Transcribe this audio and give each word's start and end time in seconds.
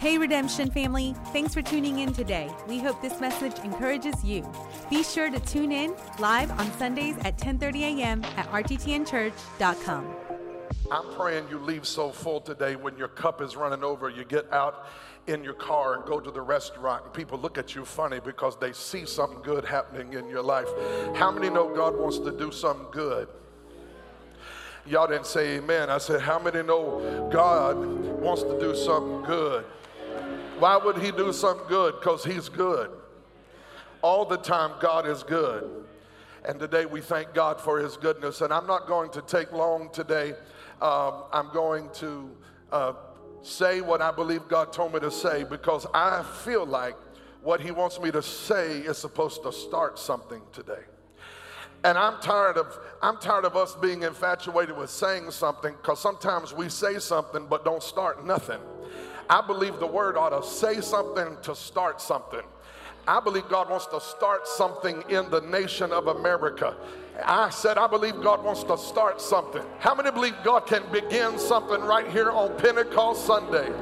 Hey, 0.00 0.16
Redemption 0.16 0.70
family, 0.70 1.14
thanks 1.26 1.52
for 1.52 1.60
tuning 1.60 1.98
in 1.98 2.14
today. 2.14 2.50
We 2.66 2.78
hope 2.78 3.02
this 3.02 3.20
message 3.20 3.58
encourages 3.62 4.24
you. 4.24 4.50
Be 4.88 5.02
sure 5.02 5.28
to 5.28 5.38
tune 5.40 5.72
in 5.72 5.94
live 6.18 6.50
on 6.52 6.72
Sundays 6.78 7.16
at 7.18 7.36
10:30 7.36 7.82
a.m. 7.82 8.24
at 8.38 8.50
rttnchurch.com. 8.50 10.16
I'm 10.90 11.12
praying 11.12 11.50
you 11.50 11.58
leave 11.58 11.86
so 11.86 12.12
full 12.12 12.40
today 12.40 12.76
when 12.76 12.96
your 12.96 13.08
cup 13.08 13.42
is 13.42 13.56
running 13.56 13.84
over, 13.84 14.08
you 14.08 14.24
get 14.24 14.50
out 14.50 14.86
in 15.26 15.44
your 15.44 15.52
car 15.52 15.96
and 15.96 16.04
go 16.06 16.18
to 16.18 16.30
the 16.30 16.40
restaurant 16.40 17.04
and 17.04 17.12
people 17.12 17.38
look 17.38 17.58
at 17.58 17.74
you 17.74 17.84
funny 17.84 18.20
because 18.20 18.56
they 18.56 18.72
see 18.72 19.04
something 19.04 19.42
good 19.42 19.66
happening 19.66 20.14
in 20.14 20.30
your 20.30 20.42
life. 20.42 20.68
How 21.14 21.30
many 21.30 21.50
know 21.50 21.76
God 21.76 21.94
wants 21.94 22.16
to 22.20 22.30
do 22.30 22.50
something 22.50 22.86
good? 22.90 23.28
Y'all 24.86 25.06
didn't 25.06 25.26
say 25.26 25.58
amen. 25.58 25.90
I 25.90 25.98
said, 25.98 26.22
How 26.22 26.38
many 26.38 26.62
know 26.62 27.28
God 27.30 27.76
wants 28.22 28.42
to 28.44 28.58
do 28.58 28.74
something 28.74 29.24
good? 29.24 29.66
Why 30.60 30.76
would 30.76 30.98
He 30.98 31.10
do 31.10 31.32
something 31.32 31.66
good? 31.68 31.94
Because 31.98 32.22
He's 32.22 32.50
good. 32.50 32.90
All 34.02 34.26
the 34.26 34.36
time, 34.36 34.72
God 34.78 35.06
is 35.06 35.22
good. 35.22 35.86
And 36.44 36.60
today 36.60 36.84
we 36.84 37.00
thank 37.00 37.32
God 37.32 37.58
for 37.58 37.78
His 37.78 37.96
goodness. 37.96 38.42
And 38.42 38.52
I'm 38.52 38.66
not 38.66 38.86
going 38.86 39.10
to 39.12 39.22
take 39.22 39.52
long 39.52 39.88
today. 39.90 40.34
Um, 40.82 41.24
I'm 41.32 41.50
going 41.54 41.88
to 41.94 42.30
uh, 42.70 42.92
say 43.40 43.80
what 43.80 44.02
I 44.02 44.10
believe 44.10 44.48
God 44.48 44.70
told 44.70 44.92
me 44.92 45.00
to 45.00 45.10
say 45.10 45.44
because 45.44 45.86
I 45.94 46.22
feel 46.44 46.66
like 46.66 46.96
what 47.42 47.62
He 47.62 47.70
wants 47.70 47.98
me 47.98 48.10
to 48.10 48.22
say 48.22 48.80
is 48.80 48.98
supposed 48.98 49.42
to 49.44 49.52
start 49.52 49.98
something 49.98 50.42
today. 50.52 50.84
And 51.84 51.96
I'm 51.96 52.20
tired 52.20 52.58
of 52.58 52.78
I'm 53.00 53.16
tired 53.16 53.46
of 53.46 53.56
us 53.56 53.74
being 53.76 54.02
infatuated 54.02 54.76
with 54.76 54.90
saying 54.90 55.30
something 55.30 55.72
because 55.72 56.00
sometimes 56.00 56.52
we 56.52 56.68
say 56.68 56.98
something 56.98 57.46
but 57.48 57.64
don't 57.64 57.82
start 57.82 58.26
nothing. 58.26 58.60
I 59.30 59.40
believe 59.40 59.78
the 59.78 59.86
word 59.86 60.16
ought 60.16 60.30
to 60.30 60.44
say 60.44 60.80
something 60.80 61.36
to 61.42 61.54
start 61.54 62.00
something. 62.00 62.42
I 63.06 63.20
believe 63.20 63.48
God 63.48 63.70
wants 63.70 63.86
to 63.86 64.00
start 64.00 64.48
something 64.48 65.04
in 65.08 65.30
the 65.30 65.40
nation 65.42 65.92
of 65.92 66.08
America. 66.08 66.74
I 67.24 67.50
said, 67.50 67.78
I 67.78 67.86
believe 67.86 68.20
God 68.22 68.42
wants 68.44 68.64
to 68.64 68.76
start 68.76 69.20
something. 69.20 69.62
How 69.78 69.94
many 69.94 70.10
believe 70.10 70.34
God 70.42 70.66
can 70.66 70.82
begin 70.90 71.38
something 71.38 71.80
right 71.80 72.08
here 72.08 72.32
on 72.32 72.58
Pentecost 72.58 73.24
Sunday? 73.24 73.72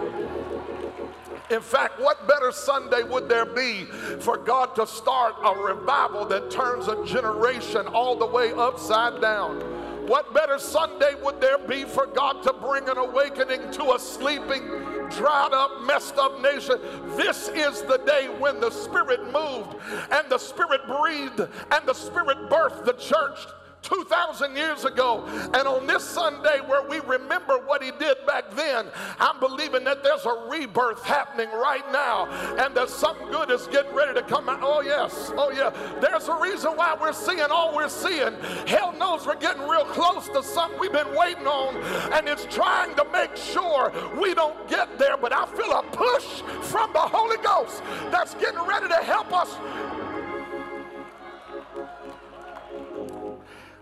In 1.51 1.63
fact, 1.63 1.99
what 1.99 2.29
better 2.29 2.53
Sunday 2.53 3.03
would 3.05 3.31
there 3.31 3.47
be 3.47 3.87
for 4.21 4.37
God 4.37 4.75
to 4.77 4.87
start 4.87 5.35
a 5.43 5.55
revival 5.55 6.27
that 6.27 6.51
turns 6.51 6.89
a 6.89 7.03
generation 7.07 7.87
all 7.87 8.17
the 8.17 8.27
way 8.27 8.53
upside 8.53 9.23
down? 9.23 9.78
What 10.09 10.33
better 10.33 10.59
Sunday 10.59 11.13
would 11.23 11.39
there 11.39 11.59
be 11.59 11.85
for 11.85 12.07
God 12.07 12.43
to 12.45 12.55
bring 12.55 12.89
an 12.89 12.97
awakening 12.97 13.71
to 13.73 13.93
a 13.93 13.99
sleeping, 13.99 14.67
dried 15.11 15.51
up, 15.53 15.83
messed 15.83 16.17
up 16.17 16.41
nation? 16.41 16.79
This 17.15 17.49
is 17.51 17.83
the 17.83 17.99
day 18.07 18.29
when 18.39 18.59
the 18.59 18.71
Spirit 18.71 19.31
moved 19.31 19.77
and 20.11 20.27
the 20.31 20.39
Spirit 20.39 20.81
breathed 20.87 21.41
and 21.41 21.87
the 21.87 21.93
Spirit 21.93 22.39
birthed 22.49 22.87
the 22.87 22.95
church 22.95 23.49
2,000 23.89 24.55
years 24.55 24.85
ago. 24.85 25.25
And 25.55 25.67
on 25.67 25.87
this 25.87 26.05
Sunday, 26.05 26.61
where 26.67 26.87
we 26.87 27.01
remember 27.01 27.59
what 27.59 27.83
he 27.83 27.91
did 27.93 28.17
back 28.27 28.51
then, 28.55 28.87
I'm 29.19 29.41
believing 29.41 29.85
that 29.85 30.05
there's 30.05 30.27
a 30.27 30.49
rebirth 30.51 31.03
happening 31.03 31.49
right 31.51 31.91
now 31.91 32.27
and 32.59 32.75
that 32.77 32.91
something 32.91 33.29
good 33.31 33.51
is 33.51 33.67
getting 33.69 33.95
ready 33.95 34.15
to 34.15 34.23
come 34.23 34.49
out. 34.49 34.61
Oh, 34.63 34.83
yes. 34.83 35.33
Oh, 35.37 35.51
yeah. 35.51 35.71
There's 36.01 36.29
a 36.29 36.39
reason 36.39 36.73
why 36.73 36.97
we're 37.01 37.13
seeing 37.13 37.41
all 37.51 37.75
we're 37.75 37.89
seeing. 37.89 38.35
Hell 38.67 38.93
knows 38.93 39.27
we're 39.27 39.37
getting 39.37 39.63
real 39.63 39.87
close 39.87 40.29
to 40.29 40.43
something 40.43 40.79
we've 40.79 40.93
been 40.93 41.15
waiting 41.17 41.47
on, 41.47 41.77
and 42.13 42.29
it's 42.29 42.45
trying 42.47 42.95
to 42.97 43.05
make 43.13 43.37
sure 43.37 43.93
we 44.21 44.35
don't 44.35 44.69
get 44.69 44.99
there. 44.99 45.17
But 45.17 45.33
I 45.33 45.47
feel 45.47 45.73
a 45.73 45.83
push 45.93 46.43
from 46.69 46.93
the 46.93 47.01
Holy 47.01 47.39
Ghost 47.39 47.83
that's 48.11 48.35
getting 48.35 48.61
ready 48.61 48.89
to 48.89 48.97
help 48.97 49.33
us 49.33 49.57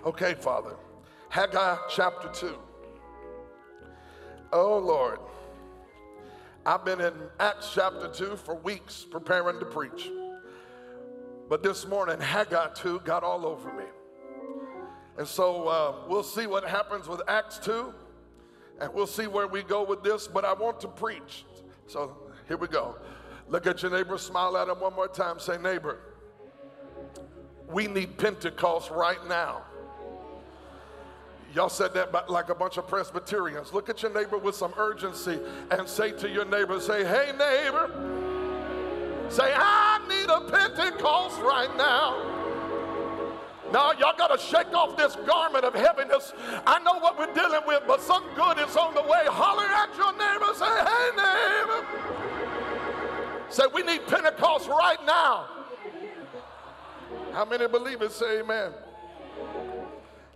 Okay, 0.07 0.35
Father. 0.35 0.77
Haggai 1.31 1.79
chapter 1.91 2.29
2. 2.29 2.57
Oh, 4.53 4.79
Lord. 4.79 5.19
I've 6.65 6.85
been 6.85 7.01
in 7.01 7.13
Acts 7.41 7.73
chapter 7.75 8.07
2 8.07 8.37
for 8.37 8.55
weeks 8.55 9.05
preparing 9.05 9.59
to 9.59 9.67
preach. 9.67 10.09
But 11.49 11.65
this 11.65 11.89
morning, 11.89 12.21
Haggai 12.21 12.69
2 12.75 13.01
got 13.01 13.25
all 13.25 13.45
over 13.45 13.73
me. 13.73 13.83
And 15.19 15.27
so 15.27 15.67
uh, 15.67 15.95
we'll 16.09 16.23
see 16.23 16.47
what 16.47 16.65
happens 16.65 17.09
with 17.09 17.21
Acts 17.27 17.59
2, 17.59 17.93
and 18.81 18.95
we'll 18.95 19.09
see 19.09 19.27
where 19.27 19.49
we 19.49 19.65
go 19.65 19.83
with 19.83 20.05
this. 20.05 20.29
But 20.29 20.45
I 20.45 20.53
want 20.53 20.79
to 20.83 20.89
preach. 20.89 21.45
So 21.89 22.17
here 22.47 22.59
we 22.59 22.69
go. 22.69 22.95
Look 23.49 23.67
at 23.67 23.83
your 23.83 23.91
neighbor, 23.91 24.19
smile 24.19 24.57
at 24.57 24.69
him 24.69 24.79
one 24.79 24.95
more 24.95 25.09
time. 25.09 25.41
Say, 25.41 25.59
neighbor, 25.59 25.99
we 27.69 27.89
need 27.89 28.19
Pentecost 28.19 28.93
right 28.93 29.27
now. 29.27 29.65
Y'all 31.57 31.71
said 31.71 31.95
that 31.95 32.29
like 32.29 32.51
a 32.51 32.55
bunch 32.55 32.77
of 32.77 32.87
Presbyterians. 32.87 33.73
Look 33.73 33.89
at 33.89 34.03
your 34.03 34.13
neighbor 34.13 34.37
with 34.37 34.55
some 34.55 34.75
urgency 34.77 35.41
and 35.71 35.89
say 35.89 36.13
to 36.13 36.29
your 36.29 36.45
neighbor, 36.45 36.79
say, 36.79 37.03
hey, 37.03 37.33
neighbor, 37.33 37.89
say, 39.31 39.55
I 39.57 39.99
need 40.07 40.29
a 40.29 40.51
Pentecost 40.51 41.41
right 41.41 41.75
now. 41.79 42.21
Now, 43.73 43.93
y'all 43.93 44.15
got 44.19 44.39
to 44.39 44.39
shake 44.39 44.75
off 44.75 44.99
this 44.99 45.17
garment 45.27 45.65
of 45.65 45.73
heaviness. 45.73 46.35
I 46.67 46.79
know 46.81 46.99
what 46.99 47.19
we're 47.19 47.33
dealing 47.33 47.63
with, 47.67 47.85
but 47.87 48.03
some 48.03 48.25
good 48.35 48.59
is 48.59 48.77
on 48.77 48.93
the 48.93 49.01
way. 49.01 49.25
Holler 49.25 49.65
at 49.65 49.97
your 49.97 50.13
neighbor, 50.13 50.53
say, 50.59 50.67
hey, 50.85 51.11
neighbor. 51.17 51.87
Say, 53.49 53.65
we 53.73 53.83
need 53.83 54.07
Pentecost 54.07 54.69
right 54.69 55.03
now. 55.07 55.49
How 57.33 57.47
many 57.47 57.67
believers 57.67 58.15
say 58.15 58.41
amen? 58.41 58.75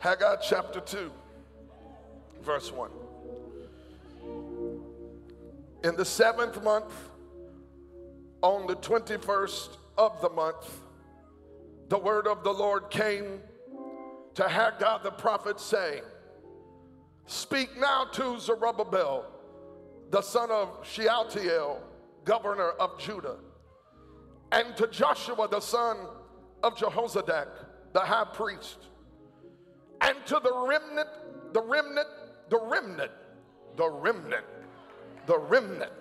Haggai 0.01 0.37
chapter 0.37 0.81
2, 0.81 1.13
verse 2.41 2.73
1. 2.73 2.91
In 5.85 5.95
the 5.95 6.07
seventh 6.07 6.63
month, 6.63 6.91
on 8.41 8.67
the 8.67 8.77
21st 8.77 9.77
of 9.99 10.19
the 10.23 10.31
month, 10.31 10.81
the 11.91 11.99
word 11.99 12.27
of 12.27 12.43
the 12.45 12.51
Lord 12.51 12.89
came 12.89 13.43
to 14.37 14.49
Haggai 14.49 15.03
the 15.03 15.11
prophet, 15.11 15.61
saying, 15.61 16.03
Speak 17.27 17.79
now 17.79 18.07
to 18.07 18.41
Zerubbabel, 18.41 19.27
the 20.11 20.23
son 20.23 20.51
of 20.51 20.79
Shealtiel, 20.83 21.79
governor 22.25 22.71
of 22.71 22.99
Judah, 22.99 23.37
and 24.51 24.75
to 24.79 24.87
Joshua, 24.87 25.47
the 25.47 25.61
son 25.61 25.99
of 26.63 26.75
Jehozadak, 26.77 27.49
the 27.93 28.01
high 28.01 28.25
priest 28.33 28.79
and 30.01 30.17
to 30.27 30.41
the 30.43 30.53
remnant, 30.67 31.09
the 31.53 31.63
remnant, 31.63 32.09
the 32.49 32.59
remnant, 32.59 33.13
the 33.77 33.89
remnant, 33.89 34.45
the 35.27 35.39
remnant. 35.39 35.93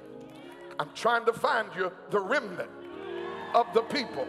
I'm 0.80 0.90
trying 0.96 1.26
to 1.26 1.34
find 1.34 1.70
you 1.76 1.92
the 2.10 2.20
remnant 2.20 2.70
of 3.54 3.68
the 3.74 3.82
people, 3.82 4.28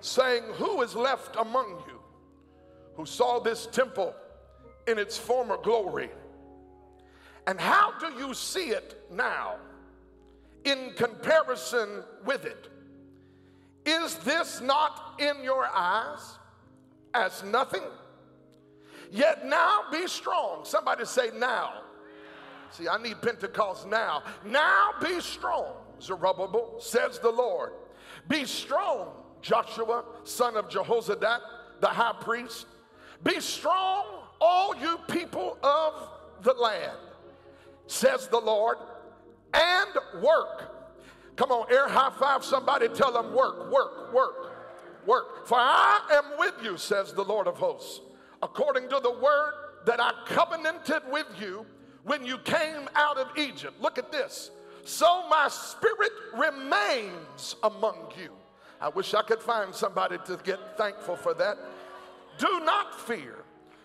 saying, 0.00 0.42
Who 0.54 0.82
is 0.82 0.94
left 0.94 1.36
among 1.36 1.82
you 1.86 2.00
who 2.96 3.06
saw 3.06 3.38
this 3.38 3.66
temple 3.66 4.14
in 4.86 4.98
its 4.98 5.16
former 5.16 5.58
glory? 5.58 6.10
And 7.46 7.60
how 7.60 7.92
do 8.00 8.12
you 8.18 8.34
see 8.34 8.70
it 8.70 9.06
now 9.12 9.56
in 10.64 10.92
comparison 10.96 12.02
with 12.24 12.44
it? 12.44 12.68
Is 13.84 14.16
this 14.16 14.60
not 14.60 15.14
in 15.20 15.44
your 15.44 15.66
eyes 15.72 16.38
as 17.14 17.44
nothing? 17.44 17.84
Yet 19.10 19.46
now 19.46 19.82
be 19.90 20.06
strong. 20.06 20.64
Somebody 20.64 21.04
say 21.04 21.30
now. 21.34 21.82
See, 22.70 22.88
I 22.88 23.00
need 23.02 23.22
Pentecost 23.22 23.86
now. 23.86 24.22
Now 24.44 24.90
be 25.00 25.20
strong, 25.20 25.74
Zerubbabel, 26.00 26.76
says 26.78 27.18
the 27.18 27.30
Lord. 27.30 27.72
Be 28.28 28.44
strong, 28.44 29.08
Joshua, 29.40 30.04
son 30.24 30.56
of 30.56 30.68
Jehozadak, 30.68 31.40
the 31.80 31.86
high 31.86 32.16
priest. 32.20 32.66
Be 33.22 33.40
strong, 33.40 34.04
all 34.40 34.76
you 34.76 34.98
people 35.08 35.58
of 35.62 36.10
the 36.42 36.52
land, 36.52 36.98
says 37.86 38.28
the 38.28 38.40
Lord, 38.40 38.78
and 39.54 40.22
work. 40.22 40.72
Come 41.36 41.52
on, 41.52 41.70
air 41.70 41.88
high 41.88 42.12
five 42.18 42.44
somebody, 42.44 42.88
tell 42.88 43.12
them 43.12 43.32
work, 43.32 43.70
work, 43.70 44.12
work, 44.12 45.06
work. 45.06 45.46
For 45.46 45.58
I 45.58 46.00
am 46.12 46.38
with 46.38 46.54
you, 46.62 46.76
says 46.76 47.12
the 47.12 47.24
Lord 47.24 47.46
of 47.46 47.56
hosts 47.56 48.00
according 48.42 48.88
to 48.90 49.00
the 49.02 49.12
word 49.12 49.52
that 49.86 50.00
I 50.00 50.12
covenanted 50.26 51.02
with 51.10 51.26
you 51.40 51.66
when 52.04 52.24
you 52.24 52.38
came 52.38 52.88
out 52.94 53.18
of 53.18 53.36
Egypt. 53.36 53.80
Look 53.80 53.98
at 53.98 54.12
this. 54.12 54.50
So 54.84 55.28
my 55.28 55.48
spirit 55.48 56.12
remains 56.36 57.56
among 57.62 58.12
you. 58.20 58.30
I 58.80 58.88
wish 58.88 59.14
I 59.14 59.22
could 59.22 59.42
find 59.42 59.74
somebody 59.74 60.18
to 60.26 60.38
get 60.44 60.76
thankful 60.76 61.16
for 61.16 61.34
that. 61.34 61.56
Do 62.38 62.60
not 62.60 63.00
fear, 63.00 63.36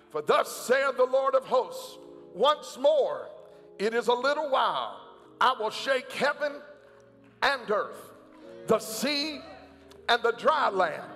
for 0.10 0.22
thus 0.22 0.56
saith 0.68 0.98
the 0.98 1.06
Lord 1.06 1.34
of 1.34 1.46
hosts, 1.46 1.98
once 2.34 2.78
more, 2.78 3.30
it 3.80 3.94
is 3.94 4.08
a 4.08 4.14
little 4.14 4.50
while. 4.50 5.00
I 5.40 5.56
will 5.60 5.70
shake 5.70 6.12
heaven 6.12 6.54
and 7.42 7.72
earth, 7.72 8.12
the 8.68 8.80
sea 8.80 9.40
and 10.08 10.22
the 10.22 10.34
dry 10.34 10.70
land. 10.70 11.10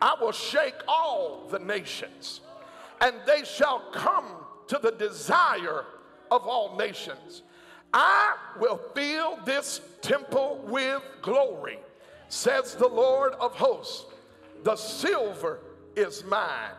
I 0.00 0.16
will 0.20 0.32
shake 0.32 0.76
all 0.88 1.46
the 1.50 1.58
nations, 1.58 2.40
and 3.00 3.16
they 3.26 3.44
shall 3.44 3.80
come 3.92 4.26
to 4.68 4.78
the 4.82 4.92
desire 4.92 5.84
of 6.30 6.46
all 6.46 6.76
nations. 6.76 7.42
I 7.92 8.36
will 8.58 8.80
fill 8.94 9.38
this 9.44 9.80
temple 10.00 10.64
with 10.68 11.02
glory, 11.22 11.78
says 12.28 12.74
the 12.74 12.88
Lord 12.88 13.32
of 13.34 13.54
hosts. 13.54 14.06
The 14.62 14.76
silver 14.76 15.60
is 15.96 16.24
mine, 16.24 16.72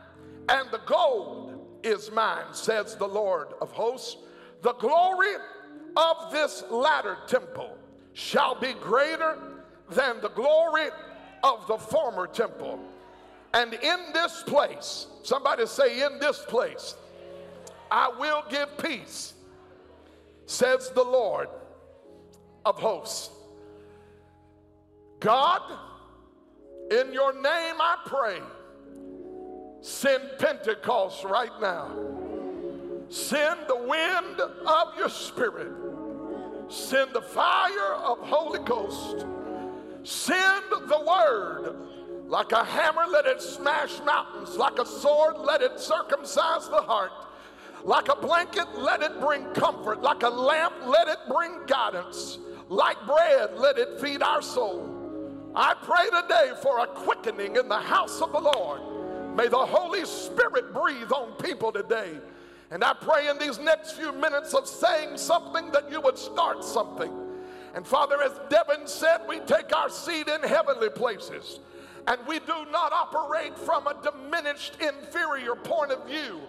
and 0.47 0.69
the 0.71 0.81
gold 0.85 1.68
is 1.83 2.12
mine, 2.12 2.53
says 2.53 2.95
the 2.95 3.07
Lord 3.07 3.50
of 3.59 3.71
hosts. 3.71 4.18
The 4.62 4.73
glory 4.73 5.33
of 5.97 6.31
this 6.31 6.63
latter 6.69 7.18
temple 7.27 7.75
shall 8.13 8.56
be 8.56 8.73
greater 8.73 9.38
than 9.89 10.21
the 10.21 10.29
glory 10.29 10.88
of 11.44 11.68
the 11.68 11.77
former 11.77 12.27
temple. 12.27 12.79
And 13.53 13.74
in 13.74 14.00
this 14.13 14.44
place, 14.48 15.07
somebody 15.24 15.65
say, 15.65 16.03
in 16.03 16.19
this 16.19 16.39
place, 16.48 16.95
I 17.89 18.09
will 18.18 18.44
give 18.50 18.77
peace, 18.77 19.33
says 20.45 20.89
the 20.92 21.03
Lord 21.03 21.50
of 22.65 22.80
hosts. 22.80 23.30
God, 25.19 25.62
in 26.89 27.13
your 27.13 27.33
name 27.33 27.75
I 27.80 27.98
pray, 28.06 28.39
send 29.81 30.24
Pentecost 30.39 31.24
right 31.25 31.51
now. 31.62 31.92
Send 33.09 33.59
the 33.68 33.75
wind 33.75 34.39
of 34.39 34.97
your 34.97 35.09
spirit. 35.09 35.74
Send 36.69 37.13
the 37.13 37.21
fire 37.21 37.95
of 37.95 38.19
Holy 38.19 38.59
Ghost. 38.59 39.25
Send 40.04 40.63
the 40.71 41.04
word 41.06 41.75
like 42.31 42.54
a 42.54 42.63
hammer, 42.63 43.04
let 43.12 43.25
it 43.25 43.42
smash 43.42 44.00
mountains. 44.06 44.56
Like 44.56 44.80
a 44.80 44.86
sword, 44.86 45.38
let 45.39 45.62
it 45.62 45.78
circumcise 45.78 46.69
the 46.69 46.81
heart. 46.81 47.12
Like 47.83 48.07
a 48.07 48.16
blanket, 48.16 48.68
let 48.74 49.01
it 49.01 49.19
bring 49.19 49.44
comfort. 49.48 50.01
Like 50.01 50.24
a 50.24 50.30
lamp, 50.30 50.75
let 50.86 51.10
it 51.10 51.18
bring 51.30 51.66
guidance. 51.68 52.39
Like 52.69 52.95
bread, 53.06 53.56
let 53.57 53.78
it 53.78 54.00
feed 54.00 54.24
our 54.24 54.42
soul. 54.42 55.51
I 55.54 55.74
pray 55.74 56.06
today 56.06 56.54
for 56.62 56.80
a 56.80 56.88
quickening 56.88 57.57
in 57.57 57.68
the 57.68 57.80
house 57.80 58.22
of 58.22 58.31
the 58.31 58.39
Lord. 58.39 59.36
May 59.36 59.50
the 59.50 59.57
Holy 59.57 60.06
Spirit 60.06 60.74
breathe 60.74 61.12
on 61.12 61.33
people 61.33 61.74
today. 61.74 62.13
And 62.69 62.81
I 62.81 62.94
pray 62.94 63.28
in 63.28 63.39
these 63.39 63.60
next 63.60 63.92
few 63.92 64.13
minutes 64.13 64.54
of 64.54 64.68
saying 64.68 65.18
something 65.18 65.69
that 65.72 65.92
you 65.92 66.00
would 66.00 66.18
start 66.18 66.63
something. 66.63 67.12
And 67.75 67.86
Father, 67.86 68.22
as 68.24 68.31
Devin 68.50 68.88
said, 68.88 69.18
we 69.28 69.42
take 69.42 69.75
our 69.75 69.89
seat 69.89 70.30
in 70.30 70.42
heavenly 70.44 70.89
places. 70.89 71.60
And 72.07 72.19
we 72.27 72.39
do 72.39 72.65
not 72.71 72.92
operate 72.92 73.57
from 73.57 73.88
a 73.88 73.95
diminished, 74.01 74.77
inferior 74.81 75.56
point 75.56 75.92
of 75.92 76.07
view. 76.07 76.42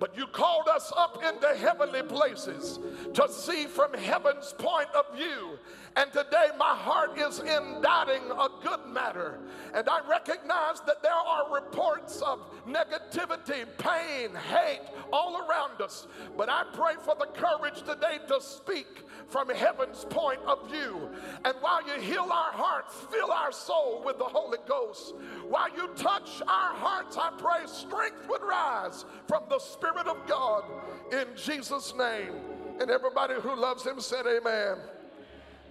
But 0.00 0.16
you 0.16 0.26
called 0.26 0.66
us 0.66 0.90
up 0.96 1.22
into 1.22 1.46
heavenly 1.58 2.02
places 2.02 2.78
to 3.12 3.28
see 3.30 3.66
from 3.66 3.92
heaven's 3.92 4.54
point 4.56 4.88
of 4.94 5.14
view. 5.14 5.58
And 5.94 6.10
today 6.10 6.48
my 6.58 6.74
heart 6.74 7.18
is 7.18 7.40
inditing 7.40 8.30
a 8.30 8.48
good 8.62 8.86
matter. 8.90 9.38
And 9.74 9.86
I 9.86 10.00
recognize 10.08 10.80
that 10.86 11.02
there 11.02 11.12
are 11.12 11.54
reports 11.54 12.22
of 12.22 12.40
negativity, 12.66 13.66
pain, 13.76 14.34
hate 14.34 14.80
all 15.12 15.46
around 15.46 15.82
us. 15.82 16.06
But 16.34 16.48
I 16.48 16.64
pray 16.72 16.94
for 17.04 17.14
the 17.18 17.26
courage 17.26 17.82
today 17.82 18.20
to 18.28 18.40
speak 18.40 19.02
from 19.30 19.48
heaven's 19.48 20.04
point 20.04 20.40
of 20.46 20.68
view. 20.70 21.08
And 21.44 21.54
while 21.60 21.86
you 21.86 22.00
heal 22.00 22.28
our 22.30 22.52
hearts, 22.52 22.94
fill 23.10 23.30
our 23.30 23.52
soul 23.52 24.02
with 24.04 24.18
the 24.18 24.24
Holy 24.24 24.58
Ghost. 24.66 25.14
While 25.48 25.74
you 25.76 25.88
touch 25.96 26.42
our 26.42 26.74
hearts, 26.74 27.16
I 27.16 27.30
pray 27.38 27.66
strength 27.66 28.28
would 28.28 28.42
rise 28.42 29.04
from 29.26 29.44
the 29.48 29.58
Spirit 29.58 30.06
of 30.06 30.26
God 30.26 30.64
in 31.12 31.26
Jesus' 31.36 31.94
name. 31.96 32.32
And 32.80 32.90
everybody 32.90 33.34
who 33.34 33.54
loves 33.54 33.84
him 33.84 34.00
said, 34.00 34.26
Amen. 34.26 34.78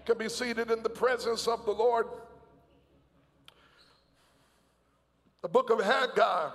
Can 0.06 0.18
be 0.18 0.30
seated 0.30 0.72
in 0.72 0.82
the 0.82 0.90
presence 0.90 1.48
of 1.48 1.66
the 1.66 1.72
Lord. 1.72 2.08
The 5.42 5.50
book 5.50 5.70
of 5.70 5.84
Haggai 5.84 6.50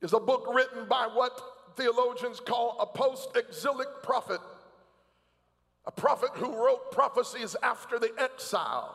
is 0.00 0.12
a 0.12 0.20
book 0.20 0.46
written 0.52 0.86
by 0.88 1.08
what 1.12 1.40
theologians 1.76 2.40
call 2.40 2.76
a 2.80 2.86
post 2.86 3.36
exilic 3.36 3.88
prophet 4.02 4.40
a 5.88 5.90
prophet 5.90 6.28
who 6.34 6.54
wrote 6.54 6.92
prophecies 6.92 7.56
after 7.62 7.98
the 7.98 8.12
exile. 8.18 8.94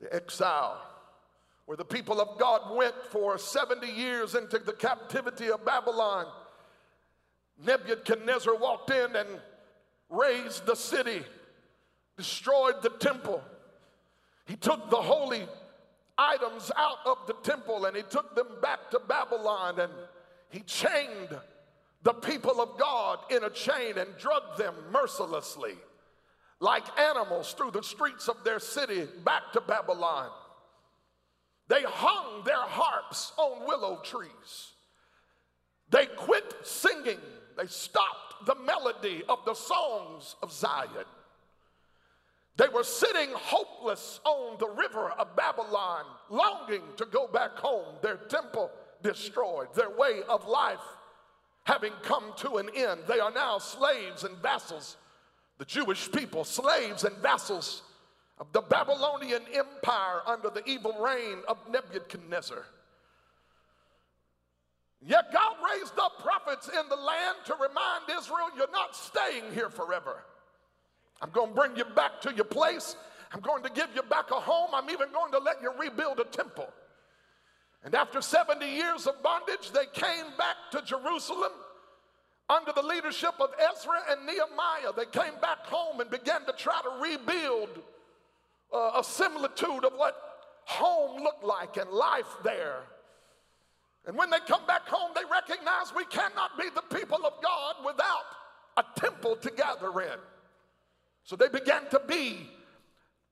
The 0.00 0.14
exile, 0.14 0.78
where 1.64 1.78
the 1.78 1.84
people 1.84 2.20
of 2.20 2.38
God 2.38 2.76
went 2.76 2.94
for 3.10 3.38
70 3.38 3.86
years 3.86 4.34
into 4.34 4.58
the 4.58 4.74
captivity 4.74 5.50
of 5.50 5.64
Babylon. 5.64 6.26
Nebuchadnezzar 7.64 8.54
walked 8.54 8.90
in 8.90 9.16
and 9.16 9.28
razed 10.10 10.66
the 10.66 10.74
city, 10.74 11.22
destroyed 12.18 12.82
the 12.82 12.90
temple. 12.90 13.42
He 14.44 14.56
took 14.56 14.90
the 14.90 14.96
holy 14.96 15.46
items 16.18 16.70
out 16.76 16.98
of 17.06 17.16
the 17.26 17.34
temple 17.50 17.86
and 17.86 17.96
he 17.96 18.02
took 18.02 18.34
them 18.34 18.48
back 18.60 18.90
to 18.90 19.00
Babylon 19.08 19.80
and 19.80 19.92
he 20.50 20.60
chained 20.60 21.30
the 22.02 22.12
people 22.12 22.60
of 22.60 22.78
God 22.78 23.20
in 23.30 23.44
a 23.44 23.50
chain 23.50 23.98
and 23.98 24.16
drug 24.18 24.56
them 24.56 24.74
mercilessly 24.90 25.74
like 26.60 26.84
animals 26.98 27.54
through 27.54 27.72
the 27.72 27.82
streets 27.82 28.28
of 28.28 28.44
their 28.44 28.60
city 28.60 29.06
back 29.24 29.52
to 29.52 29.60
Babylon. 29.60 30.30
They 31.68 31.82
hung 31.82 32.44
their 32.44 32.56
harps 32.56 33.32
on 33.36 33.66
willow 33.66 34.00
trees. 34.04 34.72
They 35.90 36.06
quit 36.06 36.54
singing. 36.62 37.18
They 37.56 37.66
stopped 37.66 38.46
the 38.46 38.54
melody 38.54 39.22
of 39.28 39.44
the 39.44 39.54
songs 39.54 40.36
of 40.42 40.52
Zion. 40.52 41.06
They 42.56 42.68
were 42.68 42.84
sitting 42.84 43.30
hopeless 43.32 44.20
on 44.24 44.58
the 44.58 44.68
river 44.68 45.10
of 45.10 45.34
Babylon, 45.34 46.04
longing 46.30 46.82
to 46.96 47.06
go 47.06 47.26
back 47.26 47.56
home, 47.56 47.96
their 48.02 48.16
temple 48.16 48.70
destroyed, 49.02 49.74
their 49.74 49.90
way 49.90 50.20
of 50.28 50.46
life 50.46 50.78
having 51.64 51.92
come 52.02 52.32
to 52.38 52.56
an 52.56 52.68
end. 52.74 53.00
They 53.06 53.20
are 53.20 53.30
now 53.30 53.58
slaves 53.58 54.24
and 54.24 54.36
vassals, 54.38 54.96
the 55.58 55.64
Jewish 55.64 56.10
people, 56.10 56.44
slaves 56.44 57.04
and 57.04 57.16
vassals 57.18 57.82
of 58.38 58.52
the 58.52 58.62
Babylonian 58.62 59.42
Empire 59.54 60.22
under 60.26 60.50
the 60.50 60.68
evil 60.68 60.96
reign 61.00 61.38
of 61.46 61.58
Nebuchadnezzar. 61.70 62.64
Yet 65.04 65.32
God 65.32 65.56
raised 65.72 65.98
up 65.98 66.18
prophets 66.22 66.68
in 66.68 66.88
the 66.88 66.96
land 66.96 67.36
to 67.46 67.54
remind 67.54 68.04
Israel, 68.18 68.48
you're 68.56 68.70
not 68.72 68.94
staying 68.94 69.52
here 69.52 69.68
forever. 69.68 70.24
I'm 71.20 71.30
going 71.30 71.50
to 71.50 71.54
bring 71.54 71.76
you 71.76 71.84
back 71.84 72.20
to 72.22 72.34
your 72.34 72.44
place. 72.44 72.96
I'm 73.32 73.40
going 73.40 73.62
to 73.62 73.70
give 73.70 73.88
you 73.94 74.02
back 74.02 74.30
a 74.30 74.40
home. 74.40 74.70
I'm 74.74 74.90
even 74.90 75.10
going 75.12 75.32
to 75.32 75.38
let 75.38 75.62
you 75.62 75.72
rebuild 75.78 76.20
a 76.20 76.24
temple. 76.24 76.68
And 77.84 77.94
after 77.94 78.20
70 78.20 78.64
years 78.66 79.06
of 79.06 79.22
bondage, 79.22 79.72
they 79.72 79.86
came 79.92 80.26
back 80.38 80.56
to 80.72 80.82
Jerusalem 80.82 81.52
under 82.48 82.72
the 82.72 82.82
leadership 82.82 83.34
of 83.40 83.50
Ezra 83.58 84.00
and 84.10 84.26
Nehemiah. 84.26 84.92
They 84.96 85.06
came 85.06 85.34
back 85.40 85.66
home 85.66 86.00
and 86.00 86.10
began 86.10 86.44
to 86.46 86.52
try 86.52 86.80
to 86.82 87.02
rebuild 87.02 87.70
uh, 88.72 88.92
a 89.00 89.04
similitude 89.04 89.84
of 89.84 89.92
what 89.94 90.16
home 90.64 91.22
looked 91.22 91.44
like 91.44 91.76
and 91.76 91.90
life 91.90 92.36
there. 92.44 92.82
And 94.06 94.16
when 94.16 94.30
they 94.30 94.40
come 94.46 94.66
back 94.66 94.86
home, 94.88 95.12
they 95.14 95.22
recognize 95.30 95.92
we 95.94 96.04
cannot 96.06 96.58
be 96.58 96.68
the 96.74 96.96
people 96.96 97.24
of 97.24 97.34
God 97.42 97.76
without 97.84 98.24
a 98.76 98.84
temple 99.00 99.36
to 99.36 99.50
gather 99.50 100.00
in. 100.00 100.18
So 101.24 101.36
they 101.36 101.48
began 101.48 101.88
to 101.90 102.00
be 102.06 102.48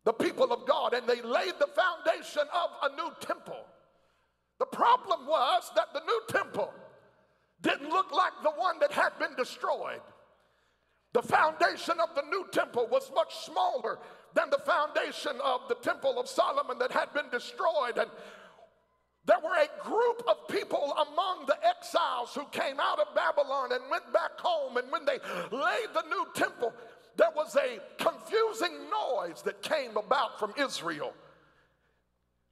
the 0.04 0.12
people 0.12 0.52
of 0.52 0.66
God 0.66 0.94
and 0.94 1.06
they 1.06 1.20
laid 1.22 1.54
the 1.58 1.68
foundation 1.68 2.42
of 2.42 2.90
a 2.90 2.96
new 2.96 3.10
temple. 3.20 3.64
The 4.60 4.66
problem 4.66 5.26
was 5.26 5.72
that 5.74 5.92
the 5.94 6.02
new 6.06 6.20
temple 6.28 6.72
didn't 7.62 7.88
look 7.88 8.12
like 8.12 8.34
the 8.42 8.50
one 8.50 8.78
that 8.80 8.92
had 8.92 9.18
been 9.18 9.34
destroyed. 9.36 10.02
The 11.14 11.22
foundation 11.22 11.98
of 11.98 12.14
the 12.14 12.22
new 12.30 12.46
temple 12.52 12.86
was 12.90 13.10
much 13.14 13.34
smaller 13.44 13.98
than 14.34 14.50
the 14.50 14.58
foundation 14.58 15.32
of 15.42 15.62
the 15.68 15.74
temple 15.76 16.20
of 16.20 16.28
Solomon 16.28 16.78
that 16.78 16.92
had 16.92 17.12
been 17.14 17.28
destroyed. 17.32 17.96
And 17.96 18.10
there 19.24 19.40
were 19.42 19.56
a 19.56 19.82
group 19.82 20.22
of 20.28 20.46
people 20.48 20.94
among 21.08 21.46
the 21.46 21.56
exiles 21.66 22.34
who 22.34 22.44
came 22.52 22.78
out 22.78 23.00
of 23.00 23.14
Babylon 23.14 23.72
and 23.72 23.82
went 23.90 24.12
back 24.12 24.38
home. 24.38 24.76
And 24.76 24.92
when 24.92 25.06
they 25.06 25.18
laid 25.50 25.88
the 25.94 26.04
new 26.08 26.26
temple, 26.34 26.72
there 27.16 27.32
was 27.34 27.56
a 27.56 27.80
confusing 27.98 28.76
noise 28.90 29.42
that 29.42 29.62
came 29.62 29.96
about 29.96 30.38
from 30.38 30.52
Israel. 30.58 31.14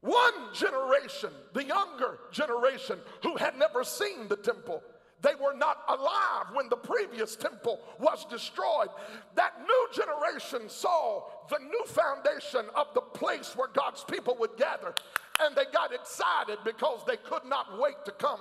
One 0.01 0.55
generation, 0.55 1.31
the 1.55 1.65
younger 1.65 2.19
generation 2.31 2.99
who 3.23 3.37
had 3.37 3.59
never 3.59 3.83
seen 3.83 4.29
the 4.29 4.37
temple, 4.37 4.83
They 5.21 5.35
were 5.35 5.55
not 5.55 5.79
alive 5.89 6.55
when 6.55 6.69
the 6.69 6.77
previous 6.77 7.35
temple 7.35 7.81
was 7.99 8.25
destroyed. 8.27 8.89
That 9.35 9.55
new 9.61 9.89
generation 9.93 10.69
saw 10.69 11.25
the 11.49 11.59
new 11.59 11.85
foundation 11.87 12.67
of 12.77 12.87
the 12.95 13.01
place 13.01 13.57
where 13.57 13.69
God's 13.69 14.05
people 14.05 14.37
would 14.39 14.57
gather. 14.57 14.95
And 15.41 15.57
they 15.57 15.65
got 15.73 15.93
excited 15.93 16.59
because 16.65 17.01
they 17.07 17.17
could 17.17 17.45
not 17.47 17.81
wait 17.81 17.97
to 18.05 18.13
come 18.13 18.41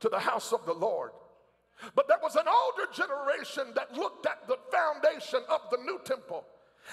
to 0.00 0.08
the 0.08 0.18
house 0.18 0.52
of 0.52 0.64
the 0.64 0.72
Lord. 0.72 1.10
But 1.94 2.08
there 2.08 2.18
was 2.22 2.36
an 2.36 2.46
older 2.48 2.90
generation 2.92 3.74
that 3.74 3.92
looked 3.94 4.24
at 4.24 4.48
the 4.48 4.58
foundation 4.72 5.40
of 5.50 5.60
the 5.70 5.78
new 5.84 6.00
temple. 6.04 6.44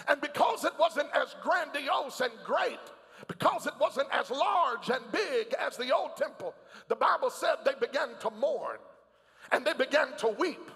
And 0.09 0.19
because 0.19 0.65
it 0.65 0.73
wasn't 0.77 1.09
as 1.13 1.35
grandiose 1.41 2.19
and 2.19 2.33
great, 2.43 2.79
because 3.27 3.67
it 3.67 3.73
wasn't 3.79 4.07
as 4.11 4.29
large 4.29 4.89
and 4.89 5.03
big 5.11 5.53
as 5.59 5.77
the 5.77 5.93
old 5.93 6.15
temple, 6.17 6.53
the 6.87 6.95
Bible 6.95 7.29
said 7.29 7.55
they 7.65 7.73
began 7.79 8.09
to 8.19 8.29
mourn 8.31 8.77
and 9.51 9.65
they 9.65 9.73
began 9.73 10.15
to 10.17 10.27
weep 10.29 10.71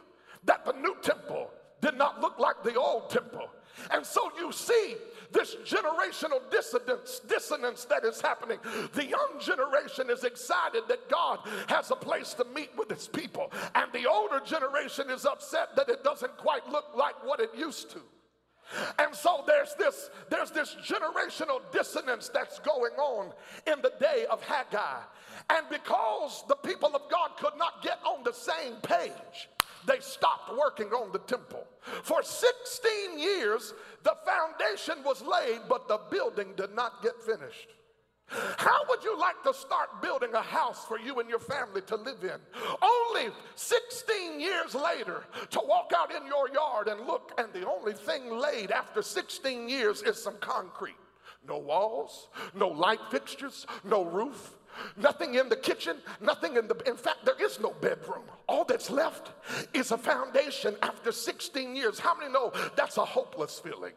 that 0.45 0.65
the 0.65 0.73
new 0.73 0.95
temple 1.01 1.49
did 1.81 1.97
not 1.97 2.21
look 2.21 2.39
like 2.39 2.63
the 2.63 2.75
old 2.75 3.09
temple. 3.09 3.49
And 3.91 4.05
so 4.05 4.31
you 4.37 4.51
see 4.51 4.95
this 5.31 5.55
generational 5.65 6.39
dissonance, 6.49 7.21
dissonance 7.27 7.85
that 7.85 8.03
is 8.03 8.21
happening. 8.21 8.59
The 8.93 9.05
young 9.05 9.39
generation 9.39 10.09
is 10.09 10.23
excited 10.23 10.83
that 10.87 11.09
God 11.09 11.39
has 11.67 11.91
a 11.91 11.95
place 11.95 12.33
to 12.35 12.45
meet 12.45 12.71
with 12.77 12.89
his 12.89 13.07
people, 13.07 13.51
and 13.75 13.91
the 13.93 14.09
older 14.09 14.39
generation 14.39 15.09
is 15.09 15.25
upset 15.25 15.75
that 15.75 15.89
it 15.89 16.03
doesn't 16.03 16.37
quite 16.37 16.67
look 16.69 16.85
like 16.95 17.23
what 17.25 17.39
it 17.39 17.51
used 17.55 17.91
to. 17.91 18.01
And 18.99 19.15
so 19.15 19.43
there's 19.47 19.73
this, 19.75 20.09
there's 20.29 20.51
this 20.51 20.75
generational 20.83 21.61
dissonance 21.71 22.29
that's 22.29 22.59
going 22.59 22.93
on 22.93 23.33
in 23.65 23.81
the 23.81 23.93
day 23.99 24.25
of 24.29 24.41
Haggai. 24.43 25.01
And 25.49 25.65
because 25.69 26.43
the 26.47 26.55
people 26.55 26.95
of 26.95 27.03
God 27.09 27.31
could 27.37 27.57
not 27.57 27.81
get 27.81 27.99
on 28.05 28.23
the 28.23 28.33
same 28.33 28.75
page, 28.81 29.49
they 29.85 29.99
stopped 29.99 30.51
working 30.57 30.87
on 30.87 31.11
the 31.11 31.19
temple. 31.19 31.65
For 32.03 32.21
16 32.21 33.17
years, 33.17 33.73
the 34.03 34.15
foundation 34.25 35.03
was 35.03 35.21
laid, 35.21 35.61
but 35.69 35.87
the 35.87 35.99
building 36.09 36.53
did 36.57 36.75
not 36.75 37.01
get 37.01 37.21
finished. 37.21 37.69
How 38.29 38.81
would 38.89 39.03
you 39.03 39.17
like 39.17 39.41
to 39.43 39.53
start 39.53 40.01
building 40.01 40.33
a 40.33 40.41
house 40.41 40.85
for 40.85 40.99
you 40.99 41.19
and 41.19 41.29
your 41.29 41.39
family 41.39 41.81
to 41.83 41.95
live 41.95 42.23
in? 42.23 42.39
Only 42.81 43.31
16 43.55 44.39
years 44.39 44.75
later 44.75 45.23
to 45.51 45.61
walk 45.65 45.93
out 45.95 46.13
in 46.13 46.25
your 46.27 46.49
yard 46.49 46.87
and 46.87 47.07
look, 47.07 47.33
and 47.37 47.51
the 47.53 47.67
only 47.67 47.93
thing 47.93 48.37
laid 48.37 48.71
after 48.71 49.01
16 49.01 49.69
years 49.69 50.01
is 50.01 50.21
some 50.21 50.35
concrete. 50.39 50.97
No 51.47 51.57
walls, 51.57 52.27
no 52.53 52.67
light 52.67 52.99
fixtures, 53.09 53.65
no 53.85 54.03
roof, 54.03 54.57
nothing 54.97 55.35
in 55.35 55.47
the 55.47 55.55
kitchen, 55.55 55.97
nothing 56.19 56.57
in 56.57 56.67
the, 56.67 56.75
in 56.85 56.97
fact, 56.97 57.25
there 57.25 57.41
is 57.41 57.59
no 57.61 57.71
bedroom. 57.79 58.23
All 58.47 58.65
that's 58.65 58.89
left 58.89 59.31
is 59.73 59.91
a 59.91 59.97
foundation 59.97 60.75
after 60.81 61.13
16 61.13 61.75
years. 61.75 61.99
How 61.99 62.17
many 62.17 62.31
know 62.31 62.51
that's 62.75 62.97
a 62.97 63.05
hopeless 63.05 63.59
feeling? 63.59 63.93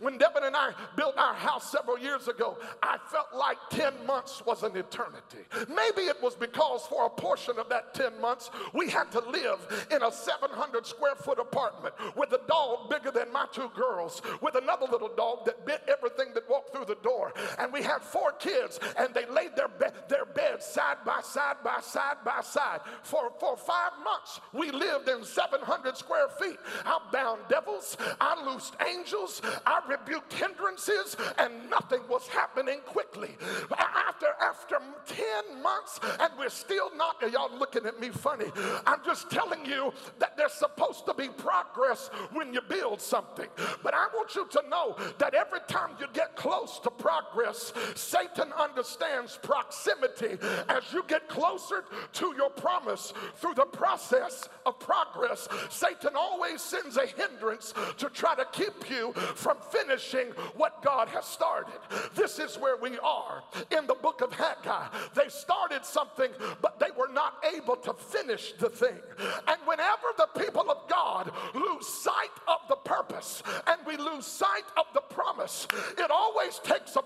When 0.00 0.18
Devin 0.18 0.44
and 0.44 0.56
I 0.56 0.72
built 0.96 1.16
our 1.16 1.34
house 1.34 1.70
several 1.70 1.98
years 1.98 2.28
ago, 2.28 2.58
I 2.82 2.98
felt 3.10 3.28
like 3.34 3.58
10 3.70 4.06
months 4.06 4.42
was 4.44 4.62
an 4.62 4.76
eternity. 4.76 5.44
Maybe 5.68 6.02
it 6.08 6.20
was 6.22 6.34
because 6.34 6.86
for 6.86 7.06
a 7.06 7.10
portion 7.10 7.58
of 7.58 7.68
that 7.68 7.94
10 7.94 8.20
months, 8.20 8.50
we 8.72 8.88
had 8.88 9.10
to 9.12 9.20
live 9.20 9.86
in 9.90 10.02
a 10.02 10.12
700 10.12 10.86
square 10.86 11.14
foot 11.14 11.38
apartment 11.38 11.94
with 12.16 12.32
a 12.32 12.40
dog 12.48 12.90
bigger 12.90 13.10
than 13.10 13.32
my 13.32 13.46
two 13.52 13.70
girls, 13.74 14.22
with 14.40 14.54
another 14.54 14.86
little 14.90 15.10
dog 15.16 15.44
that 15.46 15.64
bit 15.66 15.82
everything 15.88 16.32
that 16.34 16.48
walked 16.48 16.74
through 16.74 16.84
the 16.86 16.98
door. 17.02 17.32
And 17.58 17.72
we 17.72 17.82
had 17.82 18.02
four 18.02 18.32
kids, 18.32 18.80
and 18.98 19.14
they 19.14 19.26
laid 19.26 19.56
their, 19.56 19.68
be- 19.68 19.96
their 20.08 20.24
beds 20.24 20.66
side 20.66 20.98
by 21.04 21.20
side 21.22 21.56
by 21.64 21.80
side 21.80 22.16
by 22.24 22.40
side. 22.42 22.80
For, 23.02 23.30
for 23.38 23.56
five 23.56 23.92
months, 24.04 24.40
we 24.52 24.70
lived 24.70 25.08
in 25.08 25.24
700 25.24 25.96
square 25.96 26.28
feet. 26.28 26.58
I 26.84 26.98
bound 27.12 27.40
devils, 27.48 27.96
I 28.20 28.44
loosed 28.44 28.74
angels, 28.86 29.42
I 29.66 29.69
rebuked 29.88 30.32
hindrances 30.32 31.16
and 31.38 31.68
nothing 31.70 32.00
was 32.08 32.26
happening 32.28 32.80
quickly. 32.86 33.36
After 33.76 34.26
after 34.40 34.76
10 35.06 35.62
months 35.62 36.00
and 36.20 36.32
we're 36.38 36.48
still 36.48 36.90
not 36.96 37.16
y'all 37.32 37.50
looking 37.58 37.86
at 37.86 38.00
me 38.00 38.10
funny. 38.10 38.46
I'm 38.86 39.00
just 39.04 39.30
telling 39.30 39.64
you 39.64 39.92
that 40.18 40.36
there's 40.36 40.52
supposed 40.52 41.06
to 41.06 41.14
be 41.14 41.28
progress 41.28 42.10
when 42.32 42.52
you 42.52 42.60
build 42.68 43.00
something. 43.00 43.46
But 43.82 43.94
I 43.94 44.08
want 44.14 44.34
you 44.34 44.46
to 44.46 44.62
know 44.68 44.96
that 45.18 45.34
every 45.34 45.60
time 45.68 45.90
you 46.00 46.06
get 46.12 46.36
close 46.36 46.78
to 46.80 46.90
progress, 46.90 47.72
Satan 47.94 48.52
understands 48.58 49.38
proximity. 49.42 50.38
As 50.68 50.82
you 50.92 51.04
get 51.06 51.28
closer 51.28 51.84
to 52.14 52.34
your 52.36 52.50
promise 52.50 53.12
through 53.36 53.54
the 53.54 53.66
process 53.66 54.48
of 54.66 54.78
progress, 54.78 55.48
Satan 55.68 56.10
always 56.16 56.60
sends 56.60 56.96
a 56.96 57.06
hindrance 57.06 57.74
to 57.98 58.08
try 58.10 58.34
to 58.34 58.46
keep 58.52 58.90
you 58.90 59.12
from 59.34 59.56
finishing 59.60 60.28
what 60.56 60.82
God 60.82 61.08
has 61.08 61.24
started. 61.24 61.78
This 62.14 62.38
is 62.38 62.56
where 62.56 62.76
we 62.76 62.98
are 62.98 63.42
in 63.76 63.86
the 63.86 63.94
book 63.94 64.20
of 64.20 64.32
Haggai. 64.32 64.86
They 65.14 65.28
started 65.28 65.84
something, 65.84 66.30
but 66.60 66.78
they 66.78 66.90
were 66.96 67.08
not 67.12 67.44
able 67.54 67.76
to 67.76 67.94
finish 67.94 68.52
the 68.54 68.70
thing. 68.70 68.98
And 69.46 69.58
whenever 69.64 70.08
the 70.16 70.28
people 70.40 70.70
of 70.70 70.88
God 70.88 71.32
lose 71.54 71.86
sight 71.86 72.30
of 72.48 72.58
the 72.68 72.76
purpose 72.76 73.42
and 73.66 73.80
we 73.86 73.96
lose 73.96 74.26
sight 74.26 74.64
of 74.76 74.86
the 74.94 75.00
promise, 75.00 75.66
it 75.98 76.10
always 76.10 76.58
takes 76.60 76.96
a 76.96 77.02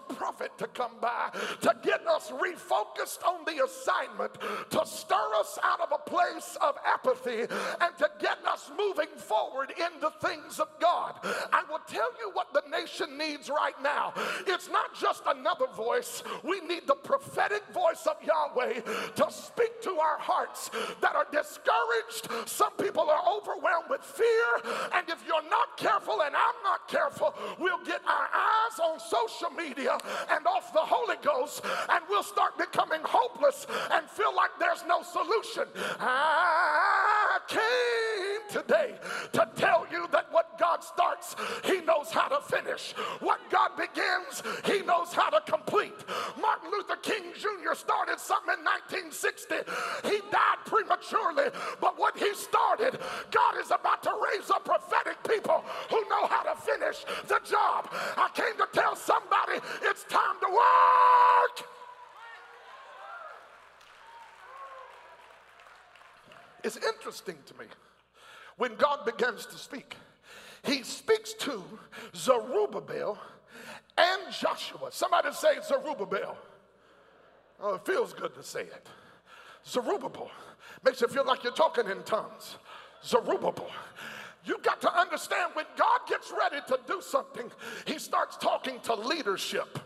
to 0.58 0.66
come 0.68 0.92
by 1.00 1.30
to 1.60 1.74
get 1.82 2.06
us 2.06 2.30
refocused 2.30 3.24
on 3.26 3.44
the 3.44 3.64
assignment, 3.64 4.32
to 4.70 4.86
stir 4.86 5.28
us 5.38 5.58
out 5.62 5.80
of 5.80 5.92
a 5.92 6.10
place 6.10 6.56
of 6.60 6.76
apathy, 6.84 7.40
and 7.40 7.98
to 7.98 8.10
get 8.20 8.38
us 8.46 8.70
moving 8.76 9.08
forward 9.16 9.72
in 9.78 10.00
the 10.00 10.10
things 10.26 10.60
of 10.60 10.68
God. 10.80 11.14
I 11.52 11.62
will 11.68 11.80
tell 11.86 12.10
you 12.20 12.30
what 12.32 12.52
the 12.52 12.62
nation 12.70 13.18
needs 13.18 13.48
right 13.48 13.80
now. 13.82 14.12
It's 14.46 14.68
not 14.68 14.94
just 14.94 15.22
another 15.26 15.66
voice, 15.76 16.22
we 16.42 16.60
need 16.60 16.86
the 16.86 16.94
prophetic 16.94 17.62
voice 17.72 18.06
of 18.06 18.16
Yahweh 18.22 18.80
to 19.16 19.26
speak 19.30 19.80
to 19.82 19.90
our 19.98 20.18
hearts 20.18 20.70
that 21.00 21.14
are 21.14 21.26
discouraged. 21.30 22.48
Some 22.48 22.72
people 22.72 23.08
are 23.08 23.22
overwhelmed 23.36 23.90
with 23.90 24.02
fear, 24.02 24.72
and 24.94 25.08
if 25.08 25.22
you're 25.26 25.48
not 25.50 25.76
careful, 25.76 26.22
and 26.22 26.34
I'm 26.34 26.62
not 26.62 26.88
careful, 26.88 27.34
we'll 27.58 27.84
get 27.84 28.00
our 28.06 28.28
eyes 28.32 28.78
on 28.82 28.98
social 29.00 29.50
media 29.50 29.98
and 30.30 30.43
off 30.46 30.72
the 30.72 30.80
Holy 30.80 31.16
Ghost, 31.22 31.62
and 31.88 32.04
we'll 32.08 32.22
start 32.22 32.56
becoming 32.58 33.00
hopeless 33.04 33.66
and 33.92 34.08
feel 34.08 34.34
like 34.34 34.50
there's 34.58 34.84
no 34.86 35.02
solution. 35.02 35.64
I 36.00 37.38
came 37.48 38.33
today 38.50 38.94
to 39.32 39.48
tell 39.56 39.86
you 39.90 40.06
that 40.12 40.32
what 40.32 40.58
God 40.58 40.82
starts, 40.82 41.36
He 41.64 41.80
knows 41.80 42.10
how 42.10 42.28
to 42.28 42.40
finish. 42.40 42.92
What 43.20 43.40
God 43.50 43.70
begins, 43.76 44.42
He 44.64 44.82
knows 44.82 45.12
how 45.12 45.30
to 45.30 45.40
complete. 45.50 45.94
Martin 46.40 46.70
Luther 46.70 46.96
King 46.96 47.32
Jr. 47.34 47.74
started 47.74 48.18
something 48.18 48.54
in 48.58 48.64
1960. 48.64 49.54
He 50.08 50.20
died 50.30 50.60
prematurely, 50.66 51.50
but 51.80 51.98
what 51.98 52.16
he 52.16 52.34
started, 52.34 52.98
God 53.30 53.54
is 53.60 53.70
about 53.70 54.02
to 54.02 54.12
raise 54.32 54.50
up 54.50 54.64
prophetic 54.64 55.16
people 55.28 55.64
who 55.90 56.00
know 56.08 56.26
how 56.26 56.42
to 56.42 56.60
finish 56.60 57.04
the 57.28 57.40
job. 57.44 57.88
I 58.16 58.28
came 58.34 58.56
to 58.58 58.68
tell 58.72 58.96
somebody 58.96 59.60
it's 59.82 60.04
time 60.04 60.36
to 60.40 60.48
work. 60.52 61.68
It's 66.62 66.76
interesting 66.76 67.36
to 67.46 67.54
me 67.58 67.66
when 68.56 68.74
God 68.76 69.04
begins 69.04 69.46
to 69.46 69.58
speak 69.58 69.96
he 70.64 70.82
speaks 70.82 71.34
to 71.34 71.62
Zerubbabel 72.16 73.18
and 73.98 74.32
Joshua. 74.32 74.88
Somebody 74.90 75.32
say 75.32 75.56
Zerubbabel. 75.62 76.36
Oh, 77.60 77.74
it 77.74 77.84
feels 77.84 78.12
good 78.14 78.34
to 78.34 78.42
say 78.42 78.62
it. 78.62 78.88
Zerubbabel 79.66 80.30
makes 80.84 81.00
you 81.00 81.08
feel 81.08 81.24
like 81.24 81.44
you're 81.44 81.52
talking 81.52 81.88
in 81.88 82.02
tongues. 82.02 82.56
Zerubbabel. 83.04 83.70
You 84.44 84.58
got 84.62 84.80
to 84.82 84.98
understand 84.98 85.52
when 85.54 85.66
God 85.76 86.00
gets 86.08 86.32
ready 86.36 86.62
to 86.68 86.78
do 86.86 87.00
something, 87.00 87.50
he 87.86 87.98
starts 87.98 88.36
talking 88.36 88.80
to 88.80 88.94
leadership. 88.94 89.78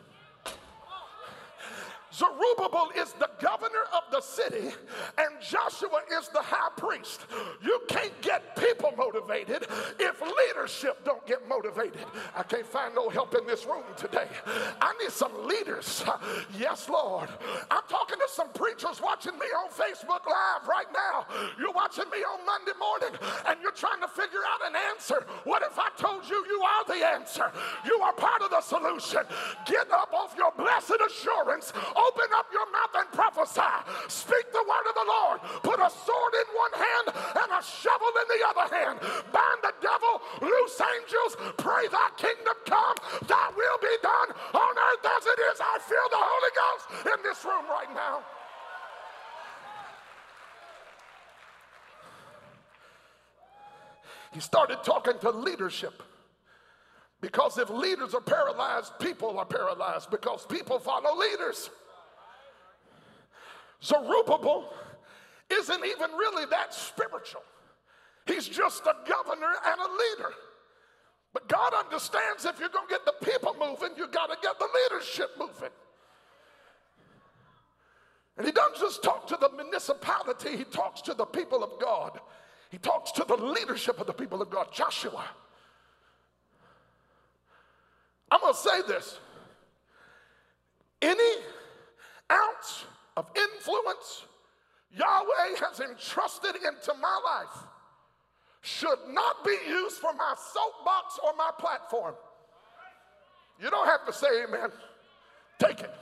Zerubbabel 2.12 2.90
is 2.96 3.12
the 3.14 3.28
governor 3.40 3.84
of 3.94 4.10
the 4.10 4.20
city, 4.20 4.74
and 5.18 5.40
Joshua 5.40 6.00
is 6.18 6.28
the 6.28 6.40
high 6.40 6.70
priest. 6.76 7.26
You 7.62 7.80
can't 7.88 8.18
get 8.22 8.56
people 8.56 8.92
motivated 8.96 9.66
if 9.98 10.20
leadership 10.20 11.04
don't 11.04 11.24
get 11.26 11.46
motivated. 11.48 12.04
I 12.34 12.42
can't 12.42 12.66
find 12.66 12.94
no 12.94 13.08
help 13.08 13.34
in 13.34 13.46
this 13.46 13.66
room 13.66 13.84
today. 13.96 14.26
I 14.80 14.94
need 15.00 15.12
some 15.12 15.46
leaders. 15.46 16.04
Yes, 16.58 16.88
Lord. 16.88 17.28
I'm 17.70 17.82
talking 17.88 18.18
to 18.18 18.28
some 18.28 18.48
preachers 18.50 19.00
watching 19.02 19.34
me 19.34 19.46
on 19.46 19.68
Facebook 19.70 20.24
Live 20.26 20.66
right 20.68 20.86
now. 20.92 21.26
You're 21.58 21.72
watching 21.72 22.08
me 22.10 22.18
on 22.18 22.44
Monday 22.46 22.72
morning 22.78 23.18
and 23.46 23.58
you're 23.62 23.72
trying 23.72 24.00
to 24.00 24.08
figure 24.08 24.40
out 24.48 24.70
an 24.70 24.76
answer. 24.90 25.26
What 25.44 25.57
are 26.68 26.84
the 26.84 27.00
answer? 27.00 27.50
You 27.84 28.00
are 28.00 28.12
part 28.12 28.42
of 28.42 28.50
the 28.50 28.60
solution. 28.60 29.25
Get 29.66 29.90
up 29.90 30.12
off 30.12 30.34
your 30.37 30.52
blessed 30.52 31.00
assurance. 31.00 31.72
Open 31.75 32.28
up 32.37 32.46
your 32.52 32.68
mouth 32.70 32.94
and 33.00 33.08
prophesy. 33.12 33.75
Speak 34.08 34.52
the 34.52 34.64
word 34.68 34.87
of 34.88 34.94
the 34.94 35.08
Lord. 35.08 35.38
Put 35.62 35.80
a 35.80 35.90
sword 35.90 36.34
in 36.37 36.48
one 36.52 36.75
hand 36.76 37.06
and 37.40 37.50
a 37.52 37.62
shovel 37.64 38.12
in 38.20 38.26
the 38.28 38.40
other 38.52 38.66
hand. 38.68 38.96
Bind 39.32 39.60
the 39.62 39.75
devil, 39.80 40.14
loose 40.42 40.78
angels, 40.80 41.32
pray 41.56 41.88
thy 41.88 42.08
kingdom 42.16 42.56
come, 42.66 42.96
thy 43.26 43.48
will 43.56 43.78
be 43.80 43.94
done 44.02 44.30
on 44.54 44.72
earth 44.76 45.04
as 45.16 45.25
it 45.26 45.38
is. 45.52 45.58
I 45.60 45.78
feel 45.80 46.08
the 46.10 46.20
Holy 46.20 46.52
Ghost 46.54 46.84
in 47.16 47.18
this 47.22 47.44
room 47.44 47.64
right 47.70 47.92
now. 47.94 48.20
He 54.32 54.40
started 54.40 54.84
talking 54.84 55.18
to 55.20 55.30
leadership. 55.30 56.02
Because 57.20 57.58
if 57.58 57.68
leaders 57.70 58.14
are 58.14 58.20
paralyzed, 58.20 58.92
people 59.00 59.38
are 59.38 59.44
paralyzed 59.44 60.10
because 60.10 60.46
people 60.46 60.78
follow 60.78 61.16
leaders. 61.16 61.70
Zerubbabel 63.82 64.72
isn't 65.50 65.84
even 65.84 66.10
really 66.12 66.44
that 66.50 66.72
spiritual. 66.72 67.42
He's 68.26 68.46
just 68.46 68.87
a 68.87 68.94
governor 69.08 69.52
and 69.66 69.80
a 69.80 69.84
leader. 69.84 70.34
But 71.32 71.48
God 71.48 71.72
understands 71.75 72.44
if 72.44 72.58
you're 72.60 72.68
going 72.68 72.87
to 72.88 72.94
get 72.94 73.04
the 73.04 73.14
people 73.25 73.56
moving, 73.58 73.96
you 73.96 74.06
got 74.08 74.26
to 74.26 74.37
get 74.42 74.58
the 74.58 74.68
leadership 74.90 75.30
moving. 75.38 75.70
And 78.37 78.46
he 78.46 78.52
doesn't 78.52 78.78
just 78.78 79.02
talk 79.02 79.26
to 79.28 79.37
the 79.40 79.50
municipality, 79.56 80.56
he 80.56 80.64
talks 80.64 81.02
to 81.02 81.14
the 81.14 81.25
people 81.25 81.64
of 81.64 81.80
God. 81.80 82.20
He 82.70 82.78
talks 82.78 83.10
to 83.12 83.25
the 83.25 83.37
leadership 83.37 83.98
of 83.98 84.06
the 84.06 84.12
people 84.12 84.42
of 84.42 84.50
God. 84.50 84.68
Joshua. 84.72 85.25
I'm 88.30 88.40
going 88.40 88.52
to 88.52 88.58
say 88.58 88.82
this. 88.87 89.18
Any 91.00 91.42
ounce 92.30 92.85
of 93.16 93.26
influence 93.37 94.25
Yahweh 94.97 95.56
has 95.61 95.80
entrusted 95.80 96.56
into 96.56 96.94
my 97.00 97.20
life 97.25 97.64
should 98.61 98.99
not 99.11 99.44
be 99.44 99.56
used 99.66 99.97
for 99.97 100.12
my 100.12 100.35
soapbox 100.52 101.18
or 101.25 101.32
my 101.37 101.50
platform. 101.58 102.14
You 103.61 103.70
don't 103.70 103.87
have 103.87 104.06
to 104.06 104.12
say 104.12 104.44
amen. 104.44 104.70
Take 105.58 105.80
it, 105.80 105.94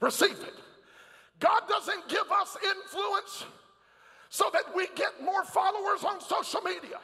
receive 0.00 0.38
it. 0.40 0.54
God 1.40 1.62
doesn't 1.68 2.08
give 2.08 2.30
us 2.30 2.56
influence 2.62 3.44
so 4.28 4.50
that 4.52 4.74
we 4.74 4.88
get 4.94 5.22
more 5.22 5.44
followers 5.44 6.04
on 6.04 6.20
social 6.20 6.60
media. 6.60 7.00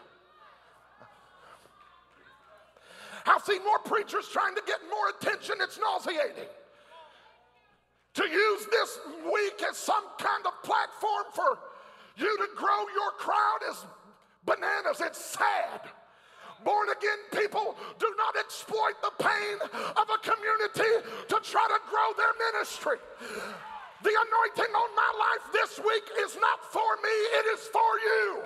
I've 3.30 3.44
seen 3.44 3.64
more 3.64 3.78
preachers 3.78 4.26
trying 4.28 4.56
to 4.56 4.62
get 4.66 4.78
more 4.90 5.08
attention, 5.14 5.56
it's 5.60 5.78
nauseating. 5.78 6.50
To 8.14 8.24
use 8.24 8.66
this 8.66 8.98
week 9.32 9.62
as 9.70 9.76
some 9.76 10.02
kind 10.18 10.44
of 10.46 10.52
platform 10.64 11.24
for 11.32 11.58
you 12.16 12.36
to 12.38 12.48
grow 12.56 12.80
your 12.92 13.12
crowd 13.18 13.58
is 13.70 13.86
bananas. 14.44 15.00
It's 15.00 15.24
sad. 15.24 15.80
Born 16.64 16.88
again 16.90 17.40
people 17.40 17.76
do 18.00 18.12
not 18.18 18.36
exploit 18.36 19.00
the 19.00 19.12
pain 19.22 19.58
of 19.96 20.06
a 20.10 20.18
community 20.28 21.08
to 21.28 21.40
try 21.42 21.66
to 21.68 21.80
grow 21.88 22.12
their 22.16 22.52
ministry. 22.52 22.98
The 24.02 24.08
anointing 24.08 24.72
on 24.72 24.90
my 24.96 25.12
life 25.20 25.44
this 25.52 25.78
week 25.84 26.08
is 26.24 26.32
not 26.40 26.64
for 26.72 26.96
me, 27.04 27.16
it 27.36 27.46
is 27.52 27.68
for 27.68 27.92
you. 28.00 28.42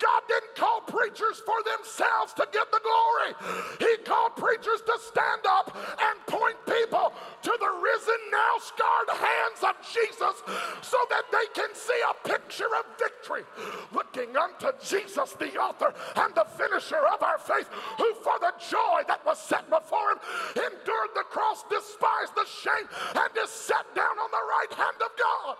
God 0.00 0.22
didn't 0.26 0.56
call 0.56 0.80
preachers 0.80 1.42
for 1.44 1.60
themselves 1.68 2.32
to 2.32 2.48
get 2.48 2.64
the 2.72 2.80
glory, 2.80 3.32
He 3.78 3.92
called 4.04 4.36
preachers 4.36 4.80
to 4.80 4.96
stand 5.04 5.44
up 5.44 5.76
and 5.76 6.16
point 6.24 6.56
people 6.64 7.12
to 7.42 7.52
the 7.60 7.72
risen, 7.84 8.20
now 8.32 8.54
scarred 8.56 9.10
hands 9.20 9.60
of 9.68 9.76
Jesus 9.84 10.36
so 10.80 10.98
that 11.10 11.28
they 11.28 11.44
can 11.52 11.74
see 11.74 12.00
a 12.08 12.28
picture 12.28 12.72
of 12.80 12.88
victory. 12.98 13.44
Looking 13.92 14.34
unto 14.36 14.72
Jesus, 14.80 15.36
the 15.36 15.60
author 15.60 15.92
and 16.16 16.34
the 16.34 16.46
finisher 16.56 17.04
of 17.12 17.22
our 17.22 17.38
faith, 17.38 17.68
who 17.98 18.14
for 18.24 18.40
the 18.40 18.52
joy 18.70 19.04
that 19.08 19.24
was 19.26 19.38
set 19.38 19.68
before 19.68 20.16
him 20.16 20.20
endured 20.56 21.12
the 21.14 21.28
cross, 21.28 21.64
despised 21.68 22.32
the 22.34 22.48
shame, 22.48 22.88
and 23.14 23.30
is 23.44 23.50
set 23.50 23.84
down 23.94 24.16
on 24.16 24.30
the 24.32 24.44
right 24.48 24.72
hand 24.72 24.85
hand 24.86 25.02
of 25.02 25.10
God. 25.18 25.56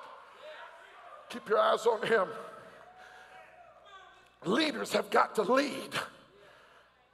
Keep 1.29 1.49
your 1.49 1.59
eyes 1.59 1.87
on 1.87 2.07
Him. 2.07 2.29
Leaders 4.45 4.93
have 4.93 5.11
got 5.11 5.35
to 5.37 5.43
lead. 5.43 5.95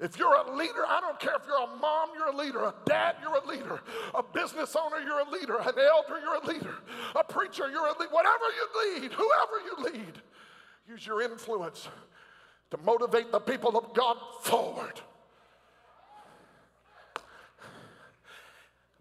If 0.00 0.18
you're 0.18 0.34
a 0.34 0.56
leader, 0.56 0.84
I 0.86 1.00
don't 1.00 1.18
care 1.20 1.36
if 1.36 1.42
you're 1.46 1.62
a 1.62 1.76
mom, 1.76 2.10
you're 2.16 2.28
a 2.30 2.36
leader, 2.36 2.58
a 2.64 2.74
dad, 2.86 3.16
you're 3.22 3.36
a 3.36 3.46
leader, 3.46 3.80
a 4.14 4.22
business 4.22 4.74
owner, 4.74 4.98
you're 4.98 5.20
a 5.20 5.30
leader, 5.30 5.58
an 5.58 5.74
elder, 5.78 6.20
you're 6.20 6.42
a 6.42 6.46
leader, 6.46 6.74
a 7.14 7.22
preacher, 7.22 7.70
you're 7.70 7.86
a 7.86 7.98
leader, 7.98 8.10
whatever 8.10 8.44
you 8.56 9.00
lead, 9.00 9.12
whoever 9.12 9.60
you 9.64 9.92
lead, 9.92 10.22
use 10.88 11.06
your 11.06 11.22
influence 11.22 11.88
to 12.72 12.78
motivate 12.78 13.30
the 13.30 13.38
people 13.38 13.78
of 13.78 13.94
God 13.94 14.16
forward. 14.42 15.00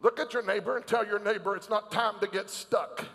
Look 0.02 0.20
at 0.20 0.34
your 0.34 0.44
neighbor 0.44 0.78
and 0.78 0.86
tell 0.86 1.06
your 1.06 1.20
neighbor 1.20 1.56
it's 1.56 1.70
not 1.70 1.92
time 1.92 2.16
to 2.22 2.28
get 2.28 2.50
stuck. 2.50 3.06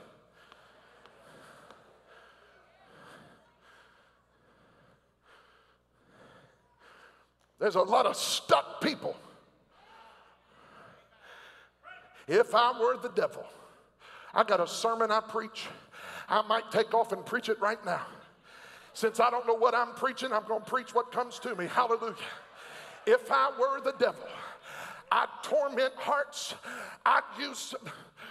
There's 7.58 7.74
a 7.74 7.82
lot 7.82 8.06
of 8.06 8.16
stuck 8.16 8.80
people. 8.80 9.16
If 12.28 12.54
I 12.54 12.78
were 12.78 12.96
the 12.96 13.08
devil, 13.08 13.44
I 14.34 14.44
got 14.44 14.60
a 14.60 14.66
sermon 14.66 15.10
I 15.10 15.20
preach. 15.20 15.66
I 16.28 16.42
might 16.42 16.70
take 16.70 16.92
off 16.92 17.12
and 17.12 17.24
preach 17.24 17.48
it 17.48 17.58
right 17.60 17.82
now. 17.84 18.02
Since 18.92 19.20
I 19.20 19.30
don't 19.30 19.46
know 19.46 19.54
what 19.54 19.74
I'm 19.74 19.94
preaching, 19.94 20.32
I'm 20.32 20.46
going 20.46 20.62
to 20.62 20.70
preach 20.70 20.94
what 20.94 21.12
comes 21.12 21.38
to 21.40 21.54
me. 21.54 21.66
Hallelujah. 21.66 22.14
If 23.06 23.30
I 23.30 23.52
were 23.58 23.80
the 23.80 23.92
devil, 23.98 24.26
I'd 25.10 25.28
torment 25.42 25.94
hearts. 25.96 26.54
I'd 27.04 27.22
use 27.38 27.74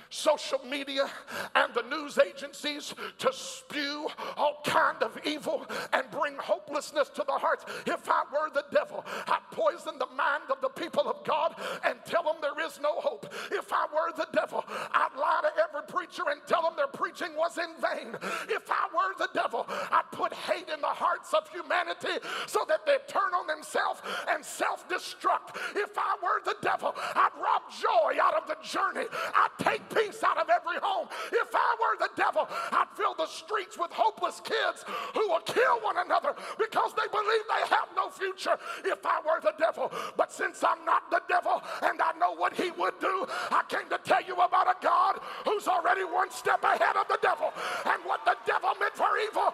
social 0.09 0.59
media 0.69 1.09
and 1.55 1.73
the 1.73 1.81
news 1.83 2.17
agencies 2.17 2.93
to 3.17 3.33
spew 3.33 4.07
all 4.37 4.61
kind 4.65 5.01
of 5.03 5.17
evil 5.25 5.65
and 5.93 6.09
bring 6.11 6.35
hopelessness 6.37 7.09
to 7.09 7.23
the 7.27 7.33
hearts. 7.33 7.65
If 7.85 8.09
I 8.09 8.23
were 8.31 8.49
the 8.53 8.65
devil, 8.71 9.05
I'd 9.27 9.43
poison 9.51 9.99
the 9.99 10.07
mind 10.15 10.43
of 10.49 10.61
the 10.61 10.69
people 10.69 11.07
of 11.07 11.23
God 11.25 11.55
and 11.83 11.97
tell 12.05 12.23
them 12.23 12.35
there 12.41 12.65
is 12.65 12.79
no 12.81 12.99
hope. 12.99 13.31
If 13.51 13.71
I 13.73 13.87
were 13.93 14.15
the 14.15 14.27
devil, 14.33 14.63
I'd 14.69 15.15
lie 15.17 15.41
to 15.43 15.51
every 15.61 15.87
preacher 15.87 16.23
and 16.29 16.41
tell 16.47 16.61
them 16.61 16.73
their 16.75 16.87
preaching 16.87 17.35
was 17.35 17.57
in 17.57 17.75
vain. 17.81 18.15
If 18.49 18.69
I 18.69 18.87
were 18.93 19.15
the 19.17 19.29
devil, 19.33 19.65
I'd 19.69 20.09
put 20.11 20.33
hate 20.33 20.69
in 20.73 20.81
the 20.81 20.87
hearts 20.87 21.33
of 21.33 21.49
humanity 21.49 22.23
so 22.47 22.65
that 22.67 22.85
they 22.85 22.97
turn 23.07 23.33
on 23.33 23.47
themselves 23.47 24.01
and 24.29 24.43
self 24.43 24.87
destruct. 24.87 25.57
If 25.75 25.97
I 25.97 26.15
were 26.23 26.41
the 26.43 26.55
devil, 26.61 26.95
I'd 26.97 27.35
rob 27.35 27.63
joy 27.71 28.21
out 28.21 28.35
of 28.35 28.47
the 28.47 28.54
journey. 28.65 29.05
I'd 29.33 29.55
take 29.59 29.81
peace 29.89 30.23
out 30.23 30.37
of 30.37 30.49
every 30.49 30.77
home. 30.81 31.07
If 31.31 31.49
I 31.53 31.75
were 31.79 32.07
the 32.07 32.11
devil, 32.15 32.47
I'd 32.71 32.89
fill 32.95 33.13
the 33.13 33.27
streets 33.27 33.77
with 33.77 33.91
hopeless 33.91 34.41
kids 34.43 34.83
who 35.13 35.27
will 35.29 35.41
kill 35.41 35.79
one 35.81 35.97
another 35.97 36.33
because 36.57 36.93
they 36.93 37.07
believe 37.11 37.45
they 37.47 37.75
have 37.75 37.89
no 37.95 38.09
future. 38.09 38.57
If 38.83 39.05
I 39.05 39.21
were 39.25 39.41
the 39.41 39.53
devil, 39.57 39.91
but 40.17 40.31
since 40.31 40.63
I'm 40.63 40.83
not 40.85 41.09
the 41.11 41.21
devil 41.29 41.61
and 41.83 42.01
I 42.01 42.11
know 42.19 42.35
what 42.35 42.53
he 42.53 42.71
would 42.71 42.99
do, 42.99 43.25
I 43.51 43.63
came 43.69 43.87
to 43.89 43.99
tell 44.03 44.23
you 44.23 44.35
about 44.35 44.67
a 44.67 44.75
God 44.81 45.19
who's 45.45 45.67
already 45.67 46.03
one 46.03 46.31
step 46.31 46.63
ahead 46.63 46.95
of 46.95 47.07
the 47.07 47.19
devil. 47.21 47.53
And 47.85 48.03
what 48.05 48.25
the 48.25 48.35
devil 48.45 48.71
meant 48.79 48.95
for 48.95 49.09
evil, 49.17 49.53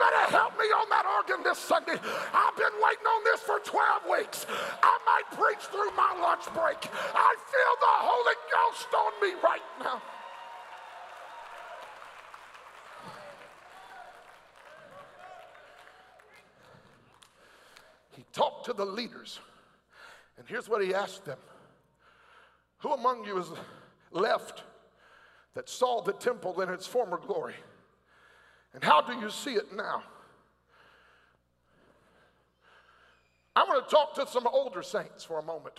better 0.00 0.32
help 0.32 0.58
me 0.58 0.64
on 0.72 0.88
that 0.88 1.04
organ 1.04 1.44
this 1.44 1.58
Sunday. 1.58 1.92
I've 1.92 2.56
been 2.56 2.72
waiting 2.80 3.04
on 3.04 3.24
this 3.24 3.40
for 3.40 3.60
12 3.60 4.02
weeks. 4.10 4.46
I 4.82 4.98
might 5.04 5.38
preach 5.38 5.60
through 5.68 5.90
my 5.94 6.16
lunch 6.18 6.46
break. 6.54 6.88
I 7.14 7.36
feel 7.52 7.74
the 7.84 7.96
Holy 8.08 8.36
Ghost 8.50 8.88
on 8.96 9.12
me 9.20 9.34
right 9.44 9.60
now. 9.78 10.02
He 18.16 18.24
talked 18.32 18.64
to 18.66 18.72
the 18.72 18.86
leaders, 18.86 19.38
and 20.38 20.46
here's 20.48 20.68
what 20.68 20.82
he 20.82 20.94
asked 20.94 21.26
them 21.26 21.38
Who 22.78 22.94
among 22.94 23.24
you 23.24 23.38
is 23.38 23.48
left 24.10 24.62
that 25.54 25.68
saw 25.68 26.00
the 26.00 26.12
temple 26.12 26.58
in 26.62 26.70
its 26.70 26.86
former 26.86 27.18
glory? 27.18 27.54
And 28.74 28.84
how 28.84 29.00
do 29.00 29.14
you 29.14 29.30
see 29.30 29.54
it 29.54 29.74
now? 29.74 30.02
I 33.56 33.64
want 33.64 33.84
to 33.84 33.90
talk 33.90 34.14
to 34.14 34.26
some 34.26 34.46
older 34.46 34.82
saints 34.82 35.24
for 35.24 35.38
a 35.38 35.42
moment. 35.42 35.78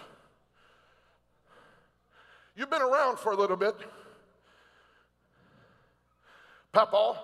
You've 2.56 2.70
been 2.70 2.82
around 2.82 3.18
for 3.18 3.32
a 3.32 3.36
little 3.36 3.56
bit. 3.56 3.76
Papa, 6.74 7.20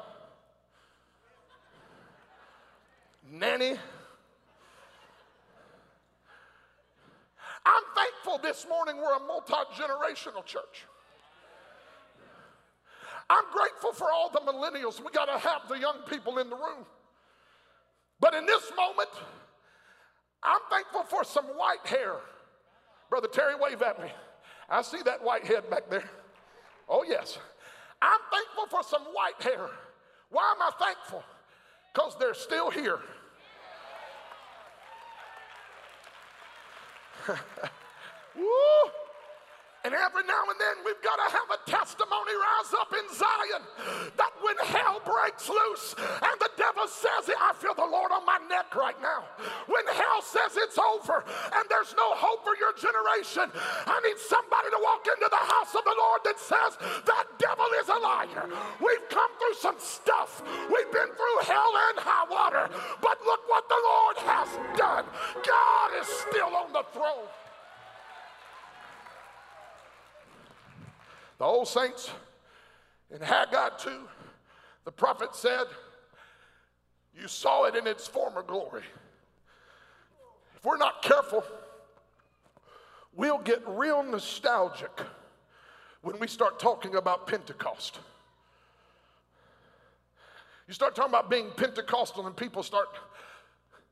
Nanny. 3.31 3.77
I'm 7.65 7.83
thankful 7.95 8.39
this 8.41 8.65
morning 8.69 8.97
we're 8.97 9.15
a 9.15 9.19
multi 9.19 9.53
generational 9.75 10.45
church. 10.45 10.85
I'm 13.29 13.43
grateful 13.51 13.91
for 13.91 14.11
all 14.11 14.29
the 14.29 14.39
millennials. 14.39 15.03
We 15.03 15.11
got 15.11 15.25
to 15.25 15.37
have 15.37 15.67
the 15.67 15.77
young 15.77 15.97
people 16.09 16.37
in 16.37 16.49
the 16.49 16.55
room. 16.55 16.85
But 18.19 18.33
in 18.33 18.45
this 18.45 18.71
moment, 18.75 19.09
I'm 20.43 20.61
thankful 20.69 21.03
for 21.03 21.23
some 21.23 21.45
white 21.45 21.85
hair. 21.85 22.15
Brother 23.09 23.27
Terry, 23.27 23.55
wave 23.55 23.81
at 23.81 24.01
me. 24.01 24.09
I 24.69 24.81
see 24.81 25.01
that 25.05 25.23
white 25.23 25.45
head 25.45 25.69
back 25.69 25.89
there. 25.89 26.09
Oh, 26.89 27.03
yes. 27.07 27.37
I'm 28.01 28.19
thankful 28.31 28.67
for 28.69 28.83
some 28.83 29.03
white 29.13 29.41
hair. 29.41 29.69
Why 30.29 30.53
am 30.55 30.61
I 30.61 30.71
thankful? 30.79 31.23
Because 31.93 32.15
they're 32.19 32.33
still 32.33 32.69
here. 32.69 32.99
Woo! 38.35 38.91
And 39.87 39.95
every 39.95 40.27
now 40.27 40.43
and 40.51 40.59
then 40.59 40.83
we've 40.83 40.99
got 40.99 41.15
to 41.15 41.31
have 41.31 41.47
a 41.47 41.63
testimony 41.63 42.35
rise 42.35 42.75
up 42.75 42.91
in 42.91 43.07
Zion 43.07 43.63
that 44.19 44.35
when 44.43 44.59
hell 44.67 44.99
breaks 44.99 45.47
loose 45.47 45.95
and 45.95 46.35
the 46.43 46.51
devil 46.59 46.83
says, 46.91 47.31
I 47.31 47.55
feel 47.55 47.71
the 47.71 47.87
Lord 47.87 48.11
on 48.11 48.27
my 48.27 48.35
neck 48.51 48.75
right 48.75 48.99
now. 48.99 49.23
When 49.71 49.87
hell 49.87 50.19
says 50.19 50.59
it's 50.59 50.75
over 50.75 51.23
and 51.23 51.63
there's 51.71 51.95
no 51.95 52.19
hope 52.19 52.43
for 52.43 52.59
your 52.59 52.75
generation, 52.75 53.47
I 53.87 53.95
need 54.03 54.19
somebody 54.19 54.67
to 54.75 54.79
walk 54.83 55.07
into 55.07 55.31
the 55.31 55.45
house 55.55 55.71
of 55.71 55.87
the 55.87 55.95
Lord 55.95 56.19
that 56.27 56.35
says, 56.35 56.75
That 57.07 57.31
devil 57.39 57.71
is 57.79 57.87
a 57.87 57.95
liar. 57.95 58.43
We've 58.83 59.07
come 59.07 59.31
through 59.39 59.55
some 59.55 59.79
stuff, 59.79 60.43
we've 60.67 60.91
been 60.91 61.15
through 61.15 61.39
hell 61.47 61.71
and 61.87 62.03
high 62.03 62.27
water, 62.27 62.67
but 62.99 63.23
look 63.23 63.47
what 63.47 63.63
the 63.71 63.79
Lord 63.79 64.17
has 64.35 64.51
done. 64.75 65.07
God 65.47 65.89
is 65.95 66.11
still 66.27 66.51
on 66.59 66.75
the 66.75 66.83
throne. 66.91 67.31
The 71.37 71.45
old 71.45 71.67
saints 71.67 72.09
in 73.13 73.21
Haggai 73.21 73.69
2, 73.79 73.91
the 74.85 74.91
prophet 74.91 75.35
said, 75.35 75.65
You 77.19 77.27
saw 77.27 77.65
it 77.65 77.75
in 77.75 77.85
its 77.85 78.07
former 78.07 78.41
glory. 78.41 78.83
If 80.55 80.65
we're 80.65 80.77
not 80.77 81.03
careful, 81.03 81.43
we'll 83.15 83.37
get 83.37 83.61
real 83.67 84.01
nostalgic 84.01 84.91
when 86.01 86.19
we 86.19 86.27
start 86.27 86.59
talking 86.59 86.95
about 86.95 87.27
Pentecost. 87.27 87.99
You 90.67 90.73
start 90.73 90.95
talking 90.95 91.11
about 91.11 91.29
being 91.29 91.49
Pentecostal, 91.55 92.25
and 92.25 92.35
people 92.35 92.63
start 92.63 92.87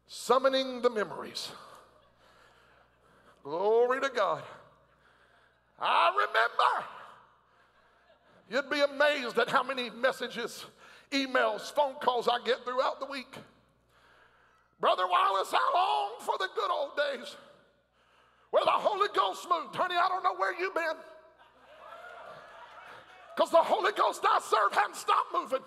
summoning 0.07 0.81
the 0.81 0.89
memories. 0.89 1.51
Glory 3.43 4.01
to 4.01 4.09
God. 4.09 4.41
I 5.79 6.09
remember 6.09 6.87
You'd 8.49 8.69
be 8.69 8.81
amazed 8.81 9.37
at 9.39 9.49
how 9.49 9.63
many 9.63 9.89
messages, 9.89 10.65
emails, 11.11 11.73
phone 11.73 11.95
calls 11.95 12.27
I 12.27 12.37
get 12.45 12.63
throughout 12.63 12.99
the 12.99 13.07
week. 13.07 13.35
Brother 14.79 15.07
Wallace, 15.07 15.53
I 15.53 15.71
long 15.73 16.11
for 16.19 16.35
the 16.37 16.47
good 16.53 16.69
old 16.71 16.91
days 16.95 17.35
where 18.51 18.63
the 18.63 18.71
Holy 18.71 19.07
Ghost 19.13 19.47
moved. 19.49 19.75
Honey, 19.75 19.95
I 19.95 20.07
don't 20.07 20.23
know 20.23 20.35
where 20.35 20.57
you've 20.59 20.73
been. 20.73 20.95
Because 23.35 23.51
the 23.51 23.57
Holy 23.57 23.91
Ghost 23.91 24.23
I 24.23 24.39
serve 24.39 24.71
hadn't 24.71 24.95
stopped 24.95 25.33
moving. 25.33 25.59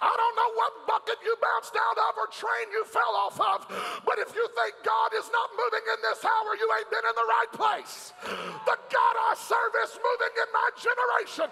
I 0.00 0.14
don't 0.14 0.36
know 0.38 0.50
what 0.54 0.72
bucket 0.86 1.18
you 1.26 1.34
bounced 1.42 1.74
out 1.74 1.98
of 1.98 2.12
or 2.14 2.30
train 2.30 2.70
you 2.70 2.84
fell 2.86 3.14
off 3.18 3.34
of, 3.40 3.66
but 4.06 4.18
if 4.22 4.30
you 4.34 4.46
think 4.54 4.74
God 4.86 5.10
is 5.18 5.26
not 5.34 5.50
moving 5.58 5.82
in 5.90 5.98
this 6.06 6.22
hour, 6.22 6.54
you 6.54 6.66
ain't 6.78 6.90
been 6.90 7.02
in 7.02 7.16
the 7.18 7.26
right 7.26 7.52
place. 7.52 8.14
The 8.22 8.78
God 8.78 9.14
I 9.18 9.34
serve 9.34 9.74
is 9.82 9.98
moving 9.98 10.34
in 10.38 10.48
my 10.54 10.68
generation. 10.78 11.48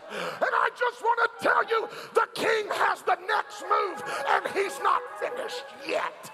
And 0.46 0.52
I 0.54 0.70
just 0.78 1.02
want 1.02 1.18
to 1.26 1.28
tell 1.42 1.62
you 1.66 1.88
the 2.14 2.28
king 2.38 2.70
has 2.70 3.02
the 3.02 3.18
next 3.26 3.66
move, 3.66 3.98
and 4.30 4.42
he's 4.54 4.78
not 4.78 5.02
finished 5.18 5.66
yet. 5.86 6.30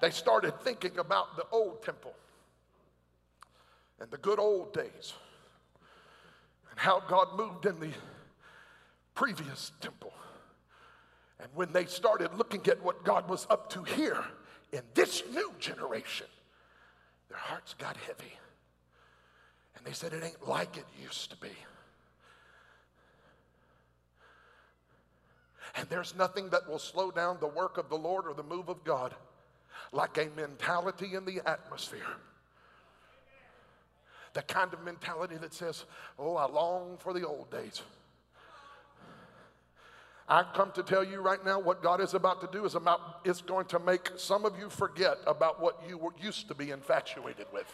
They 0.00 0.10
started 0.10 0.60
thinking 0.62 0.98
about 0.98 1.36
the 1.36 1.46
old 1.52 1.82
temple 1.82 2.14
and 4.02 4.10
the 4.10 4.18
good 4.18 4.40
old 4.40 4.74
days 4.74 5.14
and 6.70 6.78
how 6.78 7.00
God 7.08 7.36
moved 7.36 7.66
in 7.66 7.78
the 7.78 7.92
previous 9.14 9.70
temple. 9.80 10.12
And 11.38 11.48
when 11.54 11.72
they 11.72 11.86
started 11.86 12.34
looking 12.34 12.66
at 12.66 12.82
what 12.82 13.04
God 13.04 13.28
was 13.28 13.46
up 13.48 13.70
to 13.70 13.84
here 13.84 14.24
in 14.72 14.82
this 14.94 15.22
new 15.32 15.52
generation, 15.60 16.26
their 17.28 17.38
hearts 17.38 17.74
got 17.74 17.96
heavy. 17.96 18.32
And 19.76 19.86
they 19.86 19.92
said, 19.92 20.12
It 20.12 20.24
ain't 20.24 20.48
like 20.48 20.76
it 20.76 20.86
used 21.00 21.30
to 21.30 21.36
be. 21.36 21.52
And 25.76 25.88
there's 25.88 26.16
nothing 26.16 26.50
that 26.50 26.68
will 26.68 26.80
slow 26.80 27.12
down 27.12 27.38
the 27.38 27.46
work 27.46 27.78
of 27.78 27.88
the 27.88 27.96
Lord 27.96 28.26
or 28.26 28.34
the 28.34 28.42
move 28.42 28.68
of 28.68 28.82
God 28.82 29.14
like 29.92 30.18
a 30.18 30.28
mentality 30.36 31.14
in 31.14 31.24
the 31.24 31.40
atmosphere 31.48 32.16
the 34.34 34.42
kind 34.42 34.72
of 34.72 34.84
mentality 34.84 35.36
that 35.36 35.54
says, 35.54 35.84
Oh, 36.18 36.36
I 36.36 36.46
long 36.46 36.96
for 36.98 37.12
the 37.12 37.26
old 37.26 37.50
days. 37.50 37.82
I've 40.28 40.52
come 40.54 40.72
to 40.72 40.82
tell 40.82 41.04
you 41.04 41.20
right 41.20 41.44
now 41.44 41.58
what 41.58 41.82
God 41.82 42.00
is 42.00 42.14
about 42.14 42.40
to 42.40 42.48
do 42.58 42.64
is 42.64 42.74
about 42.74 43.20
it's 43.24 43.42
going 43.42 43.66
to 43.66 43.78
make 43.78 44.12
some 44.16 44.44
of 44.44 44.58
you 44.58 44.70
forget 44.70 45.18
about 45.26 45.60
what 45.60 45.82
you 45.86 45.98
were 45.98 46.12
used 46.20 46.48
to 46.48 46.54
be 46.54 46.70
infatuated 46.70 47.46
with. 47.52 47.72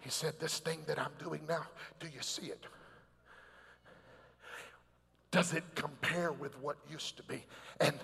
He 0.00 0.08
said, 0.08 0.34
This 0.40 0.58
thing 0.58 0.80
that 0.86 0.98
I'm 0.98 1.12
doing 1.22 1.42
now, 1.48 1.66
do 1.98 2.06
you 2.06 2.22
see 2.22 2.46
it? 2.46 2.64
Does 5.30 5.52
it 5.52 5.64
compare 5.74 6.32
with 6.32 6.58
what 6.60 6.76
used 6.90 7.16
to 7.18 7.22
be? 7.24 7.44
And 7.80 7.94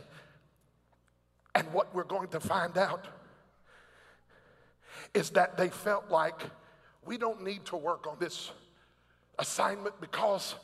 and 1.54 1.72
what 1.72 1.94
we're 1.94 2.04
going 2.04 2.28
to 2.28 2.40
find 2.40 2.76
out 2.76 3.06
is 5.14 5.30
that 5.30 5.56
they 5.56 5.68
felt 5.68 6.10
like 6.10 6.40
we 7.04 7.18
don't 7.18 7.42
need 7.42 7.64
to 7.66 7.76
work 7.76 8.06
on 8.06 8.16
this 8.18 8.50
assignment 9.38 10.00
because 10.00 10.56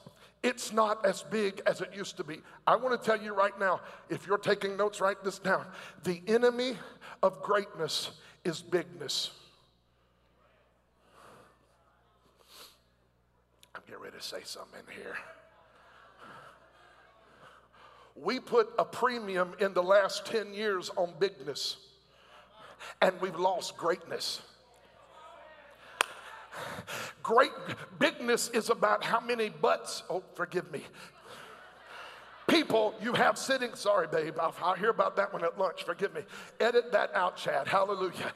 it's 0.43 0.73
not 0.73 1.05
as 1.07 1.23
big 1.23 1.63
as 1.67 1.81
it 1.81 1.91
used 1.95 2.17
to 2.17 2.25
be. 2.25 2.41
I 2.67 2.75
want 2.77 3.01
to 3.01 3.07
tell 3.07 3.23
you 3.23 3.33
right 3.33 3.57
now, 3.61 3.81
if 4.11 4.27
you're 4.27 4.39
taking 4.39 4.77
notes, 4.77 5.01
write 5.01 5.23
this 5.23 5.39
down. 5.39 5.65
The 6.03 6.21
enemy 6.27 6.77
of 7.23 7.41
greatness 7.43 8.11
is 8.45 8.61
bigness. 8.61 9.31
I'm 13.75 13.83
getting 13.87 14.03
ready 14.03 14.17
to 14.17 14.23
say 14.23 14.41
something 14.45 14.81
in 14.89 14.95
here. 14.95 15.17
We 18.17 18.41
put 18.41 18.69
a 18.79 18.85
premium 18.85 19.55
in 19.61 19.73
the 19.75 19.83
last 19.83 20.27
10 20.27 20.53
years 20.53 20.91
on 20.97 21.15
bigness 21.19 21.77
and 23.01 23.21
we've 23.21 23.39
lost 23.39 23.77
greatness. 23.77 24.43
Great 27.23 27.53
bigness 27.99 28.49
is 28.51 28.71
about 28.71 29.05
how 29.05 29.21
many 29.21 29.49
butts, 29.49 30.03
oh, 30.11 30.23
forgive 30.35 30.71
me, 30.71 30.83
people 32.47 32.95
you 33.01 33.15
have 33.15 33.39
sitting. 33.39 33.75
Sorry, 33.75 34.07
babe, 34.07 34.35
I'll, 34.41 34.55
I'll, 34.63 34.75
hear 34.75 34.91
about 34.91 35.17
that 35.17 35.33
one 35.33 35.45
at 35.45 35.59
lunch. 35.59 35.85
Forgive 35.85 36.15
me. 36.15 36.23
Edit 36.61 36.93
that 36.93 37.15
out, 37.15 37.37
Chad. 37.37 37.67
Hallelujah. 37.67 38.33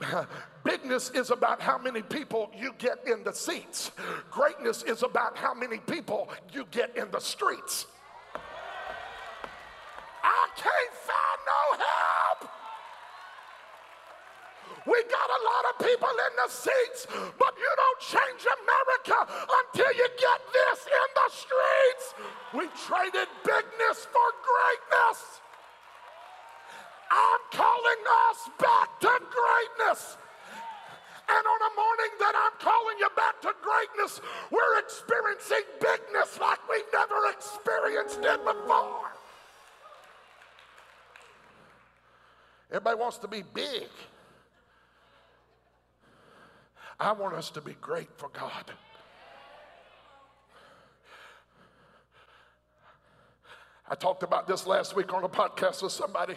Bigness 0.64 1.14
is 1.14 1.30
about 1.30 1.60
how 1.60 1.78
many 1.78 2.02
people 2.02 2.50
you 2.56 2.72
get 2.78 3.06
in 3.06 3.22
the 3.24 3.32
seats, 3.32 3.92
greatness 4.30 4.82
is 4.82 5.02
about 5.02 5.36
how 5.36 5.54
many 5.54 5.78
people 5.78 6.28
you 6.52 6.66
get 6.70 6.96
in 6.96 7.10
the 7.10 7.20
streets. 7.20 7.86
I 10.24 10.48
can't 10.56 10.94
find 10.94 11.40
no 11.46 11.84
help. 11.84 12.61
We 14.86 14.98
got 15.06 15.28
a 15.30 15.40
lot 15.46 15.64
of 15.70 15.74
people 15.86 16.10
in 16.10 16.32
the 16.42 16.50
seats, 16.50 17.06
but 17.38 17.54
you 17.54 17.70
don't 17.70 18.00
change 18.02 18.42
America 18.42 19.18
until 19.30 19.92
you 19.94 20.08
get 20.18 20.40
this 20.50 20.78
in 20.90 21.08
the 21.14 21.28
streets. 21.30 22.04
We 22.50 22.64
traded 22.86 23.28
bigness 23.46 24.10
for 24.10 24.28
greatness. 24.42 25.42
I'm 27.12 27.42
calling 27.52 28.02
us 28.28 28.38
back 28.58 28.88
to 29.00 29.12
greatness. 29.30 30.16
And 31.28 31.46
on 31.46 31.60
a 31.62 31.72
morning 31.76 32.12
that 32.18 32.34
I'm 32.34 32.56
calling 32.58 32.96
you 32.98 33.08
back 33.14 33.40
to 33.42 33.54
greatness, 33.62 34.20
we're 34.50 34.78
experiencing 34.80 35.62
bigness 35.80 36.40
like 36.40 36.58
we've 36.68 36.90
never 36.92 37.30
experienced 37.30 38.18
it 38.18 38.44
before. 38.44 39.12
Everybody 42.70 42.98
wants 42.98 43.18
to 43.18 43.28
be 43.28 43.42
big. 43.54 43.88
I 47.02 47.10
want 47.10 47.34
us 47.34 47.50
to 47.50 47.60
be 47.60 47.74
great 47.80 48.08
for 48.16 48.28
God. 48.28 48.70
I 53.90 53.96
talked 53.96 54.22
about 54.22 54.46
this 54.46 54.68
last 54.68 54.94
week 54.94 55.12
on 55.12 55.24
a 55.24 55.28
podcast 55.28 55.82
with 55.82 55.90
somebody. 55.90 56.36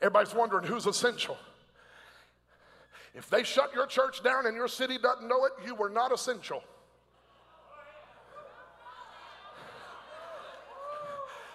Everybody's 0.00 0.34
wondering 0.34 0.66
who's 0.66 0.86
essential. 0.86 1.36
If 3.14 3.28
they 3.28 3.42
shut 3.42 3.74
your 3.74 3.86
church 3.86 4.22
down 4.24 4.46
and 4.46 4.56
your 4.56 4.68
city 4.68 4.96
doesn't 4.96 5.28
know 5.28 5.44
it, 5.44 5.52
you 5.66 5.74
were 5.74 5.90
not 5.90 6.10
essential. 6.10 6.62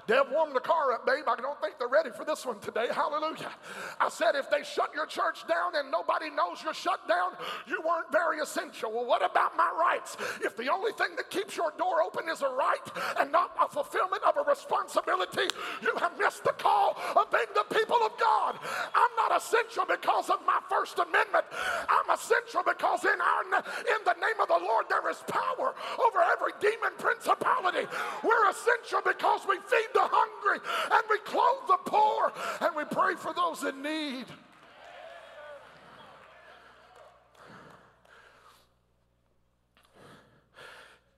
Deb 0.10 0.26
warmed 0.34 0.56
the 0.56 0.60
car 0.60 0.91
up, 0.91 1.06
babe. 1.06 1.26
I 1.28 1.36
don't 1.36 1.62
think 1.62 1.78
they're 1.78 1.88
ready 1.88 2.10
for 2.10 2.26
this 2.26 2.43
one 2.43 2.58
today. 2.62 2.88
Hallelujah. 2.89 3.54
I 4.02 4.10
said, 4.10 4.34
if 4.34 4.50
they 4.50 4.63
shut 4.63 4.89
your 4.95 5.06
church 5.06 5.45
down 5.45 5.78
and 5.78 5.91
nobody 5.91 6.32
knows 6.32 6.63
you're 6.63 6.74
shut 6.74 7.08
down, 7.08 7.34
you 7.67 7.78
weren't 7.86 8.12
very 8.12 8.39
essential. 8.39 8.91
Well, 8.91 9.06
what 9.06 9.22
about 9.24 9.56
my 9.56 9.69
rights? 9.69 10.17
If 10.41 10.58
the 10.58 10.74
only 10.74 10.93
thing 10.93 11.13
that 11.17 11.30
keeps 11.30 11.56
your 11.56 11.72
door 11.78 12.02
open 12.02 12.28
is 12.28 12.41
a 12.41 12.50
right 12.50 12.82
and 13.19 13.32
not 13.32 13.54
a 13.62 13.69
fulfillment 13.69 14.24
of 14.26 14.34
a 14.38 14.50
responsibility, 14.50 15.45
you 15.84 15.93
have 16.02 16.17
missed 16.17 16.43
the 16.43 16.58
call 16.58 16.98
of 17.15 17.30
being 17.30 17.54
the 17.54 17.69
people 17.69 18.02
of 18.02 18.17
God. 18.17 18.58
I'm 18.95 19.13
not 19.13 19.38
essential 19.38 19.86
because 19.86 20.32
of 20.32 20.41
my 20.41 20.58
First 20.74 20.98
Amendment. 20.98 21.45
I'm 21.86 22.10
essential 22.10 22.65
because 22.65 23.06
in 23.06 23.22
our 23.22 23.62
in 23.62 24.02
the 24.10 24.17
name 24.17 24.41
of 24.41 24.48
the 24.48 24.58
Lord 24.58 24.89
there 24.89 25.06
is 25.10 25.22
power 25.30 25.76
over 26.02 26.19
every 26.34 26.58
demon 26.58 26.98
principality. 26.98 27.86
We're 28.24 28.50
essential 28.50 29.06
because 29.06 29.45
we 29.45 29.58
feed 29.69 29.93
the 29.93 29.99
hungry 30.02 30.60
and 30.92 31.04
we 31.10 31.18
clothe 31.20 31.68
the 31.68 31.78
poor 31.86 32.34
and 32.62 32.76
we 32.76 32.84
pray 32.86 33.16
for 33.16 33.34
those 33.34 33.64
in 33.64 33.82
need. 33.82 34.26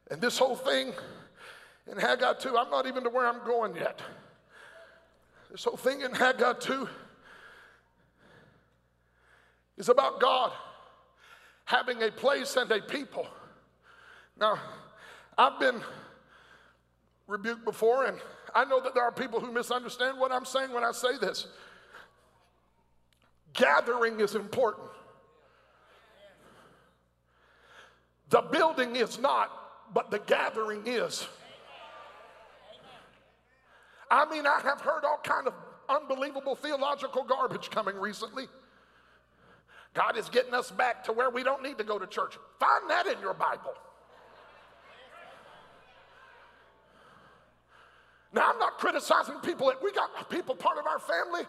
And 0.10 0.20
this 0.20 0.38
whole 0.38 0.58
thing 0.58 0.92
in 1.90 1.98
Haggai 1.98 2.34
2, 2.34 2.58
I'm 2.58 2.70
not 2.70 2.86
even 2.86 3.04
to 3.04 3.10
where 3.10 3.26
I'm 3.26 3.46
going 3.46 3.76
yet. 3.76 4.02
This 5.50 5.64
whole 5.64 5.78
thing 5.78 6.02
in 6.02 6.14
Haggai 6.14 6.54
2 6.54 6.88
is 9.78 9.90
about 9.90 10.20
God 10.20 10.52
having 11.66 12.04
a 12.04 12.12
place 12.12 12.58
and 12.58 12.70
a 12.72 12.82
people. 12.82 13.28
Now, 14.38 14.60
I've 15.38 15.60
been 15.60 15.82
rebuked 17.28 17.64
before, 17.64 18.06
and 18.06 18.18
I 18.54 18.66
know 18.66 18.82
that 18.82 18.94
there 18.94 19.04
are 19.04 19.12
people 19.12 19.40
who 19.40 19.52
misunderstand 19.52 20.20
what 20.20 20.32
I'm 20.32 20.46
saying 20.46 20.72
when 20.72 20.84
I 20.84 20.92
say 20.92 21.18
this. 21.20 21.48
Gathering 23.54 24.20
is 24.20 24.36
important. 24.36 24.88
The 28.30 28.42
building 28.42 28.96
is 28.96 29.20
not, 29.20 29.52
but 29.94 30.10
the 30.10 30.20
gathering 30.20 30.84
is. 30.86 31.28
I 34.10 34.30
mean, 34.30 34.46
I 34.46 34.60
have 34.64 34.82
heard 34.82 35.04
all 35.06 35.20
kind 35.24 35.48
of 35.48 35.54
unbelievable 35.88 36.56
theological 36.56 37.24
garbage 37.24 37.70
coming 37.70 37.96
recently. 37.96 38.46
God 39.94 40.18
is 40.18 40.30
getting 40.30 40.54
us 40.54 40.72
back 40.72 41.04
to 41.06 41.12
where 41.12 41.30
we 41.30 41.44
don't 41.44 41.62
need 41.62 41.78
to 41.78 41.84
go 41.84 42.00
to 42.00 42.08
church. 42.08 42.38
Find 42.60 42.90
that 42.90 43.08
in 43.08 43.20
your 43.20 43.34
Bible. 43.34 43.74
Now, 48.34 48.52
I'm 48.52 48.60
not 48.60 48.78
criticizing 48.78 49.36
people. 49.44 49.72
We 49.84 49.92
got 49.92 50.30
people 50.30 50.56
part 50.56 50.78
of 50.78 50.86
our 50.88 51.00
family 51.00 51.44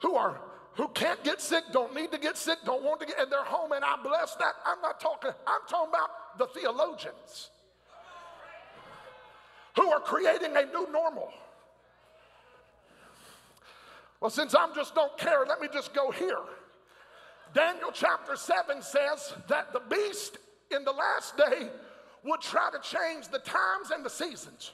who 0.00 0.14
are 0.14 0.40
who 0.76 0.88
can't 0.88 1.22
get 1.22 1.40
sick, 1.40 1.62
don't 1.72 1.94
need 1.94 2.10
to 2.10 2.18
get 2.18 2.36
sick, 2.36 2.58
don't 2.64 2.82
want 2.82 3.00
to 3.00 3.06
get, 3.06 3.18
and 3.20 3.30
they're 3.30 3.44
home, 3.44 3.72
and 3.72 3.84
I 3.84 3.96
bless 4.02 4.34
that. 4.36 4.54
I'm 4.66 4.80
not 4.80 5.00
talking, 5.00 5.30
I'm 5.46 5.60
talking 5.68 5.90
about 5.90 6.38
the 6.38 6.46
theologians 6.48 7.50
who 9.76 9.88
are 9.90 10.00
creating 10.00 10.56
a 10.56 10.66
new 10.66 10.88
normal. 10.92 11.32
Well, 14.20 14.30
since 14.30 14.54
I'm 14.54 14.74
just 14.74 14.94
don't 14.94 15.16
care, 15.16 15.44
let 15.46 15.60
me 15.60 15.68
just 15.72 15.94
go 15.94 16.10
here. 16.10 16.40
Daniel 17.52 17.90
chapter 17.92 18.34
7 18.34 18.82
says 18.82 19.34
that 19.48 19.72
the 19.72 19.82
beast 19.88 20.38
in 20.74 20.84
the 20.84 20.92
last 20.92 21.36
day 21.36 21.68
would 22.24 22.40
try 22.40 22.70
to 22.70 22.80
change 22.80 23.28
the 23.28 23.38
times 23.38 23.90
and 23.94 24.04
the 24.04 24.10
seasons. 24.10 24.72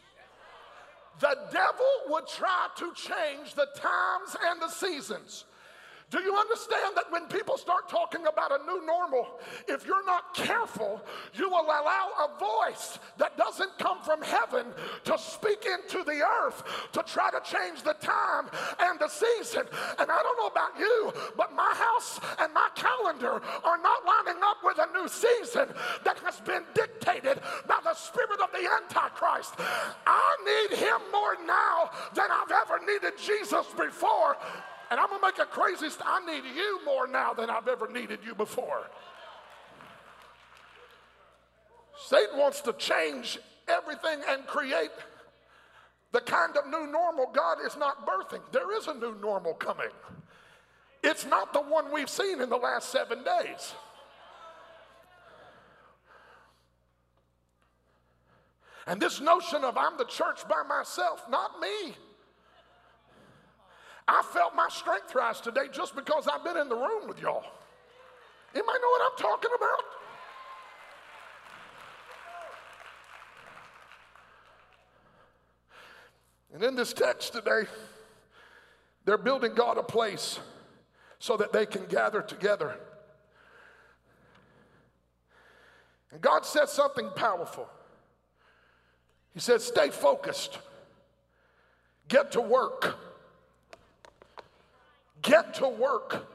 The 1.18 1.36
devil 1.52 1.86
would 2.08 2.26
try 2.28 2.68
to 2.78 2.92
change 2.94 3.54
the 3.54 3.66
times 3.74 4.36
and 4.48 4.62
the 4.62 4.68
seasons. 4.68 5.44
Do 6.10 6.20
you 6.20 6.34
understand 6.34 6.96
that 6.96 7.10
when 7.10 7.26
people 7.26 7.56
start 7.56 7.88
talking 7.88 8.26
about 8.26 8.50
a 8.50 8.64
new 8.64 8.84
normal, 8.84 9.38
if 9.68 9.86
you're 9.86 10.04
not 10.04 10.34
careful, 10.34 11.00
you 11.34 11.48
will 11.48 11.62
allow 11.62 12.08
a 12.26 12.38
voice 12.38 12.98
that 13.18 13.36
doesn't 13.36 13.78
come 13.78 14.02
from 14.02 14.20
heaven 14.20 14.66
to 15.04 15.16
speak 15.18 15.66
into 15.66 16.02
the 16.02 16.20
earth 16.42 16.64
to 16.92 17.04
try 17.04 17.30
to 17.30 17.40
change 17.44 17.82
the 17.82 17.92
time 17.94 18.46
and 18.80 18.98
the 18.98 19.06
season. 19.06 19.62
And 20.00 20.10
I 20.10 20.22
don't 20.22 20.36
know 20.36 20.48
about 20.48 20.76
you, 20.80 21.12
but 21.36 21.54
my 21.54 21.72
house 21.74 22.18
and 22.40 22.52
my 22.52 22.68
calendar 22.74 23.40
are 23.62 23.78
not 23.78 24.04
lining 24.04 24.42
up 24.42 24.56
with 24.64 24.78
a 24.78 24.89
new 25.00 25.08
season 25.08 25.68
that 26.04 26.18
has 26.18 26.40
been 26.40 26.62
dictated 26.74 27.40
by 27.66 27.78
the 27.84 27.94
spirit 27.94 28.40
of 28.42 28.50
the 28.52 28.68
Antichrist. 28.82 29.54
I 30.06 30.36
need 30.44 30.78
him 30.78 31.00
more 31.12 31.36
now 31.46 31.90
than 32.14 32.26
I've 32.30 32.50
ever 32.50 32.80
needed 32.84 33.18
Jesus 33.18 33.66
before. 33.76 34.36
And 34.90 34.98
I'm 34.98 35.08
going 35.08 35.20
to 35.20 35.26
make 35.26 35.38
a 35.38 35.46
crazy 35.46 35.88
st- 35.88 36.02
I 36.04 36.24
need 36.26 36.42
you 36.56 36.84
more 36.84 37.06
now 37.06 37.32
than 37.32 37.48
I've 37.48 37.68
ever 37.68 37.88
needed 37.88 38.20
you 38.24 38.34
before. 38.34 38.90
Satan 42.06 42.38
wants 42.38 42.60
to 42.62 42.72
change 42.72 43.38
everything 43.68 44.20
and 44.28 44.46
create 44.46 44.90
the 46.12 46.20
kind 46.20 46.56
of 46.56 46.66
new 46.66 46.90
normal 46.90 47.30
God 47.32 47.58
is 47.64 47.76
not 47.76 48.06
birthing. 48.06 48.40
There 48.52 48.76
is 48.76 48.88
a 48.88 48.94
new 48.94 49.14
normal 49.20 49.54
coming. 49.54 49.90
It's 51.04 51.24
not 51.24 51.52
the 51.52 51.60
one 51.60 51.92
we've 51.92 52.10
seen 52.10 52.40
in 52.40 52.48
the 52.48 52.56
last 52.56 52.90
seven 52.90 53.22
days. 53.22 53.74
And 58.86 59.00
this 59.00 59.20
notion 59.20 59.64
of 59.64 59.76
I'm 59.76 59.96
the 59.98 60.04
church 60.04 60.48
by 60.48 60.62
myself, 60.68 61.24
not 61.28 61.60
me. 61.60 61.94
I 64.08 64.22
felt 64.32 64.56
my 64.56 64.68
strength 64.68 65.14
rise 65.14 65.40
today 65.40 65.68
just 65.72 65.94
because 65.94 66.26
I've 66.26 66.42
been 66.42 66.56
in 66.56 66.68
the 66.68 66.76
room 66.76 67.06
with 67.06 67.20
y'all. 67.20 67.44
Anybody 68.52 68.78
know 68.82 68.88
what 68.88 69.12
I'm 69.12 69.18
talking 69.18 69.50
about? 69.56 69.84
And 76.52 76.64
in 76.64 76.74
this 76.74 76.92
text 76.92 77.32
today, 77.32 77.68
they're 79.04 79.18
building 79.18 79.54
God 79.54 79.78
a 79.78 79.82
place 79.82 80.40
so 81.20 81.36
that 81.36 81.52
they 81.52 81.64
can 81.64 81.86
gather 81.86 82.22
together. 82.22 82.76
And 86.10 86.20
God 86.20 86.44
said 86.44 86.68
something 86.68 87.08
powerful. 87.14 87.68
He 89.34 89.40
said, 89.40 89.60
Stay 89.60 89.90
focused, 89.90 90.58
get 92.08 92.32
to 92.32 92.40
work. 92.40 92.96
Get 95.22 95.54
to 95.54 95.68
work. 95.68 96.26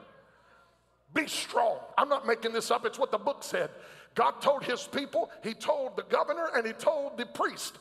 Be 1.12 1.26
strong. 1.26 1.78
I'm 1.98 2.08
not 2.08 2.26
making 2.26 2.52
this 2.52 2.70
up, 2.70 2.86
it's 2.86 2.98
what 2.98 3.10
the 3.10 3.18
book 3.18 3.42
said. 3.42 3.70
God 4.14 4.40
told 4.40 4.64
his 4.64 4.86
people, 4.86 5.30
he 5.42 5.54
told 5.54 5.96
the 5.96 6.02
governor, 6.04 6.48
and 6.54 6.66
he 6.66 6.72
told 6.72 7.18
the 7.18 7.26
priest. 7.26 7.78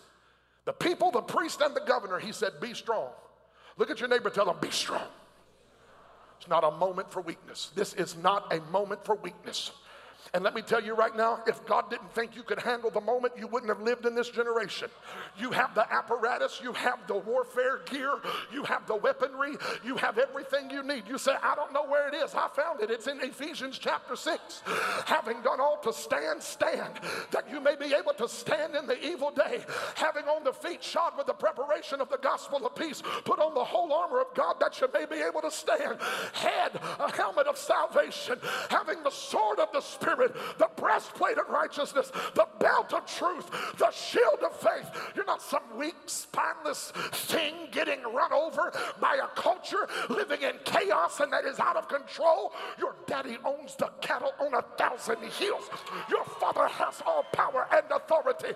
The 0.66 0.74
people, 0.74 1.12
the 1.12 1.22
priest, 1.22 1.62
and 1.62 1.76
the 1.76 1.82
governor, 1.82 2.20
he 2.20 2.32
said, 2.32 2.54
Be 2.60 2.74
strong. 2.74 3.10
Look 3.78 3.90
at 3.90 4.00
your 4.00 4.10
neighbor, 4.10 4.30
tell 4.30 4.46
them, 4.46 4.58
Be 4.60 4.72
strong. 4.72 5.08
It's 6.40 6.50
not 6.50 6.64
a 6.64 6.72
moment 6.72 7.12
for 7.12 7.22
weakness. 7.22 7.72
This 7.76 7.94
is 7.94 8.18
not 8.18 8.54
a 8.54 8.60
moment 8.72 9.06
for 9.06 9.16
weakness. 9.16 9.72
And 10.34 10.44
let 10.44 10.56
me 10.56 10.62
tell 10.62 10.84
you 10.84 10.96
right 10.96 11.16
now, 11.16 11.40
if 11.48 11.66
God 11.66 11.90
didn't 11.90 12.14
think 12.14 12.36
you 12.36 12.44
could 12.44 12.60
handle 12.60 12.90
the 12.90 13.02
moment, 13.02 13.34
you 13.38 13.48
wouldn't 13.48 13.70
have 13.70 13.82
lived 13.82 14.06
in 14.06 14.16
this 14.16 14.30
generation. 14.30 14.90
You 15.38 15.52
have 15.52 15.76
the 15.76 15.92
apparatus, 15.92 16.60
you 16.62 16.74
have 16.74 17.06
the 17.08 17.16
warfare 17.16 17.82
gear, 17.86 18.14
you 18.52 18.64
have 18.64 18.88
the 18.88 18.96
weaponry, 18.96 19.56
you 19.84 19.96
have 19.98 20.18
everything 20.18 20.70
you 20.70 20.84
need. 20.84 21.04
You 21.08 21.18
say, 21.18 21.34
I 21.42 21.56
don't 21.56 21.74
know 21.74 21.86
where 21.86 22.08
it 22.08 22.16
is. 22.16 22.34
I 22.34 22.48
found 22.50 22.82
it. 22.82 22.90
It's 22.90 23.08
in 23.08 23.22
Ephesians 23.22 23.78
chapter 23.78 24.16
6. 24.16 24.64
Having 25.06 25.42
done 25.44 25.62
all 25.62 25.78
to 25.84 25.94
stand, 25.94 26.42
stand, 26.42 27.00
that 27.32 27.50
you 27.50 27.62
may 27.62 27.76
be 27.76 27.94
able 27.94 28.14
to 28.14 28.28
stand 28.28 28.76
in 28.76 28.88
the 28.88 29.02
evil 29.06 29.32
day, 29.32 29.64
having 29.96 30.26
on 30.26 30.44
the 30.44 30.54
feet 30.54 30.84
shod 30.84 31.14
with 31.18 31.28
the 31.28 31.34
preparation 31.34 32.02
of 32.02 32.10
the 32.10 32.18
gospel 32.18 32.66
of 32.66 32.76
peace, 32.76 33.02
put 33.24 33.40
on 33.40 33.54
the 33.54 33.64
whole 33.64 33.94
armor 33.94 34.22
of 34.22 34.28
God 34.34 34.56
that 34.60 34.80
you 34.82 34.88
may 34.94 35.06
be 35.06 35.22
able 35.22 35.42
to 35.42 35.52
stand, 35.52 35.98
head 36.34 36.72
a 37.00 37.12
helmet 37.12 37.48
of 37.48 37.58
salvation, 37.58 38.40
having 38.70 39.02
the 39.04 39.10
sword 39.10 39.60
of 39.60 39.72
the 39.72 39.82
Spirit 39.82 40.15
Spirit, 40.16 40.36
the 40.58 40.70
breastplate 40.78 41.38
of 41.38 41.50
righteousness, 41.50 42.12
the 42.36 42.48
belt 42.60 42.94
of 42.94 43.06
truth, 43.06 43.50
the 43.78 43.92
shield 43.92 44.40
of 44.44 44.56
faith. 44.56 44.90
You're 45.16 45.26
not 45.26 45.42
some 45.42 45.64
weak, 45.78 45.96
spineless 46.06 46.92
thing 47.12 47.54
getting 47.72 48.02
run 48.14 48.32
over 48.32 48.72
by 49.02 49.20
a 49.22 49.28
culture 49.40 49.88
living 50.10 50.42
in 50.42 50.54
chaos 50.64 51.20
and 51.20 51.34
that 51.34 51.44
is 51.46 51.60
out 51.60 51.76
of 51.76 51.90
control. 51.90 52.54
Your 52.80 52.96
daddy 53.08 53.38
owns 53.44 53.76
the 53.76 53.90
cattle 54.02 54.32
on 54.40 54.54
a 54.54 54.62
thousand 54.78 55.18
hills. 55.24 55.70
Your 56.10 56.24
father 56.24 56.68
has 56.68 57.02
all 57.06 57.24
power 57.34 57.68
and 57.74 57.86
authority. 57.92 58.54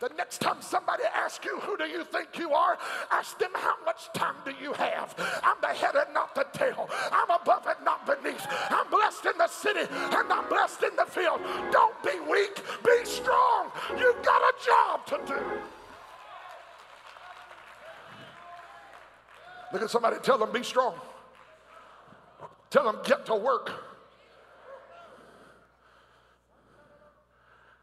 The 0.00 0.08
next 0.16 0.40
time 0.40 0.60
somebody 0.60 1.04
asks 1.14 1.44
you, 1.44 1.58
Who 1.60 1.76
do 1.76 1.84
you 1.84 2.04
think 2.04 2.38
you 2.38 2.52
are? 2.52 2.78
ask 3.10 3.38
them, 3.38 3.50
How 3.54 3.74
much 3.84 4.10
time 4.14 4.36
do 4.44 4.52
you 4.60 4.72
have? 4.72 5.14
I'm 5.42 5.56
the 5.60 5.68
head 5.68 5.94
and 5.94 6.14
not 6.14 6.34
the 6.34 6.46
tail. 6.52 6.88
I'm 7.12 7.30
above 7.30 7.66
and 7.66 7.84
not 7.84 8.06
beneath. 8.06 8.46
I'm 8.70 8.88
blessed 8.90 9.26
in 9.26 9.38
the 9.38 9.48
city 9.48 9.80
and 9.90 10.32
I'm 10.32 10.48
blessed 10.48 10.82
in 10.82 10.93
the 10.96 11.06
field. 11.06 11.40
Don't 11.70 12.02
be 12.02 12.18
weak, 12.30 12.62
be 12.84 13.04
strong. 13.04 13.70
You've 13.98 14.22
got 14.22 14.42
a 14.42 14.52
job 14.64 15.06
to 15.06 15.20
do. 15.26 15.40
Look 19.72 19.82
at 19.82 19.90
somebody, 19.90 20.16
tell 20.22 20.38
them, 20.38 20.52
be 20.52 20.62
strong. 20.62 20.94
Tell 22.70 22.84
them, 22.84 22.98
get 23.04 23.26
to 23.26 23.34
work. 23.34 23.72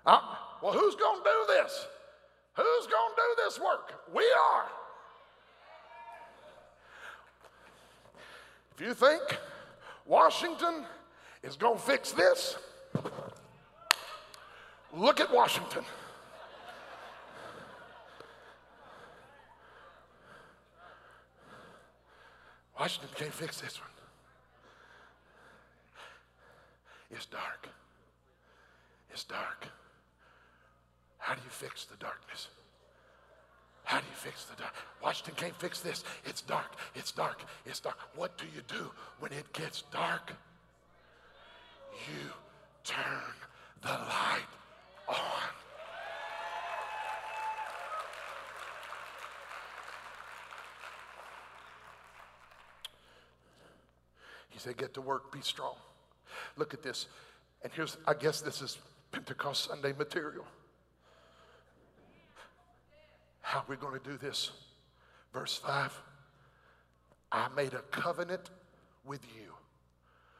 Uh, 0.06 0.20
well, 0.62 0.74
who's 0.74 0.96
going 0.96 1.22
to 1.22 1.30
do 1.30 1.54
this? 1.54 1.88
Who's 2.56 2.88
going 2.88 3.14
to 3.16 3.16
do 3.16 3.44
this 3.44 3.60
work? 3.60 3.94
We 4.14 4.24
are. 4.24 4.66
If 8.76 8.88
you 8.88 8.94
think 8.94 9.22
Washington 10.06 10.86
is 11.44 11.56
going 11.56 11.78
to 11.78 11.84
fix 11.84 12.12
this, 12.12 12.58
look 14.96 15.20
at 15.20 15.34
Washington. 15.34 15.84
Washington 22.80 23.10
can't 23.16 23.34
fix 23.34 23.62
this 23.62 23.80
one. 23.80 23.90
It's 27.12 27.26
dark. 27.26 27.70
It's 29.12 29.24
dark. 29.24 29.68
How 31.20 31.36
do 31.36 31.42
you 31.44 31.50
fix 31.50 31.86
the 31.86 31.98
darkness? 31.98 32.48
How 33.84 34.00
do 34.00 34.06
you 34.10 34.16
fix 34.16 34.46
the 34.46 34.56
dark? 34.56 34.74
Washington 35.04 35.36
can't 35.36 35.56
fix 35.60 35.82
this. 35.82 36.04
It's 36.26 36.42
dark. 36.42 36.76
It's 36.96 37.12
dark. 37.12 37.44
It's 37.66 37.80
dark. 37.80 37.98
What 38.16 38.38
do 38.38 38.46
you 38.56 38.62
do 38.68 38.90
when 39.20 39.32
it 39.32 39.52
gets 39.54 39.84
dark? 39.92 40.32
You 42.08 42.32
turn 42.84 43.34
the 43.84 43.90
light 43.90 44.48
on. 45.12 45.52
He 54.50 54.60
said, 54.60 54.78
Get 54.78 54.94
to 54.96 55.02
work, 55.02 55.32
be 55.32 55.42
strong. 55.42 55.76
Look 56.58 56.74
at 56.74 56.82
this. 56.82 57.08
And 57.64 57.72
here's, 57.74 57.98
I 58.08 58.14
guess 58.14 58.42
this 58.42 58.62
is 58.62 58.78
Pentecost 59.12 59.70
Sunday 59.70 59.94
material. 59.98 60.46
How 63.42 63.60
are 63.60 63.66
we 63.68 63.76
going 63.76 64.00
to 64.00 64.10
do 64.10 64.18
this? 64.18 64.52
Verse 65.34 65.58
5 65.58 66.02
I 67.32 67.48
made 67.56 67.74
a 67.74 67.82
covenant 67.92 68.50
with 69.06 69.22
you 69.36 69.54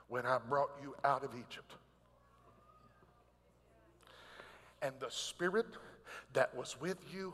when 0.08 0.26
I 0.26 0.40
brought 0.50 0.72
you 0.82 0.94
out 1.04 1.24
of 1.24 1.32
Egypt. 1.36 1.74
And 4.82 4.94
the 5.00 5.10
spirit 5.10 5.68
that 6.34 6.56
was 6.56 6.80
with 6.80 6.98
you 7.14 7.34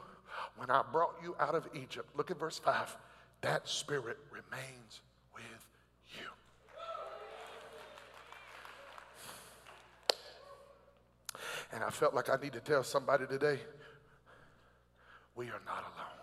when 0.56 0.70
I 0.70 0.84
brought 0.92 1.16
you 1.24 1.36
out 1.40 1.56
of 1.56 1.68
Egypt, 1.74 2.10
look 2.16 2.32
at 2.32 2.40
verse 2.40 2.60
5, 2.60 2.98
that 3.42 3.68
spirit 3.68 4.18
remains 4.32 5.02
with 5.34 5.44
you. 6.14 6.28
And 11.72 11.84
I 11.84 11.90
felt 11.90 12.14
like 12.14 12.30
I 12.30 12.36
need 12.42 12.54
to 12.54 12.60
tell 12.60 12.84
somebody 12.84 13.26
today 13.28 13.60
we 15.36 15.46
are 15.46 15.62
not 15.66 15.84
alone. 15.84 16.18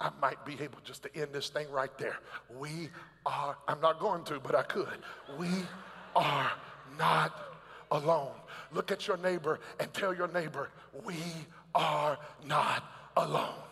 I 0.00 0.10
might 0.20 0.44
be 0.44 0.52
able 0.62 0.78
just 0.84 1.02
to 1.04 1.16
end 1.16 1.30
this 1.32 1.48
thing 1.48 1.68
right 1.72 1.96
there. 1.98 2.18
We 2.56 2.90
are, 3.26 3.56
I'm 3.66 3.80
not 3.80 3.98
going 3.98 4.22
to, 4.24 4.38
but 4.38 4.54
I 4.54 4.62
could. 4.62 4.98
We 5.38 5.48
are 6.14 6.52
not 6.96 7.47
alone. 7.90 8.32
Look 8.72 8.90
at 8.92 9.06
your 9.06 9.16
neighbor 9.16 9.60
and 9.80 9.92
tell 9.94 10.14
your 10.14 10.28
neighbor, 10.28 10.70
we 11.04 11.16
are 11.74 12.18
not 12.46 12.84
alone. 13.16 13.67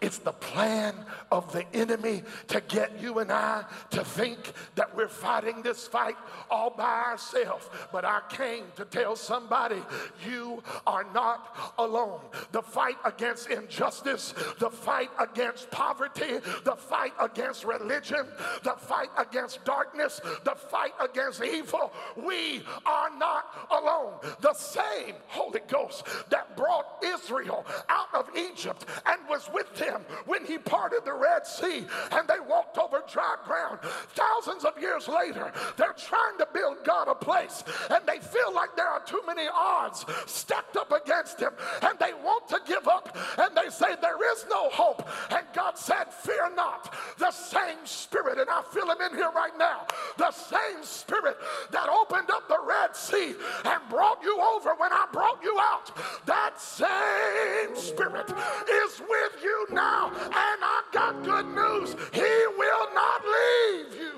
It's 0.00 0.18
the 0.18 0.32
plan 0.32 0.94
of 1.32 1.52
the 1.52 1.64
enemy 1.74 2.22
to 2.48 2.60
get 2.60 3.00
you 3.00 3.18
and 3.18 3.32
I 3.32 3.64
to 3.90 4.04
think 4.04 4.52
that 4.76 4.94
we're 4.94 5.08
fighting 5.08 5.62
this 5.62 5.88
fight 5.88 6.14
all 6.50 6.70
by 6.70 7.02
ourselves. 7.10 7.68
But 7.90 8.04
I 8.04 8.20
came 8.28 8.64
to 8.76 8.84
tell 8.84 9.16
somebody 9.16 9.82
you 10.24 10.62
are 10.86 11.04
not 11.12 11.74
alone. 11.78 12.20
The 12.52 12.62
fight 12.62 12.96
against 13.04 13.50
injustice, 13.50 14.34
the 14.60 14.70
fight 14.70 15.10
against 15.18 15.68
poverty, 15.72 16.38
the 16.64 16.76
fight 16.76 17.12
against 17.18 17.64
religion, 17.64 18.24
the 18.62 18.74
fight 18.78 19.10
against 19.16 19.64
darkness, 19.64 20.20
the 20.44 20.54
fight 20.54 20.92
against 21.00 21.42
evil, 21.42 21.92
we 22.16 22.62
are 22.86 23.10
not 23.18 23.46
alone. 23.72 24.12
The 24.40 24.54
same 24.54 25.16
Holy 25.26 25.60
Ghost 25.66 26.04
that 26.30 26.56
brought 26.56 27.02
Israel 27.02 27.66
out 27.88 28.14
of 28.14 28.28
Egypt 28.36 28.84
and 29.04 29.20
was 29.28 29.50
with 29.52 29.74
them 29.74 29.87
when 30.26 30.44
he 30.44 30.58
parted 30.58 31.04
the 31.04 31.12
Red 31.12 31.46
Sea 31.46 31.84
and 32.12 32.28
they 32.28 32.40
walked 32.48 32.78
over 32.78 33.02
dry 33.10 33.36
ground. 33.44 33.80
Thousands 34.14 34.64
of 34.64 34.80
years 34.80 35.08
later, 35.08 35.52
they're 35.76 35.94
trying 35.94 36.38
to 36.38 36.48
build 36.52 36.78
God 36.84 37.08
a 37.08 37.14
place 37.14 37.64
and 37.90 38.04
they 38.06 38.18
feel 38.18 38.54
like 38.54 38.76
there 38.76 38.88
are 38.88 39.02
too 39.04 39.22
many 39.26 39.46
odds 39.52 40.04
stacked 40.26 40.76
up 40.76 40.92
against 40.92 41.40
him 41.40 41.52
and 41.82 41.98
they 41.98 42.12
want 42.24 42.48
to 42.48 42.60
give 42.66 42.88
up 42.88 43.16
and 43.38 43.56
they 43.56 43.70
say 43.70 43.94
there 44.00 44.32
is 44.32 44.44
no 44.50 44.68
hope. 44.70 45.08
And 45.30 45.46
God 45.54 45.78
said, 45.78 46.12
Fear 46.12 46.54
not. 46.54 46.94
The 47.18 47.30
same 47.30 47.84
spirit, 47.84 48.38
and 48.38 48.48
I 48.48 48.62
feel 48.72 48.90
him 48.90 48.98
in 49.10 49.16
here 49.16 49.30
right 49.34 49.56
now, 49.58 49.86
the 50.16 50.30
same 50.30 50.82
spirit 50.82 51.36
that 51.70 51.88
opened 51.88 52.30
up 52.30 52.48
the 52.48 52.58
Red 52.66 52.94
Sea 52.94 53.34
and 53.64 53.80
brought 53.88 54.22
you 54.22 54.40
over 54.40 54.74
when 54.76 54.92
I 54.92 55.06
brought 55.12 55.42
you 55.42 55.56
out, 55.60 55.90
that 56.26 56.60
same 56.60 57.76
spirit 57.76 58.30
is 58.30 59.00
with 59.00 59.42
you 59.42 59.66
now. 59.78 60.10
And 60.10 60.60
I 60.64 60.82
got 60.92 61.24
good 61.24 61.46
news. 61.46 61.94
He 62.12 62.34
will 62.58 62.86
not 62.94 63.22
leave 63.36 64.00
you. 64.00 64.12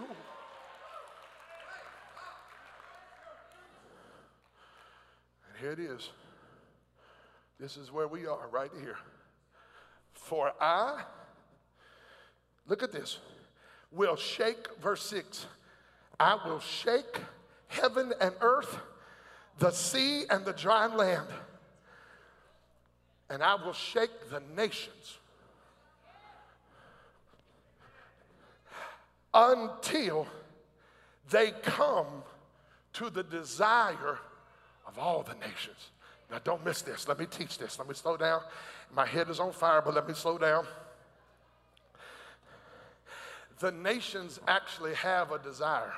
And 5.46 5.60
here 5.60 5.72
it 5.72 5.78
is. 5.78 6.10
This 7.58 7.76
is 7.76 7.92
where 7.92 8.08
we 8.08 8.26
are 8.26 8.48
right 8.50 8.70
here. 8.80 8.96
For 10.14 10.52
I, 10.60 11.02
look 12.66 12.82
at 12.82 12.92
this, 12.92 13.18
will 13.92 14.16
shake, 14.16 14.66
verse 14.80 15.02
6, 15.02 15.46
I 16.18 16.38
will 16.46 16.60
shake 16.60 17.20
heaven 17.68 18.12
and 18.20 18.34
earth, 18.40 18.78
the 19.58 19.70
sea 19.70 20.24
and 20.30 20.44
the 20.44 20.52
dry 20.52 20.86
land, 20.86 21.28
and 23.28 23.42
I 23.42 23.56
will 23.56 23.74
shake 23.74 24.30
the 24.30 24.42
nations 24.56 25.19
until 29.32 30.26
they 31.30 31.52
come 31.62 32.06
to 32.94 33.10
the 33.10 33.22
desire 33.22 34.18
of 34.86 34.98
all 34.98 35.22
the 35.22 35.34
nations. 35.34 35.90
Now, 36.30 36.38
don't 36.42 36.64
miss 36.64 36.82
this. 36.82 37.08
Let 37.08 37.18
me 37.18 37.26
teach 37.26 37.58
this. 37.58 37.78
Let 37.78 37.88
me 37.88 37.94
slow 37.94 38.16
down. 38.16 38.42
My 38.94 39.06
head 39.06 39.28
is 39.28 39.40
on 39.40 39.52
fire, 39.52 39.82
but 39.82 39.94
let 39.94 40.08
me 40.08 40.14
slow 40.14 40.38
down. 40.38 40.66
The 43.58 43.72
nations 43.72 44.40
actually 44.48 44.94
have 44.94 45.32
a 45.32 45.38
desire. 45.38 45.92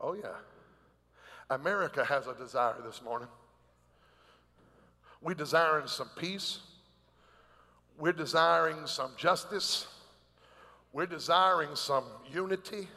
Oh, 0.00 0.14
yeah. 0.14 0.34
America 1.48 2.04
has 2.04 2.26
a 2.26 2.34
desire 2.34 2.76
this 2.84 3.02
morning. 3.02 3.28
We 5.20 5.34
desiring 5.34 5.86
some 5.86 6.10
peace. 6.16 6.58
We're 8.02 8.10
desiring 8.10 8.88
some 8.88 9.12
justice. 9.16 9.86
We're 10.92 11.06
desiring 11.06 11.76
some 11.76 12.02
unity. 12.32 12.88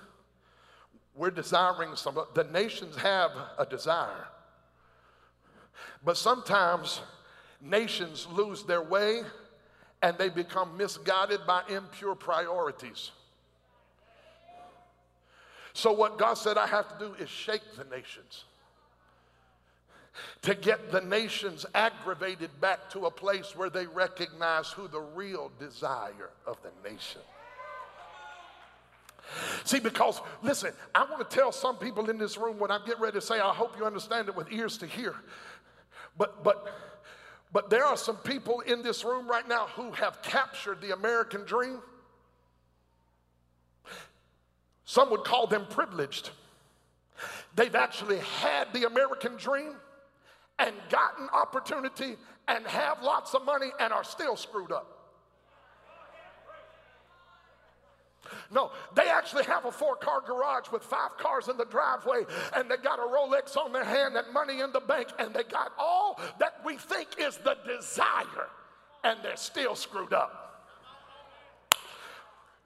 We're 1.16 1.30
desiring 1.30 1.96
some, 1.96 2.18
the 2.34 2.46
nations 2.46 2.96
have 2.96 3.30
a 3.60 3.68
desire. 3.68 4.26
But 6.04 6.18
sometimes 6.18 7.02
nations 7.62 8.28
lose 8.32 8.64
their 8.64 8.82
way 8.82 9.22
and 10.02 10.18
they 10.18 10.30
become 10.30 10.76
misguided 10.76 11.42
by 11.46 11.62
impure 11.70 12.16
priorities. 12.16 13.12
So, 15.74 15.92
what 15.92 16.18
God 16.18 16.34
said 16.34 16.58
I 16.58 16.66
have 16.66 16.98
to 16.98 17.06
do 17.06 17.14
is 17.24 17.30
shake 17.30 17.62
the 17.78 17.84
nations 17.96 18.46
to 20.44 20.56
get 20.56 20.92
the 20.92 21.02
nations 21.02 21.66
aggravated 21.74 22.50
back 22.62 22.90
to 22.92 23.06
a 23.06 23.12
place 23.12 23.56
where 23.56 23.70
they 23.70 23.88
recognize 23.88 24.70
who 24.70 24.88
the 24.88 25.02
real 25.02 25.52
desire 25.60 26.32
of 26.46 26.58
the 26.64 26.90
nation. 26.90 27.22
See, 29.64 29.80
because 29.80 30.22
listen, 30.44 30.72
I 30.94 31.04
want 31.06 31.28
to 31.30 31.36
tell 31.36 31.52
some 31.52 31.78
people 31.78 32.10
in 32.10 32.18
this 32.18 32.38
room 32.38 32.60
when 32.60 32.72
I 32.72 32.80
get 32.86 33.00
ready 33.00 33.20
to 33.20 33.26
say, 33.26 33.40
I 33.40 33.54
hope 33.54 33.78
you 33.78 33.86
understand 33.86 34.30
it 34.30 34.36
with 34.36 34.52
ears 34.52 34.78
to 34.80 34.86
hear. 34.86 35.16
But 36.18 36.44
but 36.44 36.68
but 37.52 37.70
there 37.70 37.86
are 37.86 37.98
some 37.98 38.18
people 38.18 38.60
in 38.62 38.84
this 38.84 39.04
room 39.04 39.28
right 39.28 39.48
now 39.48 39.68
who 39.76 39.92
have 39.92 40.22
captured 40.22 40.82
the 40.82 40.94
American 40.94 41.44
dream. 41.46 41.80
Some 44.86 45.10
would 45.10 45.24
call 45.24 45.48
them 45.48 45.66
privileged. 45.70 46.30
They've 47.56 47.76
actually 47.76 48.20
had 48.20 48.72
the 48.74 48.86
American 48.86 49.38
dream 49.38 49.74
and 50.60 50.74
gotten 50.90 51.28
opportunity 51.30 52.16
and 52.48 52.66
have 52.66 53.02
lots 53.02 53.34
of 53.34 53.46
money 53.46 53.72
and 53.80 53.92
are 53.92 54.04
still 54.04 54.36
screwed 54.36 54.72
up. 54.72 54.96
No, 58.52 58.72
they 58.96 59.08
actually 59.08 59.44
have 59.44 59.66
a 59.66 59.72
four 59.72 59.96
car 59.96 60.22
garage 60.26 60.70
with 60.72 60.84
five 60.84 61.18
cars 61.18 61.48
in 61.48 61.58
the 61.58 61.66
driveway, 61.66 62.24
and 62.56 62.70
they 62.70 62.78
got 62.78 63.00
a 63.00 63.04
Rolex 63.04 63.56
on 63.56 63.72
their 63.72 63.84
hand 63.84 64.16
and 64.16 64.34
money 64.34 64.62
in 64.62 64.72
the 64.72 64.80
bank, 64.80 65.10
and 65.20 65.34
they 65.34 65.44
got 65.44 65.72
all 65.78 66.20
that 66.40 66.60
we 66.66 66.78
think 66.78 67.08
is 67.20 67.38
the 67.38 67.58
desire, 67.68 68.50
and 69.04 69.20
they're 69.22 69.38
still 69.38 69.76
screwed 69.76 70.14
up. 70.14 70.42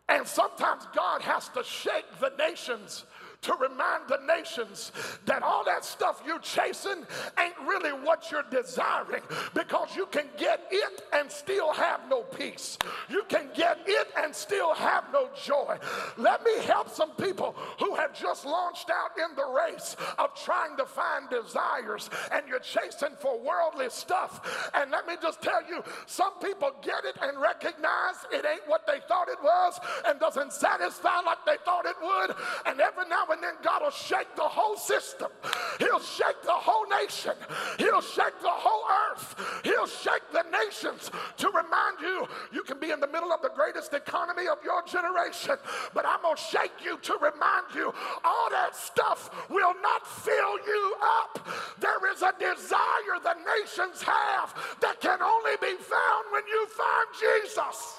And 0.08 0.26
sometimes 0.26 0.88
God 0.96 1.22
has 1.22 1.50
to 1.50 1.64
shake 1.64 2.06
the 2.20 2.32
nations 2.38 3.06
to 3.42 3.54
remind 3.54 4.08
the 4.08 4.20
nations 4.28 4.92
that 5.26 5.44
all 5.44 5.64
that 5.64 5.86
stuff 5.86 6.22
you're 6.26 6.40
chasing 6.40 7.06
ain't 7.40 7.58
really 7.66 7.92
what 7.92 8.32
you're 8.32 8.46
desiring 8.52 9.22
because 9.54 9.96
you 9.96 10.06
can 10.08 10.26
get 10.38 10.68
it 10.72 11.04
and 11.14 11.32
still 11.32 11.72
have 11.72 12.02
no 12.10 12.22
peace. 12.22 12.78
You 13.10 13.24
can 13.30 13.50
get 13.56 13.80
it 13.86 14.08
and 14.18 14.36
still 14.36 14.74
have 14.74 15.06
no 15.14 15.30
joy. 15.46 15.78
Let 16.18 16.44
me 16.44 16.58
help 16.64 16.90
some 16.90 17.12
people 17.12 17.56
who 17.80 17.96
have 17.96 18.20
just 18.20 18.46
launched 18.46 18.90
out 18.90 19.12
in 19.18 19.36
the 19.36 19.46
race 19.46 19.96
of 20.18 20.36
trying 20.36 20.76
to 20.78 20.86
find 20.86 21.30
desires 21.30 22.10
and 22.32 22.48
you're 22.48 22.60
chasing 22.60 23.16
for 23.20 23.40
worldly 23.40 23.90
stuff. 23.90 24.70
And 24.74 24.92
let 24.92 25.08
me 25.08 25.16
just 25.22 25.42
tell 25.42 25.66
you, 25.68 25.84
some 26.08 26.34
people 26.42 26.72
get 26.82 27.06
it 27.06 27.16
and 27.22 27.40
recognize 27.40 28.26
it 28.32 28.46
ain't 28.46 28.68
what 28.68 28.86
they 28.86 29.00
thought 29.08 29.30
it 29.30 29.42
was 29.42 29.80
and 30.06 30.20
doesn't 30.20 30.52
satisfy 30.52 31.22
like 31.22 31.46
they 31.46 31.58
thought 31.64 31.86
it 31.86 31.96
would. 32.02 32.36
And 32.66 32.82
every 32.82 33.08
now 33.08 33.26
and 33.32 33.42
then 33.44 33.54
God 33.64 33.82
will 33.82 33.92
shake 33.92 34.36
the 34.36 34.42
whole 34.42 34.78
system. 34.78 35.32
He'll 35.80 36.00
shake 36.00 36.42
the 36.44 36.52
whole 36.52 36.86
nation. 36.88 37.34
He'll 37.78 38.02
shake 38.02 38.40
the 38.42 38.50
whole 38.50 38.84
earth. 39.12 39.36
He'll 39.64 39.88
shake 39.88 40.24
the 40.32 40.44
nations 40.52 41.12
to 41.38 41.48
remind 41.48 42.00
you 42.02 42.28
you 42.52 42.64
can 42.64 42.80
be 42.80 42.92
in 42.92 43.00
the 43.00 43.08
middle 43.08 43.32
of 43.32 43.42
the 43.42 43.52
greatest 43.56 43.94
economy 43.94 44.48
of 44.48 44.58
your 44.64 44.84
generation, 44.84 45.56
but 45.94 46.06
I'm 46.06 46.22
going 46.22 46.36
to 46.36 46.42
shake 46.42 46.84
you 46.84 46.98
to 46.98 47.14
remind 47.22 47.74
you 47.76 47.94
all 48.24 48.50
that 48.52 48.76
stuff 48.76 49.30
will 49.50 49.74
not 49.82 50.06
fill 50.08 50.58
you 50.66 50.96
up. 51.02 51.48
There 51.80 52.12
is 52.12 52.22
a 52.22 52.34
desire 52.40 53.20
the 53.24 53.36
nations 53.60 54.02
have 54.02 54.54
that 54.82 55.00
can 55.02 55.22
only 55.22 55.56
be 55.62 55.76
found 55.82 56.26
when 56.32 56.44
you 56.48 56.68
find 56.68 57.08
Jesus. 57.20 57.99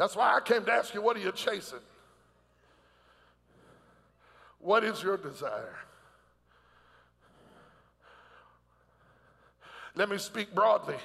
That's 0.00 0.16
why 0.16 0.34
I 0.34 0.40
came 0.40 0.64
to 0.64 0.72
ask 0.72 0.94
you, 0.94 1.02
what 1.02 1.14
are 1.18 1.20
you 1.20 1.30
chasing? 1.30 1.78
What 4.58 4.82
is 4.82 5.02
your 5.02 5.18
desire? 5.18 5.76
Let 9.94 10.08
me 10.08 10.16
speak 10.16 10.54
broadly. 10.54 10.96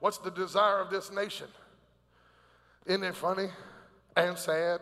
What's 0.00 0.18
the 0.18 0.32
desire 0.32 0.80
of 0.80 0.90
this 0.90 1.12
nation? 1.12 1.46
Isn't 2.86 3.04
it 3.04 3.14
funny 3.14 3.50
and 4.16 4.36
sad 4.36 4.80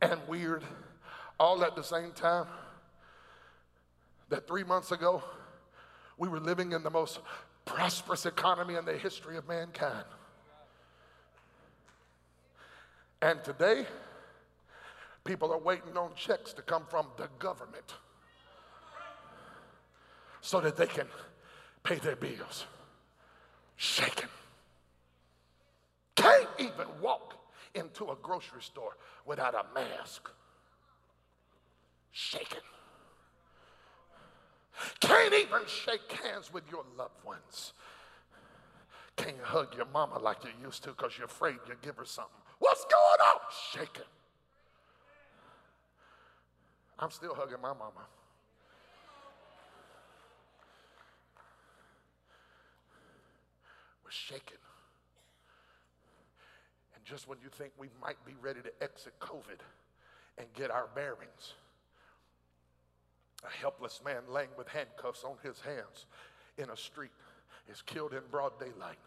and 0.00 0.18
weird 0.26 0.64
all 1.38 1.62
at 1.64 1.76
the 1.76 1.84
same 1.84 2.12
time? 2.12 2.46
That 4.30 4.48
three 4.48 4.64
months 4.64 4.92
ago, 4.92 5.22
we 6.16 6.28
were 6.28 6.40
living 6.40 6.72
in 6.72 6.82
the 6.82 6.90
most 6.90 7.18
prosperous 7.66 8.24
economy 8.24 8.76
in 8.76 8.86
the 8.86 8.96
history 8.96 9.36
of 9.36 9.46
mankind. 9.46 10.06
And 13.20 13.42
today, 13.42 13.84
people 15.24 15.52
are 15.52 15.58
waiting 15.58 15.96
on 15.96 16.14
checks 16.14 16.52
to 16.52 16.62
come 16.62 16.84
from 16.88 17.06
the 17.16 17.28
government 17.38 17.94
so 20.40 20.60
that 20.60 20.76
they 20.76 20.86
can 20.86 21.06
pay 21.82 21.96
their 21.96 22.16
bills. 22.16 22.66
Shaken. 23.76 24.28
Can't 26.14 26.48
even 26.58 26.86
walk 27.00 27.34
into 27.74 28.04
a 28.10 28.16
grocery 28.22 28.62
store 28.62 28.96
without 29.26 29.54
a 29.54 29.64
mask. 29.74 30.30
Shaken. 32.12 32.60
Can't 35.00 35.34
even 35.34 35.60
shake 35.66 36.12
hands 36.24 36.52
with 36.52 36.64
your 36.70 36.84
loved 36.96 37.24
ones. 37.24 37.72
Can't 39.16 39.40
hug 39.42 39.74
your 39.76 39.86
mama 39.92 40.20
like 40.20 40.44
you 40.44 40.50
used 40.64 40.84
to 40.84 40.90
because 40.90 41.18
you're 41.18 41.26
afraid 41.26 41.56
you'll 41.66 41.76
give 41.82 41.96
her 41.96 42.04
something 42.04 42.47
What's 42.58 42.84
going 42.84 43.20
on? 43.20 43.40
Shaking. 43.72 44.08
I'm 46.98 47.10
still 47.10 47.34
hugging 47.34 47.60
my 47.62 47.68
mama. 47.68 48.06
We're 54.04 54.10
shaking. 54.10 54.58
And 56.96 57.04
just 57.04 57.28
when 57.28 57.38
you 57.42 57.48
think 57.50 57.72
we 57.78 57.88
might 58.02 58.24
be 58.26 58.32
ready 58.40 58.60
to 58.62 58.72
exit 58.82 59.12
COVID 59.20 59.60
and 60.38 60.46
get 60.54 60.70
our 60.72 60.88
bearings, 60.94 61.54
a 63.44 63.50
helpless 63.50 64.00
man 64.04 64.22
laying 64.28 64.48
with 64.56 64.66
handcuffs 64.66 65.22
on 65.22 65.36
his 65.44 65.60
hands 65.60 66.06
in 66.56 66.70
a 66.70 66.76
street 66.76 67.12
is 67.70 67.82
killed 67.82 68.12
in 68.12 68.20
broad 68.30 68.58
daylight. 68.58 68.98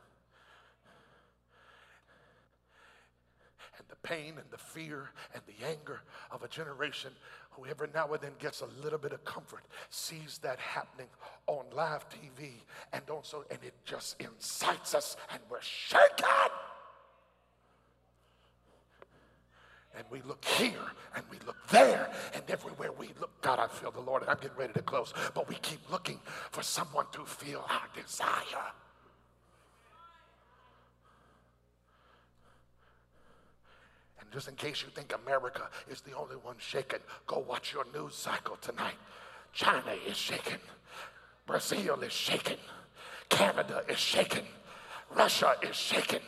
and 3.81 3.81
the 3.92 4.08
pain 4.08 4.34
and 4.38 4.50
the 4.50 4.58
fear 4.58 5.12
and 5.34 5.44
the 5.46 5.68
anger 5.68 6.02
of 6.32 6.42
a 6.42 6.48
generation 6.48 7.12
who 7.52 7.66
every 7.66 7.90
now 7.94 8.08
and 8.08 8.22
then 8.22 8.32
gets 8.40 8.62
a 8.62 8.68
little 8.82 8.98
bit 8.98 9.12
of 9.12 9.24
comfort 9.26 9.64
sees 9.90 10.40
that 10.42 10.58
happening 10.58 11.08
on 11.48 11.66
live 11.76 12.06
TV 12.10 12.54
and 12.94 13.04
also 13.10 13.44
and 13.52 13.60
it 13.64 13.74
just 13.86 14.16
incites 14.20 14.96
us 14.96 15.18
and 15.32 15.42
we're 15.50 15.62
shaken. 15.62 16.26
And 19.98 20.06
we 20.10 20.22
look 20.26 20.44
here 20.46 20.72
and 21.16 21.26
we 21.30 21.38
look 21.46 21.68
there 21.68 22.10
and 22.34 22.44
everywhere 22.50 22.94
we 22.94 23.10
look. 23.20 23.42
God, 23.42 23.60
I 23.60 23.68
feel 23.68 23.92
the 23.92 24.00
Lord 24.00 24.22
and 24.22 24.32
I'm 24.32 24.38
getting 24.38 24.58
ready 24.58 24.72
to 24.72 24.82
close. 24.82 25.14
But 25.36 25.50
we 25.50 25.56
keep 25.56 25.92
looking 25.92 26.20
for 26.50 26.64
someone 26.64 27.08
to 27.12 27.26
feel 27.26 27.66
our 27.70 27.88
desire. 27.94 28.72
Just 34.32 34.48
in 34.48 34.56
case 34.56 34.82
you 34.82 34.90
think 34.90 35.14
America 35.26 35.70
is 35.90 36.02
the 36.02 36.14
only 36.14 36.36
one 36.36 36.56
shaken, 36.58 37.00
go 37.28 37.40
watch 37.40 37.74
your 37.74 37.86
news 37.94 38.16
cycle 38.16 38.58
tonight. 38.62 38.96
China 39.54 39.94
is 40.08 40.18
shaken. 40.18 40.60
Brazil 41.46 42.02
is 42.02 42.14
shaken. 42.14 42.58
Canada 43.30 43.84
is 43.90 43.98
shaken. 44.00 44.46
Russia 45.14 45.56
is 45.62 45.76
shaken. 45.76 46.22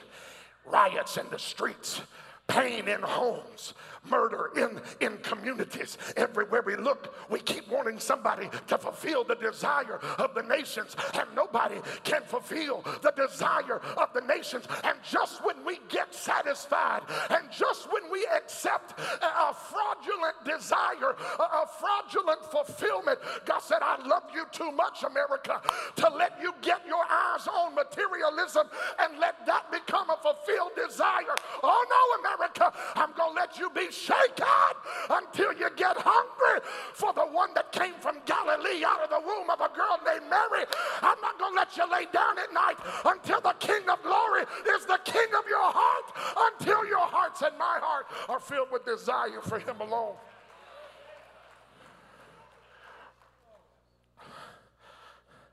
Riots 0.65 1.17
in 1.17 1.25
the 1.29 1.39
streets 1.39 2.01
pain 2.47 2.87
in 2.87 3.01
homes, 3.01 3.73
murder 4.09 4.51
in, 4.55 4.81
in 5.05 5.17
communities. 5.19 5.97
Everywhere 6.17 6.63
we 6.65 6.75
look, 6.75 7.15
we 7.29 7.39
keep 7.39 7.67
wanting 7.69 7.99
somebody 7.99 8.49
to 8.67 8.77
fulfill 8.77 9.23
the 9.23 9.35
desire 9.35 9.99
of 10.17 10.33
the 10.33 10.43
nations, 10.43 10.95
and 11.13 11.27
nobody 11.35 11.75
can 12.03 12.21
fulfill 12.23 12.83
the 13.01 13.11
desire 13.11 13.79
of 13.97 14.13
the 14.13 14.21
nations. 14.21 14.65
And 14.83 14.97
just 15.09 15.43
when 15.45 15.63
we 15.65 15.79
get 15.89 16.13
satisfied, 16.13 17.01
and 17.29 17.49
just 17.51 17.91
when 17.91 18.11
we 18.11 18.25
accept 18.35 18.99
a 18.99 19.53
fraudulent 19.53 20.35
desire, 20.45 21.15
a 21.39 21.67
fraudulent 21.79 22.43
fulfillment, 22.51 23.19
God 23.45 23.59
said, 23.59 23.79
I 23.81 24.05
love 24.07 24.23
you 24.33 24.45
too 24.51 24.71
much, 24.71 25.03
America, 25.03 25.61
to 25.95 26.09
let 26.09 26.37
you 26.41 26.53
get 26.61 26.81
your 26.87 27.03
eyes 27.09 27.47
on 27.47 27.75
materialism 27.75 28.67
and 28.99 29.19
let 29.19 29.45
that 29.45 29.71
become 29.71 30.09
a 30.09 30.17
fulfilled 30.17 30.71
desire. 30.75 31.35
Oh 31.61 31.85
no, 31.89 32.29
America. 32.29 32.71
I'm 32.95 33.13
going 33.13 33.35
to 33.35 33.39
let 33.39 33.57
you 33.57 33.69
be 33.69 33.91
shaken 33.93 34.73
until 35.09 35.53
you 35.53 35.69
get 35.75 35.95
hungry 35.97 36.67
for 36.93 37.13
the 37.13 37.25
one 37.25 37.53
that 37.55 37.71
came 37.71 37.93
from 38.01 38.17
Galilee 38.25 38.83
out 38.85 39.03
of 39.03 39.09
the 39.09 39.21
womb 39.25 39.49
of 39.49 39.61
a 39.61 39.69
girl 39.75 39.99
named 40.05 40.29
Mary. 40.29 40.65
I'm 41.01 41.19
not 41.21 41.37
going 41.39 41.53
to 41.53 41.59
let 41.59 41.77
you 41.77 41.89
lay 41.91 42.05
down 42.11 42.37
at 42.39 42.51
night 42.53 42.77
until 43.05 43.41
the 43.41 43.55
King 43.59 43.87
of 43.89 44.01
glory 44.03 44.43
is 44.75 44.85
the 44.85 44.99
King 45.05 45.27
of 45.37 45.47
your 45.47 45.71
heart, 45.71 46.53
until 46.53 46.85
your 46.85 47.05
hearts 47.05 47.41
and 47.41 47.57
my 47.57 47.79
heart 47.81 48.07
are 48.29 48.39
filled 48.39 48.71
with 48.71 48.85
desire 48.85 49.41
for 49.41 49.59
Him 49.59 49.79
alone. 49.79 50.15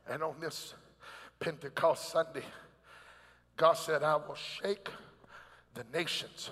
And 0.09 0.23
on 0.23 0.35
this 0.41 0.75
Pentecost 1.39 2.11
Sunday, 2.11 2.45
God 3.57 3.75
said, 3.75 4.03
I 4.03 4.17
will 4.17 4.35
shake 4.35 4.89
the 5.75 5.85
nations 5.93 6.51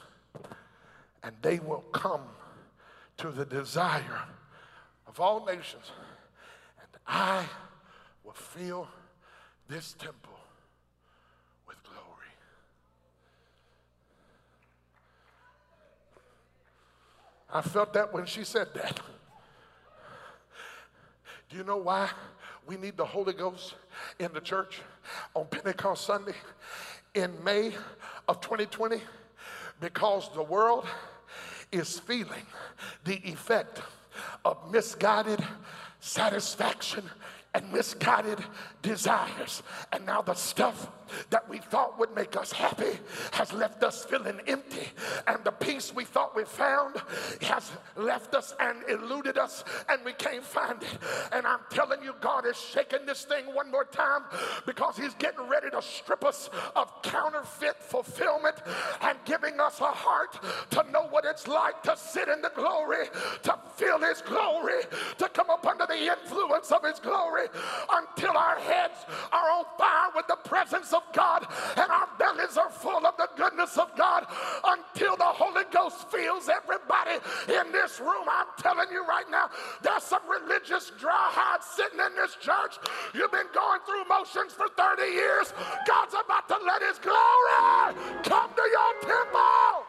and 1.22 1.34
they 1.42 1.58
will 1.58 1.84
come 1.92 2.22
to 3.18 3.30
the 3.30 3.44
desire 3.44 4.22
of 5.06 5.20
all 5.20 5.44
nations. 5.44 5.90
And 6.80 6.88
I 7.06 7.44
will 8.24 8.32
fill 8.32 8.88
this 9.68 9.94
temple 9.98 10.38
with 11.66 11.76
glory. 11.82 11.98
I 17.52 17.62
felt 17.62 17.92
that 17.94 18.12
when 18.12 18.26
she 18.26 18.44
said 18.44 18.68
that. 18.74 19.00
Do 21.50 21.56
you 21.56 21.64
know 21.64 21.78
why 21.78 22.10
we 22.66 22.76
need 22.76 22.96
the 22.96 23.06
Holy 23.06 23.32
Ghost 23.32 23.74
in 24.18 24.32
the 24.34 24.40
church 24.40 24.80
on 25.34 25.46
Pentecost 25.46 26.04
Sunday 26.04 26.34
in 27.14 27.32
May 27.42 27.72
of 28.28 28.40
2020? 28.42 29.00
Because 29.80 30.30
the 30.34 30.42
world 30.42 30.86
is 31.70 31.98
feeling 31.98 32.46
the 33.04 33.16
effect 33.28 33.80
of 34.44 34.70
misguided 34.70 35.40
satisfaction 36.00 37.04
and 37.54 37.72
misguided 37.72 38.38
desires. 38.82 39.62
And 39.92 40.04
now 40.04 40.22
the 40.22 40.34
stuff 40.34 40.90
that 41.30 41.48
we 41.48 41.58
thought 41.58 41.98
would 41.98 42.14
make 42.14 42.36
us 42.36 42.52
happy 42.52 42.98
has 43.32 43.52
left 43.54 43.82
us 43.82 44.04
feeling 44.04 44.38
empty. 44.46 44.88
And 45.26 45.42
the 45.44 45.52
peace 45.52 45.94
we 45.94 46.04
thought 46.04 46.36
we 46.36 46.44
found 46.44 46.96
has 47.40 47.70
left 47.96 48.34
us 48.34 48.54
and 48.60 48.78
eluded 48.88 49.38
us, 49.38 49.64
and 49.88 50.04
we 50.04 50.12
can't 50.12 50.44
find 50.44 50.82
it. 50.82 50.98
And 51.32 51.46
I'm 51.46 51.60
telling 51.70 52.02
you, 52.02 52.14
God 52.20 52.46
is 52.46 52.56
shaking 52.56 53.06
this 53.06 53.24
thing 53.24 53.46
one 53.54 53.70
more 53.70 53.84
time 53.84 54.24
because 54.66 54.98
He's 54.98 55.14
getting 55.14 55.48
ready 55.48 55.70
to 55.70 55.80
strip 55.80 56.24
us 56.24 56.50
of 56.76 57.02
counterfeit 57.02 57.82
fulfillment 57.82 58.56
and 59.00 59.16
giving 59.24 59.58
us 59.60 59.80
a 59.80 59.86
heart 59.86 60.38
to 60.70 60.84
know 60.92 61.06
what 61.08 61.24
it's 61.24 61.48
like 61.48 61.82
to 61.84 61.96
sit 61.96 62.28
in 62.28 62.42
the 62.42 62.52
glory, 62.54 63.06
to 63.42 63.58
feel 63.76 63.98
His 63.98 64.20
glory, 64.20 64.82
to 65.16 65.28
come 65.30 65.48
up 65.48 65.66
under 65.66 65.86
the 65.86 66.12
influence 66.12 66.70
of 66.70 66.84
His 66.84 67.00
glory 67.00 67.37
until 67.92 68.36
our 68.36 68.58
heads 68.58 69.04
are 69.32 69.50
on 69.50 69.64
fire 69.78 70.10
with 70.14 70.26
the 70.26 70.36
presence 70.48 70.92
of 70.92 71.02
God 71.12 71.46
and 71.76 71.90
our 71.90 72.08
bellies 72.18 72.56
are 72.56 72.70
full 72.70 73.06
of 73.06 73.16
the 73.16 73.28
goodness 73.36 73.76
of 73.78 73.94
God 73.96 74.26
until 74.64 75.16
the 75.16 75.24
Holy 75.24 75.64
Ghost 75.70 76.10
fills 76.10 76.48
everybody 76.48 77.18
in 77.48 77.72
this 77.72 78.00
room. 78.00 78.26
I'm 78.30 78.46
telling 78.58 78.90
you 78.90 79.04
right 79.06 79.28
now, 79.30 79.50
there's 79.82 80.02
some 80.02 80.22
religious 80.28 80.92
dry 80.98 81.30
hides 81.32 81.66
sitting 81.66 82.00
in 82.00 82.14
this 82.16 82.36
church. 82.40 82.78
You've 83.14 83.32
been 83.32 83.50
going 83.54 83.80
through 83.86 84.04
motions 84.08 84.52
for 84.52 84.68
30 84.76 85.02
years. 85.12 85.52
God's 85.86 86.14
about 86.14 86.48
to 86.48 86.58
let 86.64 86.82
His 86.82 86.98
glory 86.98 87.94
come 88.22 88.50
to 88.54 88.62
your 88.62 88.92
temple. 89.02 89.87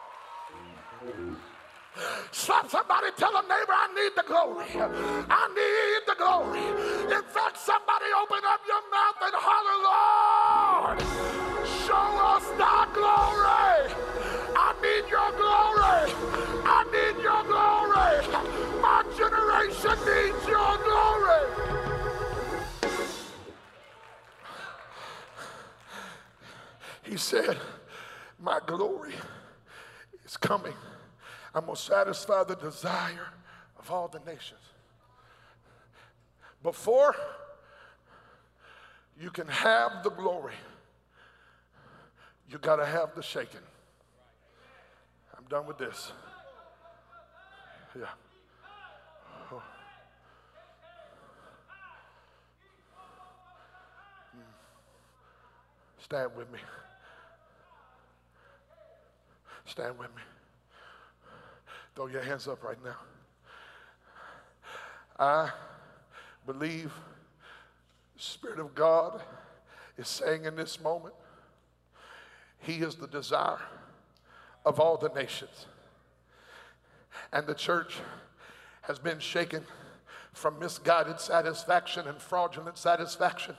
Slap 2.32 2.70
somebody, 2.70 3.08
tell 3.16 3.36
a 3.36 3.42
neighbor, 3.42 3.74
I 3.74 3.88
need 3.94 4.12
the 4.16 4.22
glory. 4.22 4.66
I 5.28 5.48
need 5.58 6.02
the 6.06 6.14
glory. 6.16 6.66
In 7.14 7.22
fact, 7.24 7.58
somebody 7.58 8.06
open 8.22 8.42
up 8.46 8.60
your 8.66 8.82
mouth 8.90 9.20
and 9.26 9.34
holler, 9.34 9.78
Lord, 9.90 11.00
show 11.84 12.08
us 12.34 12.46
thy 12.56 12.86
glory. 12.94 13.94
I 14.56 14.72
need 14.80 15.10
your 15.10 15.30
glory. 15.36 16.12
I 16.64 16.84
need 16.94 17.22
your 17.22 17.42
glory. 17.44 18.26
My 18.80 19.02
generation 19.16 19.98
needs 20.06 20.46
your 20.46 20.78
glory. 20.86 21.70
He 27.02 27.16
said, 27.16 27.58
My 28.38 28.60
glory 28.64 29.14
is 30.24 30.36
coming. 30.36 30.74
I'm 31.54 31.64
going 31.64 31.76
to 31.76 31.82
satisfy 31.82 32.44
the 32.44 32.56
desire 32.56 33.28
of 33.78 33.90
all 33.90 34.08
the 34.08 34.20
nations. 34.20 34.60
Before 36.62 37.16
you 39.18 39.30
can 39.30 39.48
have 39.48 40.02
the 40.04 40.10
glory, 40.10 40.54
you 42.48 42.58
got 42.58 42.76
to 42.76 42.86
have 42.86 43.14
the 43.14 43.22
shaking. 43.22 43.60
I'm 45.36 45.44
done 45.48 45.66
with 45.66 45.78
this. 45.78 46.12
Yeah. 47.98 48.06
Stand 56.10 56.34
with 56.36 56.50
me. 56.50 56.58
Stand 59.64 59.96
with 59.96 60.08
me. 60.16 60.22
Throw 61.94 62.06
your 62.06 62.22
hands 62.22 62.46
up 62.46 62.62
right 62.62 62.82
now. 62.84 62.96
I 65.18 65.50
believe 66.46 66.92
the 68.16 68.22
Spirit 68.22 68.58
of 68.58 68.74
God 68.74 69.22
is 69.98 70.08
saying 70.08 70.44
in 70.44 70.56
this 70.56 70.80
moment, 70.80 71.14
He 72.60 72.76
is 72.76 72.94
the 72.94 73.06
desire 73.06 73.60
of 74.64 74.80
all 74.80 74.96
the 74.96 75.10
nations. 75.10 75.66
And 77.32 77.46
the 77.46 77.54
church 77.54 77.96
has 78.82 78.98
been 78.98 79.18
shaken 79.18 79.64
from 80.32 80.58
misguided 80.58 81.20
satisfaction 81.20 82.06
and 82.06 82.20
fraudulent 82.20 82.78
satisfaction. 82.78 83.56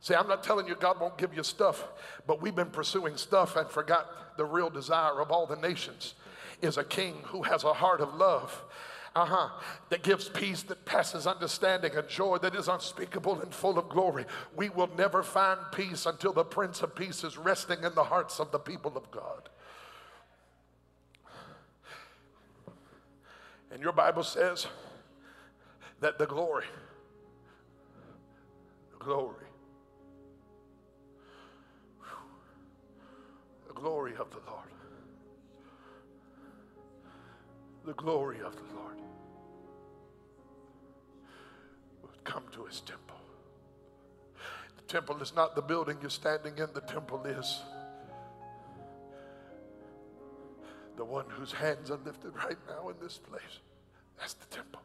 See, 0.00 0.14
I'm 0.14 0.26
not 0.26 0.42
telling 0.42 0.66
you 0.66 0.74
God 0.74 1.00
won't 1.00 1.16
give 1.16 1.34
you 1.34 1.44
stuff, 1.44 1.86
but 2.26 2.42
we've 2.42 2.56
been 2.56 2.70
pursuing 2.70 3.16
stuff 3.16 3.56
and 3.56 3.70
forgot 3.70 4.36
the 4.36 4.44
real 4.44 4.68
desire 4.68 5.20
of 5.20 5.30
all 5.30 5.46
the 5.46 5.56
nations 5.56 6.14
is 6.62 6.78
a 6.78 6.84
king 6.84 7.16
who 7.24 7.42
has 7.42 7.64
a 7.64 7.74
heart 7.74 8.00
of 8.00 8.14
love. 8.14 8.64
Uh 9.14 9.26
huh. 9.26 9.48
That 9.90 10.02
gives 10.02 10.30
peace 10.30 10.62
that 10.62 10.86
passes 10.86 11.26
understanding, 11.26 11.94
a 11.96 12.02
joy 12.02 12.38
that 12.38 12.54
is 12.54 12.68
unspeakable 12.68 13.40
and 13.40 13.52
full 13.52 13.78
of 13.78 13.90
glory. 13.90 14.24
We 14.56 14.70
will 14.70 14.88
never 14.96 15.22
find 15.22 15.58
peace 15.72 16.06
until 16.06 16.32
the 16.32 16.44
Prince 16.44 16.80
of 16.82 16.94
Peace 16.94 17.22
is 17.22 17.36
resting 17.36 17.84
in 17.84 17.94
the 17.94 18.04
hearts 18.04 18.40
of 18.40 18.52
the 18.52 18.58
people 18.58 18.96
of 18.96 19.10
God. 19.10 19.50
And 23.70 23.82
your 23.82 23.92
Bible 23.92 24.22
says 24.22 24.66
that 26.00 26.18
the 26.18 26.26
glory, 26.26 26.66
the 28.98 29.04
glory, 29.04 29.46
the 33.66 33.74
glory 33.74 34.12
of 34.18 34.30
the 34.30 34.40
Lord 34.50 34.71
the 37.84 37.94
glory 37.94 38.40
of 38.40 38.54
the 38.56 38.74
Lord 38.74 38.96
would 42.02 42.24
come 42.24 42.44
to 42.52 42.64
his 42.64 42.80
temple. 42.80 43.16
The 44.76 44.82
temple 44.82 45.20
is 45.22 45.34
not 45.34 45.54
the 45.54 45.62
building 45.62 45.98
you're 46.00 46.10
standing 46.10 46.58
in, 46.58 46.68
the 46.74 46.80
temple 46.80 47.24
is 47.24 47.60
the 50.96 51.04
one 51.04 51.24
whose 51.30 51.52
hands 51.52 51.90
are 51.90 51.98
lifted 52.04 52.34
right 52.36 52.58
now 52.68 52.88
in 52.90 52.96
this 53.00 53.18
place. 53.18 53.60
That's 54.18 54.34
the 54.34 54.46
temple. 54.46 54.80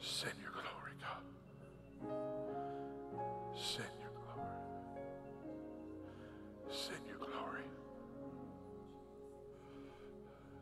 Send 0.00 0.34
your 0.42 0.50
glory, 0.50 0.94
God. 1.00 1.22
Send 3.54 3.88
your 4.00 4.10
glory. 4.10 4.48
Send 6.70 7.06
your 7.06 7.18
glory, 7.18 7.31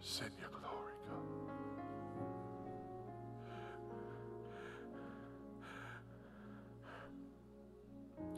God. 0.01 1.15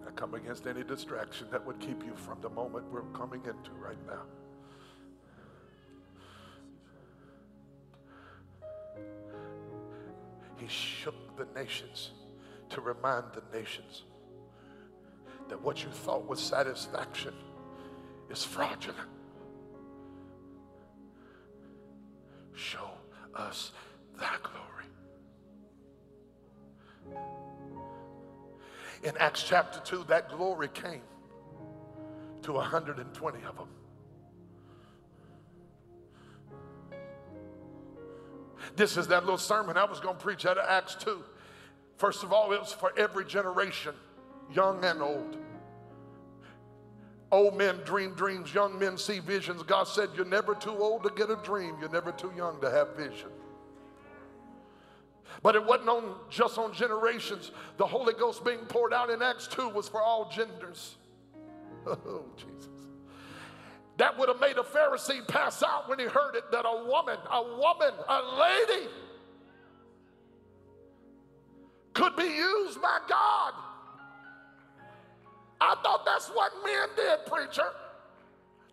I 0.06 0.10
come 0.10 0.34
against 0.34 0.66
any 0.66 0.82
distraction 0.82 1.46
that 1.50 1.64
would 1.64 1.78
keep 1.78 2.04
you 2.04 2.14
from 2.16 2.40
the 2.40 2.50
moment 2.50 2.90
we're 2.90 3.02
coming 3.12 3.40
into 3.44 3.70
right 3.80 3.96
now. 4.06 4.22
He 10.56 10.68
shook 10.68 11.36
the 11.36 11.46
nations 11.58 12.10
to 12.70 12.80
remind 12.80 13.24
the 13.34 13.42
nations 13.56 14.02
that 15.48 15.60
what 15.60 15.82
you 15.82 15.90
thought 15.90 16.26
was 16.26 16.40
satisfaction 16.40 17.34
is 18.30 18.44
fraudulent. 18.44 19.08
Us 23.34 23.72
thy 24.18 24.36
glory. 24.42 24.86
In 29.04 29.16
Acts 29.18 29.42
chapter 29.42 29.80
2, 29.80 30.04
that 30.08 30.30
glory 30.30 30.68
came 30.68 31.02
to 32.42 32.52
120 32.52 33.38
of 33.44 33.56
them. 33.56 33.68
This 38.76 38.96
is 38.96 39.08
that 39.08 39.24
little 39.24 39.38
sermon 39.38 39.76
I 39.76 39.84
was 39.84 40.00
going 40.00 40.16
to 40.16 40.22
preach 40.22 40.46
out 40.46 40.56
of 40.56 40.64
Acts 40.68 40.94
2. 40.96 41.22
First 41.96 42.22
of 42.22 42.32
all, 42.32 42.52
it 42.52 42.60
was 42.60 42.72
for 42.72 42.92
every 42.96 43.24
generation, 43.24 43.94
young 44.52 44.84
and 44.84 45.02
old. 45.02 45.36
Old 47.32 47.56
men 47.56 47.80
dream 47.86 48.12
dreams, 48.12 48.52
young 48.52 48.78
men 48.78 48.98
see 48.98 49.18
visions. 49.18 49.62
God 49.62 49.88
said, 49.88 50.10
You're 50.14 50.26
never 50.26 50.54
too 50.54 50.76
old 50.76 51.02
to 51.04 51.10
get 51.16 51.30
a 51.30 51.36
dream, 51.36 51.76
you're 51.80 51.88
never 51.88 52.12
too 52.12 52.30
young 52.36 52.60
to 52.60 52.70
have 52.70 52.94
vision. 52.94 53.30
But 55.42 55.56
it 55.56 55.64
wasn't 55.64 55.88
on, 55.88 56.14
just 56.28 56.58
on 56.58 56.74
generations. 56.74 57.50
The 57.78 57.86
Holy 57.86 58.12
Ghost 58.12 58.44
being 58.44 58.60
poured 58.68 58.92
out 58.92 59.08
in 59.08 59.22
Acts 59.22 59.46
2 59.48 59.70
was 59.70 59.88
for 59.88 60.02
all 60.02 60.30
genders. 60.30 60.96
Oh, 61.84 62.22
Jesus. 62.36 62.68
That 63.96 64.16
would 64.16 64.28
have 64.28 64.40
made 64.40 64.56
a 64.56 64.62
Pharisee 64.62 65.26
pass 65.26 65.64
out 65.64 65.88
when 65.88 65.98
he 65.98 66.04
heard 66.04 66.36
it 66.36 66.44
that 66.52 66.64
a 66.64 66.84
woman, 66.86 67.18
a 67.28 67.42
woman, 67.42 67.92
a 68.08 68.22
lady 68.40 68.88
could 71.92 72.14
be 72.14 72.22
used 72.22 72.80
by 72.80 72.98
God. 73.08 73.54
I 75.62 75.76
thought 75.80 76.04
that's 76.04 76.28
what 76.30 76.50
men 76.64 76.88
did, 76.96 77.24
preacher. 77.26 77.70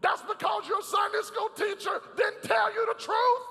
That's 0.02 0.24
because 0.24 0.68
your 0.68 0.82
Sunday 0.82 1.22
school 1.22 1.50
teacher 1.56 2.02
didn't 2.18 2.42
tell 2.42 2.74
you 2.74 2.84
the 2.88 3.00
truth. 3.00 3.42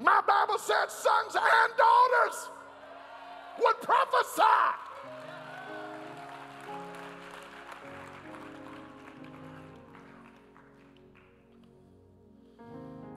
My 0.00 0.22
Bible 0.26 0.58
said 0.58 0.90
sons 0.90 1.34
and 1.34 1.72
daughters 1.76 2.48
would 3.62 3.80
prophesy. 3.82 4.42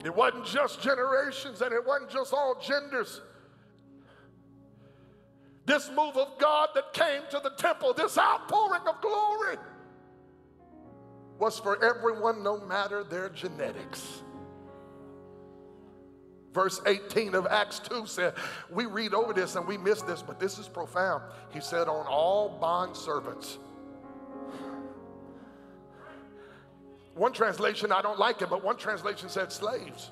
It 0.04 0.14
wasn't 0.14 0.44
just 0.44 0.82
generations 0.82 1.62
and 1.62 1.72
it 1.72 1.86
wasn't 1.86 2.10
just 2.10 2.34
all 2.34 2.60
genders. 2.60 3.22
This 5.66 5.88
move 5.90 6.16
of 6.16 6.38
God 6.38 6.70
that 6.74 6.92
came 6.92 7.22
to 7.30 7.40
the 7.42 7.50
temple, 7.50 7.92
this 7.92 8.16
outpouring 8.18 8.82
of 8.88 9.00
glory, 9.00 9.56
was 11.38 11.58
for 11.58 11.82
everyone, 11.82 12.42
no 12.42 12.58
matter 12.60 13.04
their 13.04 13.28
genetics. 13.28 14.22
Verse 16.52 16.80
18 16.84 17.34
of 17.34 17.46
Acts 17.46 17.78
2 17.78 18.06
said, 18.06 18.34
We 18.70 18.86
read 18.86 19.14
over 19.14 19.32
this 19.32 19.54
and 19.54 19.66
we 19.66 19.78
miss 19.78 20.02
this, 20.02 20.20
but 20.22 20.40
this 20.40 20.58
is 20.58 20.66
profound. 20.66 21.22
He 21.52 21.60
said, 21.60 21.88
On 21.88 22.06
all 22.06 22.58
bond 22.60 22.96
servants. 22.96 23.58
One 27.14 27.32
translation, 27.32 27.92
I 27.92 28.02
don't 28.02 28.18
like 28.18 28.42
it, 28.42 28.50
but 28.50 28.64
one 28.64 28.76
translation 28.76 29.28
said 29.28 29.52
slaves. 29.52 30.10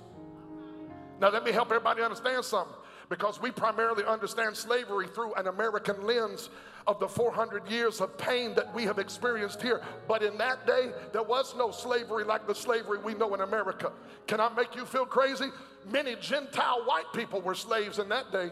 Now, 1.21 1.31
let 1.31 1.43
me 1.43 1.51
help 1.51 1.69
everybody 1.69 2.03
understand 2.03 2.45
something 2.45 2.77
because 3.09 3.41
we 3.41 3.51
primarily 3.51 4.05
understand 4.05 4.57
slavery 4.57 5.07
through 5.07 5.35
an 5.35 5.47
American 5.47 6.07
lens 6.07 6.51
of 6.87 6.99
the 7.01 7.09
400 7.09 7.69
years 7.69 8.01
of 8.01 8.17
pain 8.19 8.55
that 8.55 8.75
we 8.75 8.85
have 8.85 8.99
experienced 8.99 9.63
here. 9.63 9.83
But 10.07 10.23
in 10.23 10.37
that 10.39 10.67
day, 10.67 10.91
there 11.13 11.23
was 11.23 11.55
no 11.57 11.71
slavery 11.71 12.25
like 12.25 12.47
the 12.47 12.55
slavery 12.55 12.99
we 12.99 13.15
know 13.15 13.35
in 13.35 13.41
America. 13.41 13.93
Can 14.27 14.41
I 14.41 14.49
make 14.51 14.75
you 14.75 14.85
feel 14.85 15.07
crazy? 15.07 15.51
Many 15.91 16.17
Gentile 16.17 16.83
white 16.85 17.13
people 17.15 17.41
were 17.41 17.55
slaves 17.55 17.99
in 17.99 18.09
that 18.11 18.31
day. 18.33 18.51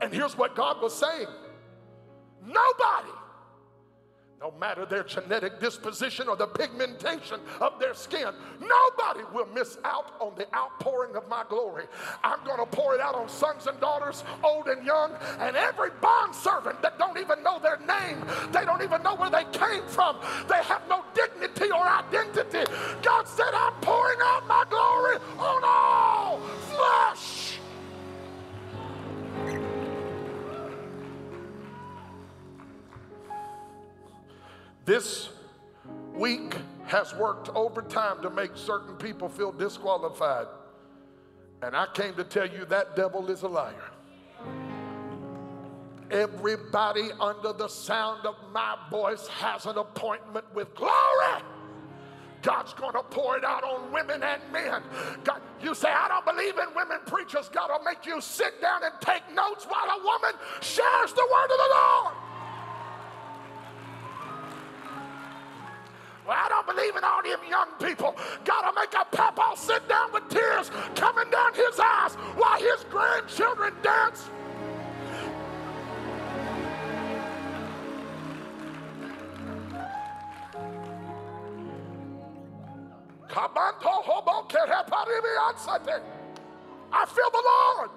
And 0.00 0.12
here's 0.12 0.36
what 0.36 0.54
God 0.54 0.80
was 0.80 0.94
saying 0.94 1.28
nobody 2.42 3.15
no 4.40 4.52
matter 4.60 4.84
their 4.84 5.02
genetic 5.02 5.60
disposition 5.60 6.28
or 6.28 6.36
the 6.36 6.46
pigmentation 6.46 7.40
of 7.60 7.80
their 7.80 7.94
skin, 7.94 8.28
nobody 8.60 9.24
will 9.32 9.46
miss 9.46 9.78
out 9.84 10.14
on 10.20 10.34
the 10.36 10.46
outpouring 10.54 11.16
of 11.16 11.26
my 11.28 11.42
glory. 11.48 11.84
I'm 12.22 12.44
going 12.44 12.58
to 12.58 12.66
pour 12.66 12.94
it 12.94 13.00
out 13.00 13.14
on 13.14 13.28
sons 13.28 13.66
and 13.66 13.80
daughters, 13.80 14.24
old 14.44 14.68
and 14.68 14.84
young, 14.84 15.12
and 15.38 15.56
every 15.56 15.90
bond 16.02 16.34
servant 16.34 16.82
that 16.82 16.98
don't 16.98 17.18
even 17.18 17.42
know 17.42 17.58
their 17.58 17.78
name. 17.78 18.22
They 18.52 18.64
don't 18.64 18.82
even 18.82 19.02
know 19.02 19.14
where 19.14 19.30
they 19.30 19.44
came 19.52 19.86
from. 19.88 20.18
They 20.48 20.62
have 20.64 20.82
no 20.88 21.02
dignity 21.14 21.70
or 21.70 21.86
identity. 21.88 22.70
God 23.02 23.26
said, 23.26 23.54
I'm 23.54 23.72
pouring 23.80 24.18
out 24.22 24.46
my 24.46 24.64
glory 24.68 25.16
on 25.38 25.62
all 25.64 26.40
flesh. 26.40 27.55
This 34.86 35.30
week 36.14 36.54
has 36.86 37.12
worked 37.16 37.48
overtime 37.56 38.22
to 38.22 38.30
make 38.30 38.52
certain 38.54 38.94
people 38.94 39.28
feel 39.28 39.50
disqualified. 39.50 40.46
And 41.60 41.76
I 41.76 41.88
came 41.92 42.14
to 42.14 42.22
tell 42.22 42.46
you 42.46 42.64
that 42.66 42.94
devil 42.94 43.28
is 43.28 43.42
a 43.42 43.48
liar. 43.48 43.90
Everybody 46.12 47.10
under 47.18 47.52
the 47.52 47.66
sound 47.66 48.26
of 48.26 48.36
my 48.52 48.76
voice 48.88 49.26
has 49.26 49.66
an 49.66 49.76
appointment 49.76 50.44
with 50.54 50.72
glory. 50.76 51.42
God's 52.42 52.72
going 52.74 52.92
to 52.92 53.02
pour 53.02 53.36
it 53.36 53.44
out 53.44 53.64
on 53.64 53.90
women 53.90 54.22
and 54.22 54.40
men. 54.52 54.82
God, 55.24 55.42
you 55.60 55.74
say, 55.74 55.88
I 55.88 56.06
don't 56.06 56.24
believe 56.24 56.56
in 56.58 56.72
women 56.76 56.98
preachers. 57.06 57.48
God 57.48 57.70
will 57.70 57.82
make 57.82 58.06
you 58.06 58.20
sit 58.20 58.62
down 58.62 58.84
and 58.84 58.92
take 59.00 59.22
notes 59.34 59.64
while 59.64 59.98
a 59.98 60.04
woman 60.04 60.40
shares 60.60 61.12
the 61.12 61.26
word 61.28 61.50
of 61.50 61.58
the 61.58 61.74
Lord. 61.74 62.14
In 66.94 67.02
all 67.02 67.22
them 67.22 67.40
young 67.50 67.68
people. 67.80 68.16
Gotta 68.44 68.72
make 68.74 68.94
a 68.94 69.04
papa 69.16 69.56
sit 69.56 69.88
down 69.88 70.12
with 70.12 70.28
tears 70.28 70.70
coming 70.94 71.28
down 71.30 71.52
his 71.52 71.80
eyes 71.80 72.14
while 72.36 72.58
his 72.60 72.84
grandchildren 72.90 73.74
dance. 73.82 74.30
I 86.92 87.04
feel 87.04 87.30
the 87.30 87.42
Lord. 87.44 87.95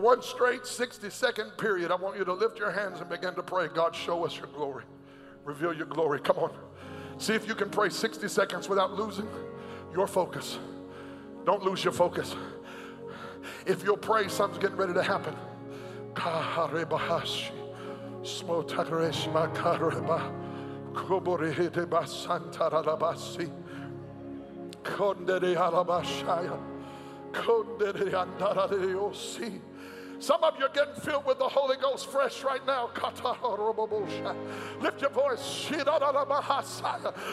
One 0.00 0.22
straight 0.22 0.66
60 0.66 1.10
second 1.10 1.50
period, 1.58 1.90
I 1.90 1.96
want 1.96 2.16
you 2.16 2.24
to 2.24 2.32
lift 2.32 2.58
your 2.58 2.70
hands 2.70 3.00
and 3.00 3.08
begin 3.08 3.34
to 3.34 3.42
pray. 3.42 3.68
God, 3.68 3.94
show 3.94 4.24
us 4.24 4.36
your 4.36 4.46
glory. 4.48 4.84
Reveal 5.44 5.72
your 5.72 5.86
glory. 5.86 6.20
Come 6.20 6.38
on. 6.38 6.52
See 7.18 7.34
if 7.34 7.46
you 7.46 7.54
can 7.54 7.70
pray 7.70 7.88
60 7.88 8.28
seconds 8.28 8.68
without 8.68 8.94
losing 8.94 9.28
your 9.92 10.06
focus. 10.06 10.58
Don't 11.44 11.62
lose 11.62 11.82
your 11.84 11.92
focus. 11.92 12.34
If 13.66 13.82
you'll 13.84 13.96
pray, 13.96 14.28
something's 14.28 14.62
getting 14.62 14.76
ready 14.76 14.94
to 14.94 15.02
happen. 15.02 15.34
Some 30.20 30.44
of 30.44 30.58
you 30.58 30.66
are 30.66 30.72
getting 30.74 30.94
filled 30.96 31.24
with 31.24 31.38
the 31.38 31.48
Holy 31.48 31.78
Ghost 31.78 32.08
fresh 32.08 32.44
right 32.44 32.64
now. 32.66 32.90
Lift 34.80 35.00
your 35.00 35.10
voice. 35.10 35.40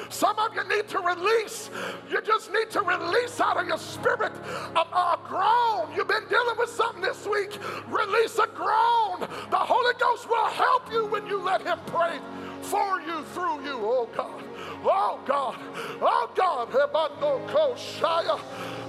Some 0.10 0.40
of 0.40 0.56
you 0.56 0.64
need 0.70 0.88
to 0.88 1.00
release. 1.00 1.70
You 2.10 2.22
just 2.22 2.52
need 2.54 2.70
to 2.72 2.82
release 2.82 3.42
out 3.42 3.58
of 3.58 3.68
your 3.68 3.78
spirit 3.78 4.32
a, 4.74 4.80
a 4.80 5.20
groan. 5.28 5.94
You've 5.98 6.08
been 6.08 6.28
dealing 6.30 6.58
with 6.58 6.70
something 6.70 7.02
this 7.02 7.28
week. 7.28 7.60
Release 7.90 8.40
a 8.40 8.48
groan. 8.48 9.20
The 9.20 9.58
Holy 9.58 9.94
Ghost 10.00 10.30
will 10.30 10.48
help 10.48 10.90
you 10.90 11.08
when 11.08 11.28
you 11.28 11.42
let 11.42 11.62
Him 11.62 11.80
pray 11.88 12.20
for 12.62 13.02
you, 13.02 13.22
through 13.34 13.64
you, 13.66 13.80
oh 13.82 14.08
God. 14.16 14.44
Oh 14.84 15.20
God, 15.26 15.56
oh 16.02 16.30
God, 16.36 16.70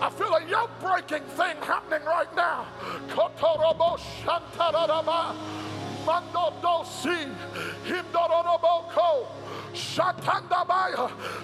I 0.01 0.11
feel 0.11 0.35
a 0.35 0.47
yoke 0.49 0.71
breaking 0.81 1.23
thing 1.37 1.57
happening 1.63 2.05
right 2.07 2.35
now. 2.37 2.67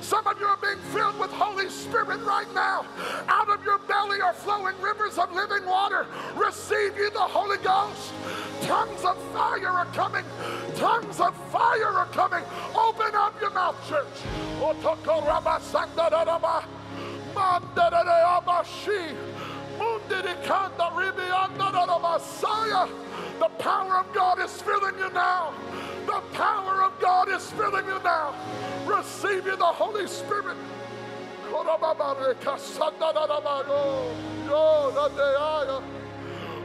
Some 0.01 0.26
of 0.26 0.40
you 0.40 0.47
are 0.47 0.57
being 0.57 0.78
filled 0.92 1.18
with 1.18 1.30
Holy 1.30 1.68
Spirit 1.68 2.20
right 2.20 2.53
now. 2.55 2.86
Out 3.28 3.49
of 3.49 3.64
your 3.64 3.78
belly 3.80 4.20
are 4.20 4.32
flowing 4.32 4.74
rivers 4.80 5.18
of 5.18 5.32
living 5.32 5.66
water. 5.66 6.07
Receive 6.34 6.97
you 6.97 7.11
the 7.11 7.18
Holy 7.18 7.59
Ghost. 7.59 8.12
Tongues 8.62 9.05
of 9.05 9.20
fire 9.32 9.68
are 9.68 9.86
coming. 9.86 10.24
Tongues 10.76 11.20
of 11.20 11.36
fire 11.51 11.88
are 11.88 12.07
coming. 12.07 12.42
Open 12.74 13.03
mouth, 13.55 13.88
church. 13.88 14.07
The 23.38 23.48
power 23.59 23.98
of 23.98 24.12
God 24.12 24.38
is 24.40 24.62
filling 24.62 24.98
you 24.98 25.11
now. 25.12 25.55
The 26.07 26.20
power 26.34 26.82
of 26.82 27.00
God 27.00 27.28
is 27.28 27.50
filling 27.52 27.86
you 27.86 28.00
now. 28.02 28.34
Receive 28.86 29.46
you 29.46 29.57
the 29.57 29.64
Holy 29.64 30.07
Spirit. 30.07 30.57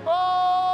Oh, 0.07 0.68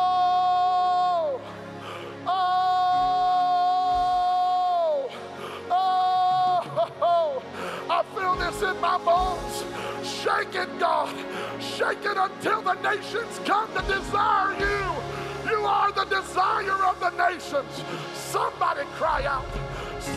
in 8.62 8.80
my 8.80 8.97
bones. 8.97 9.64
Shake 10.03 10.56
it, 10.56 10.80
God. 10.80 11.14
Shake 11.60 12.06
it 12.06 12.18
until 12.18 12.62
the 12.62 12.76
nations 12.76 13.39
come 13.45 13.68
to 13.74 13.82
desire 13.82 14.53
you. 14.60 15.49
You 15.49 15.60
are 15.66 15.91
the 15.91 16.06
desire 16.06 16.86
of 16.86 16.99
the 16.99 17.12
nations. 17.12 17.84
Somebody 18.14 18.82
cry 18.95 19.26
out. 19.26 19.45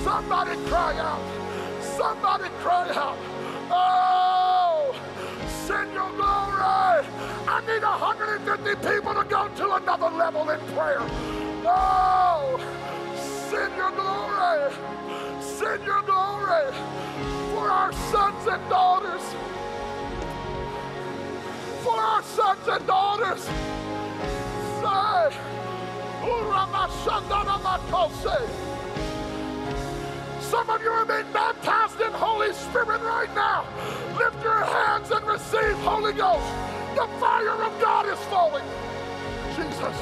Somebody 0.05 0.57
cry 0.68 0.99
out. 0.99 1.22
Somebody 1.82 2.49
cry 2.61 2.89
out. 2.91 3.18
Oh, 3.70 4.95
send 5.66 5.93
your 5.93 6.11
glory. 6.12 7.07
I 7.47 7.62
need 7.66 7.82
150 7.82 8.89
people 8.89 9.14
to 9.14 9.24
go 9.24 9.49
to 9.49 9.74
another 9.74 10.11
level 10.11 10.49
in 10.51 10.61
prayer. 10.74 11.03
Oh, 11.66 12.59
send 13.51 13.74
your 13.76 13.91
glory. 13.93 14.72
Send 15.41 15.84
your 15.84 16.03
glory 16.03 17.38
for 17.59 17.70
our 17.70 17.92
sons 17.92 18.46
and 18.46 18.70
daughters. 18.70 19.22
For 21.82 21.98
our 21.98 22.22
sons 22.22 22.68
and 22.68 22.86
daughters. 22.86 23.42
Say, 28.22 28.44
some 30.40 30.70
of 30.70 30.80
you 30.82 30.90
are 30.90 31.04
being 31.04 31.30
baptized 31.32 32.00
in 32.00 32.12
Holy 32.12 32.52
Spirit 32.52 33.00
right 33.02 33.32
now. 33.34 33.66
Lift 34.16 34.42
your 34.42 34.64
hands 34.64 35.11
and 35.11 35.26
receive 35.26 35.76
Holy 35.82 36.12
Ghost. 36.12 36.46
The 36.94 37.06
fire 37.20 37.62
of 37.62 37.80
God 37.80 38.06
is 38.06 38.18
falling. 38.30 38.64
Jesus. 39.56 39.96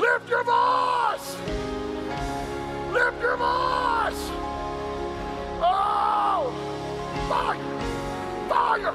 Lift 0.00 0.28
your 0.28 0.44
voice. 0.44 1.36
Lift 2.92 3.20
your 3.20 3.36
voice. 3.36 4.22
Oh, 5.62 6.52
fire, 7.28 7.56
fire, 8.48 8.94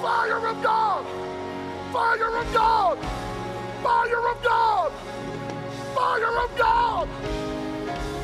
fire 0.00 0.46
of 0.48 0.62
God. 0.62 1.24
Fire 1.94 2.38
of 2.38 2.52
God! 2.52 2.98
Fire 3.84 4.28
of 4.28 4.42
God! 4.42 4.92
Fire 5.94 6.38
of 6.44 6.58
God! 6.58 7.08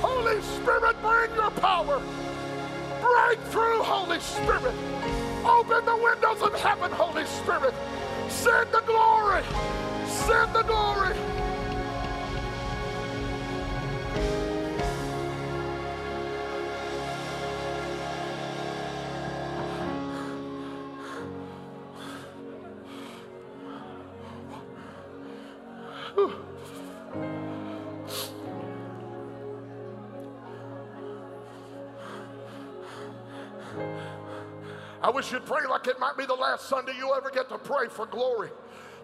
Holy 0.01 0.43
Spirit, 0.43 0.97
bring 1.01 1.33
your 1.37 1.53
power. 1.53 2.03
Break 3.01 3.39
through, 3.53 3.83
Holy 3.85 4.19
Spirit. 4.19 4.75
Open 5.45 5.85
the 5.87 5.97
windows 6.03 6.43
of 6.43 6.53
heaven, 6.61 6.91
Holy 6.91 7.25
Spirit. 7.27 7.73
Send 8.29 8.73
the 8.73 8.81
glory. 8.81 9.45
Send 10.09 10.53
the 10.53 10.63
glory. 10.63 11.15
I 35.11 35.13
wish 35.13 35.33
you'd 35.33 35.45
pray 35.45 35.67
like 35.69 35.89
it 35.89 35.99
might 35.99 36.17
be 36.17 36.25
the 36.25 36.35
last 36.35 36.69
Sunday 36.69 36.93
you 36.97 37.13
ever 37.17 37.31
get 37.31 37.49
to 37.49 37.59
pray 37.59 37.89
for 37.89 38.07
glory 38.07 38.49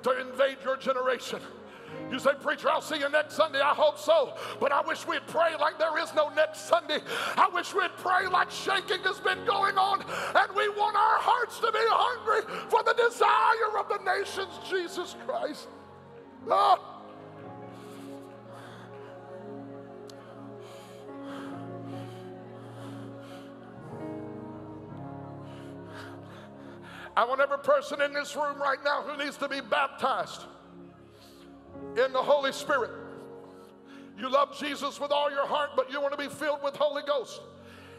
to 0.04 0.20
invade 0.20 0.58
your 0.62 0.76
generation. 0.76 1.40
You 2.12 2.20
say, 2.20 2.30
Preacher, 2.40 2.70
I'll 2.70 2.80
see 2.80 2.98
you 2.98 3.08
next 3.08 3.34
Sunday. 3.34 3.60
I 3.60 3.74
hope 3.74 3.98
so. 3.98 4.34
But 4.60 4.70
I 4.70 4.82
wish 4.82 5.04
we'd 5.04 5.26
pray 5.26 5.56
like 5.58 5.80
there 5.80 5.98
is 5.98 6.14
no 6.14 6.28
next 6.28 6.68
Sunday. 6.68 7.00
I 7.36 7.48
wish 7.52 7.74
we'd 7.74 7.90
pray 7.96 8.28
like 8.28 8.52
shaking 8.52 9.00
has 9.02 9.18
been 9.18 9.44
going 9.46 9.76
on 9.78 10.02
and 10.02 10.54
we 10.54 10.68
want 10.68 10.94
our 10.94 11.18
hearts 11.18 11.58
to 11.58 11.72
be 11.72 11.78
hungry 11.82 12.54
for 12.68 12.84
the 12.84 12.94
desire 12.94 13.76
of 13.76 13.88
the 13.88 13.98
nations, 14.04 14.60
Jesus 14.70 15.16
Christ. 15.26 15.66
Ah. 16.48 16.95
I 27.16 27.24
want 27.24 27.40
every 27.40 27.58
person 27.58 28.02
in 28.02 28.12
this 28.12 28.36
room 28.36 28.60
right 28.60 28.78
now 28.84 29.02
who 29.02 29.16
needs 29.22 29.38
to 29.38 29.48
be 29.48 29.60
baptized 29.62 30.42
in 31.96 32.12
the 32.12 32.22
Holy 32.22 32.52
Spirit. 32.52 32.90
You 34.18 34.30
love 34.30 34.58
Jesus 34.58 35.00
with 35.00 35.10
all 35.10 35.30
your 35.30 35.46
heart, 35.46 35.70
but 35.76 35.90
you 35.90 36.00
want 36.00 36.12
to 36.12 36.18
be 36.18 36.32
filled 36.32 36.62
with 36.62 36.76
Holy 36.76 37.02
Ghost. 37.06 37.40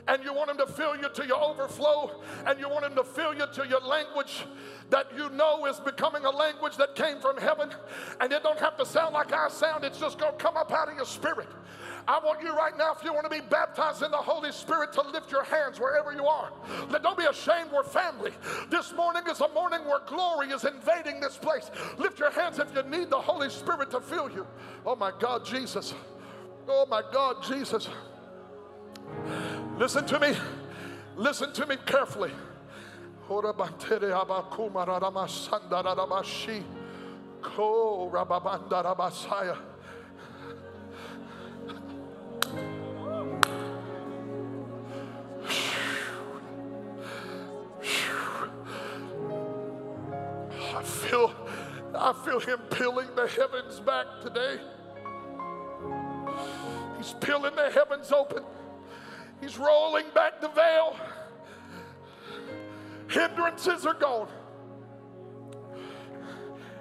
And 0.07 0.24
you 0.24 0.34
want 0.34 0.49
him 0.49 0.57
to 0.57 0.68
fill 0.68 0.95
you 0.95 1.09
to 1.13 1.28
your 1.28 1.43
overflow, 1.43 2.22
and 2.45 2.57
you 2.59 2.70
want 2.70 2.86
him 2.86 2.95
to 2.95 3.03
fill 3.03 3.34
you 3.34 3.45
to 3.53 3.68
your 3.68 3.82
language 3.82 4.45
that 4.89 5.07
you 5.18 5.30
know 5.32 5.65
is 5.65 5.80
becoming 5.82 6.24
a 6.24 6.30
language 6.30 6.78
that 6.78 6.95
came 6.95 7.20
from 7.20 7.38
heaven. 7.38 7.70
And 8.22 8.32
it 8.32 8.41
don't 8.41 8.59
have 8.59 8.78
to 8.78 8.86
sound 8.86 9.13
like 9.13 9.34
I 9.34 9.49
sound, 9.49 9.84
it's 9.84 9.99
just 9.99 10.18
gonna 10.18 10.38
come 10.38 10.55
up 10.55 10.72
out 10.72 10.89
of 10.89 10.95
your 10.95 11.05
spirit. 11.05 11.49
I 12.07 12.19
want 12.23 12.41
you 12.41 12.55
right 12.55 12.77
now, 12.77 12.93
if 12.97 13.03
you 13.03 13.11
want 13.13 13.25
to 13.25 13.29
be 13.29 13.41
baptized 13.41 14.01
in 14.01 14.11
the 14.11 14.17
Holy 14.17 14.51
Spirit, 14.53 14.93
to 14.93 15.01
lift 15.01 15.29
your 15.29 15.43
hands 15.43 15.77
wherever 15.79 16.13
you 16.13 16.25
are. 16.25 16.51
Don't 17.03 17.17
be 17.17 17.25
ashamed, 17.25 17.69
we're 17.73 17.83
family. 17.83 18.31
This 18.69 18.93
morning 18.93 19.23
is 19.29 19.41
a 19.41 19.49
morning 19.49 19.83
where 19.85 19.99
glory 20.07 20.47
is 20.49 20.63
invading 20.63 21.19
this 21.19 21.35
place. 21.37 21.69
Lift 21.97 22.17
your 22.19 22.31
hands 22.31 22.59
if 22.59 22.73
you 22.73 22.83
need 22.83 23.09
the 23.09 23.19
Holy 23.19 23.49
Spirit 23.49 23.91
to 23.91 23.99
fill 23.99 24.31
you. 24.31 24.47
Oh 24.85 24.95
my 24.95 25.11
God, 25.19 25.45
Jesus. 25.45 25.93
Oh 26.67 26.85
my 26.89 27.01
God, 27.11 27.43
Jesus. 27.43 27.89
Listen 29.77 30.05
to 30.05 30.19
me. 30.19 30.33
Listen 31.17 31.51
to 31.53 31.65
me 31.65 31.75
carefully. 31.85 32.31
I 52.07 52.13
feel 52.13 52.39
him 52.39 52.59
peeling 52.71 53.09
the 53.17 53.27
heavens 53.27 53.81
back 53.81 54.05
today. 54.21 54.61
He's 56.95 57.13
peeling 57.19 57.53
the 57.53 57.69
heavens 57.69 58.13
open. 58.13 58.43
He's 59.41 59.57
rolling 59.57 60.05
back 60.15 60.39
the 60.39 60.47
veil. 60.47 60.95
Hindrances 63.09 63.85
are 63.85 63.93
gone. 63.93 64.29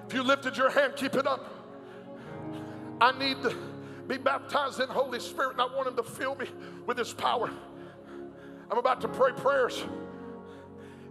If 0.06 0.14
you 0.14 0.22
lifted 0.22 0.56
your 0.56 0.70
hand, 0.70 0.92
keep 0.94 1.16
it 1.16 1.26
up. 1.26 1.44
I 3.00 3.18
need 3.18 3.42
to 3.42 3.52
be 4.06 4.18
baptized 4.18 4.78
in 4.78 4.86
Holy 4.86 5.18
Spirit, 5.18 5.54
and 5.54 5.60
I 5.60 5.64
want 5.64 5.88
Him 5.88 5.96
to 5.96 6.04
fill 6.04 6.36
me 6.36 6.46
with 6.86 6.98
His 6.98 7.12
power. 7.12 7.50
I'm 8.70 8.78
about 8.78 9.00
to 9.00 9.08
pray 9.08 9.32
prayers 9.32 9.84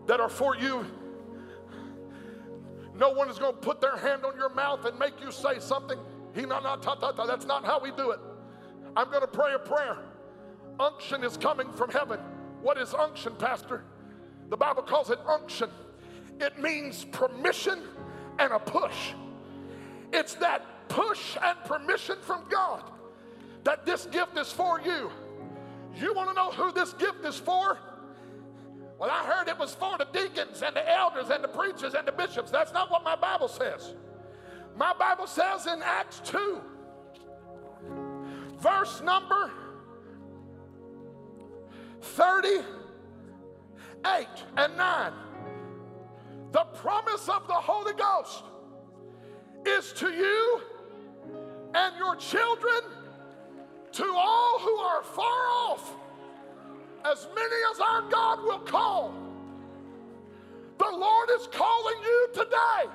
that 0.07 0.21
are 0.21 0.29
for 0.29 0.55
you. 0.55 0.85
No 2.97 3.09
one 3.09 3.29
is 3.29 3.37
going 3.37 3.53
to 3.53 3.59
put 3.59 3.81
their 3.81 3.97
hand 3.97 4.23
on 4.25 4.35
your 4.37 4.49
mouth 4.49 4.85
and 4.85 4.97
make 4.97 5.19
you 5.21 5.31
say 5.31 5.59
something. 5.59 5.99
That's 6.33 7.45
not 7.45 7.65
how 7.65 7.79
we 7.81 7.91
do 7.91 8.11
it. 8.11 8.19
I'm 8.95 9.09
going 9.09 9.21
to 9.21 9.27
pray 9.27 9.53
a 9.53 9.59
prayer. 9.59 9.97
Unction 10.79 11.23
is 11.23 11.37
coming 11.37 11.71
from 11.73 11.91
heaven. 11.91 12.19
What 12.61 12.77
is 12.77 12.93
unction, 12.93 13.35
Pastor? 13.35 13.83
The 14.49 14.57
Bible 14.57 14.83
calls 14.83 15.09
it 15.09 15.19
unction. 15.27 15.69
It 16.39 16.59
means 16.59 17.05
permission 17.05 17.81
and 18.39 18.53
a 18.53 18.59
push. 18.59 19.13
It's 20.11 20.35
that 20.35 20.87
push 20.87 21.37
and 21.41 21.57
permission 21.65 22.17
from 22.21 22.45
God 22.49 22.83
that 23.63 23.85
this 23.85 24.05
gift 24.05 24.37
is 24.37 24.51
for 24.51 24.79
you. 24.79 25.11
You 25.95 26.13
want 26.13 26.29
to 26.29 26.35
know 26.35 26.51
who 26.51 26.71
this 26.71 26.93
gift 26.93 27.25
is 27.25 27.37
for? 27.37 27.79
Well, 28.97 29.09
I 29.11 29.25
heard 29.25 29.49
it 29.49 29.57
was 29.59 29.73
for 29.73 29.97
the 29.97 30.07
deacons 30.13 30.61
and 30.61 30.75
the 30.75 30.89
elders 30.89 31.29
and 31.29 31.43
the 31.43 31.49
preachers 31.49 31.93
and 31.95 32.07
the 32.07 32.11
bishops. 32.11 32.49
That's 32.49 32.71
not 32.71 32.89
what 32.89 33.03
my 33.03 33.15
Bible 33.15 33.47
says. 33.47 33.95
My 34.75 34.93
Bible 34.93 35.27
says 35.27 35.67
in 35.67 35.81
Acts 35.83 36.21
2, 36.25 36.61
verse 38.57 39.01
number 39.01 39.51
38 42.01 42.65
and 44.57 44.77
9. 44.77 45.13
The 46.51 46.63
promise 46.75 47.27
of 47.27 47.47
the 47.47 47.53
Holy 47.53 47.93
Ghost 47.93 48.43
is 49.65 49.91
to 49.93 50.09
you 50.09 50.61
and 51.73 51.97
your 51.97 52.15
children, 52.15 52.81
to 53.91 54.05
all 54.05 54.59
who 54.59 54.75
are 54.77 55.03
far 55.03 55.47
off, 55.49 55.95
as 57.11 57.27
many 57.35 57.55
as 57.73 57.79
our 57.79 58.01
God 58.09 58.43
will 58.43 58.59
call. 58.59 59.13
The 60.77 60.91
Lord 60.91 61.29
is 61.39 61.47
calling 61.47 61.95
you 62.01 62.29
today. 62.33 62.91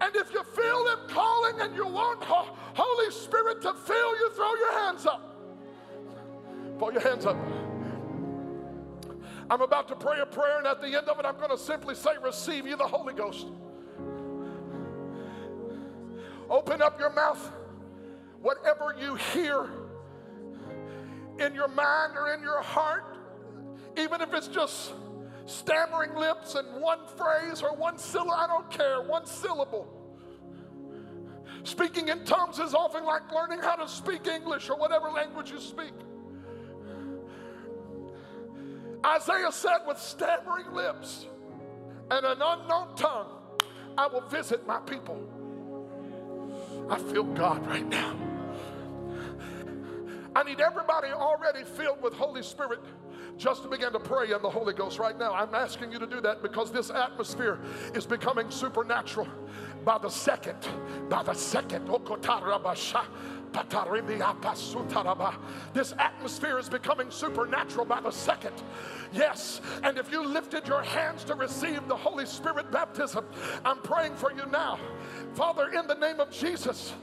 And 0.00 0.16
if 0.16 0.32
you 0.32 0.42
feel 0.42 0.88
Him 0.88 0.98
calling 1.08 1.60
and 1.60 1.76
you 1.76 1.86
want 1.86 2.22
Holy 2.24 3.10
Spirit 3.12 3.62
to 3.62 3.74
fill 3.74 4.18
you, 4.18 4.30
throw 4.34 4.54
your 4.54 4.80
hands 4.80 5.06
up. 5.06 5.36
Pull 6.78 6.92
your 6.92 7.02
hands 7.02 7.26
up. 7.26 7.36
I'm 9.50 9.60
about 9.60 9.86
to 9.88 9.94
pray 9.94 10.18
a 10.20 10.26
prayer, 10.26 10.58
and 10.58 10.66
at 10.66 10.80
the 10.80 10.88
end 10.88 11.08
of 11.08 11.18
it, 11.18 11.26
I'm 11.26 11.36
going 11.36 11.50
to 11.50 11.58
simply 11.58 11.94
say, 11.94 12.12
Receive 12.22 12.66
you 12.66 12.76
the 12.76 12.86
Holy 12.86 13.12
Ghost. 13.12 13.46
Open 16.48 16.82
up 16.82 16.98
your 16.98 17.12
mouth. 17.12 17.52
Whatever 18.40 18.96
you 18.98 19.14
hear 19.14 19.68
in 21.38 21.54
your 21.54 21.68
mind 21.68 22.14
or 22.16 22.34
in 22.34 22.42
your 22.42 22.62
heart, 22.62 23.16
even 23.96 24.20
if 24.20 24.32
it's 24.32 24.48
just 24.48 24.92
stammering 25.46 26.14
lips 26.14 26.54
and 26.54 26.80
one 26.80 27.00
phrase 27.16 27.62
or 27.62 27.74
one 27.74 27.98
syllable, 27.98 28.32
I 28.32 28.46
don't 28.46 28.70
care, 28.70 29.02
one 29.02 29.26
syllable. 29.26 29.86
Speaking 31.64 32.08
in 32.08 32.24
tongues 32.24 32.58
is 32.58 32.74
often 32.74 33.04
like 33.04 33.30
learning 33.32 33.60
how 33.60 33.76
to 33.76 33.88
speak 33.88 34.26
English 34.26 34.68
or 34.68 34.76
whatever 34.76 35.10
language 35.10 35.50
you 35.50 35.60
speak. 35.60 35.92
Isaiah 39.04 39.50
said, 39.50 39.78
with 39.86 39.98
stammering 39.98 40.72
lips 40.72 41.26
and 42.10 42.24
an 42.24 42.38
unknown 42.40 42.94
tongue, 42.96 43.28
I 43.98 44.06
will 44.06 44.22
visit 44.22 44.66
my 44.66 44.78
people. 44.80 45.28
I 46.88 46.98
feel 46.98 47.24
God 47.24 47.66
right 47.66 47.86
now. 47.86 48.31
I 50.34 50.42
need 50.42 50.60
everybody 50.60 51.08
already 51.08 51.64
filled 51.64 52.02
with 52.02 52.14
Holy 52.14 52.42
Spirit 52.42 52.80
just 53.36 53.62
to 53.62 53.68
begin 53.68 53.92
to 53.92 53.98
pray 54.00 54.32
in 54.32 54.42
the 54.42 54.50
Holy 54.50 54.72
Ghost 54.72 54.98
right 54.98 55.18
now. 55.18 55.34
I'm 55.34 55.54
asking 55.54 55.92
you 55.92 55.98
to 55.98 56.06
do 56.06 56.20
that 56.20 56.42
because 56.42 56.70
this 56.70 56.90
atmosphere 56.90 57.58
is 57.94 58.06
becoming 58.06 58.50
supernatural 58.50 59.28
by 59.84 59.98
the 59.98 60.08
second. 60.08 60.56
By 61.08 61.22
the 61.22 61.34
second. 61.34 61.88
This 65.74 65.94
atmosphere 65.98 66.58
is 66.58 66.68
becoming 66.68 67.10
supernatural 67.10 67.84
by 67.84 68.00
the 68.00 68.10
second. 68.10 68.54
Yes, 69.12 69.60
and 69.82 69.98
if 69.98 70.10
you 70.10 70.26
lifted 70.26 70.66
your 70.66 70.82
hands 70.82 71.24
to 71.24 71.34
receive 71.34 71.86
the 71.86 71.96
Holy 71.96 72.24
Spirit 72.24 72.70
baptism, 72.70 73.26
I'm 73.64 73.78
praying 73.78 74.14
for 74.16 74.32
you 74.32 74.46
now. 74.50 74.78
Father, 75.34 75.68
in 75.68 75.86
the 75.86 75.94
name 75.94 76.20
of 76.20 76.30
Jesus, 76.30 76.94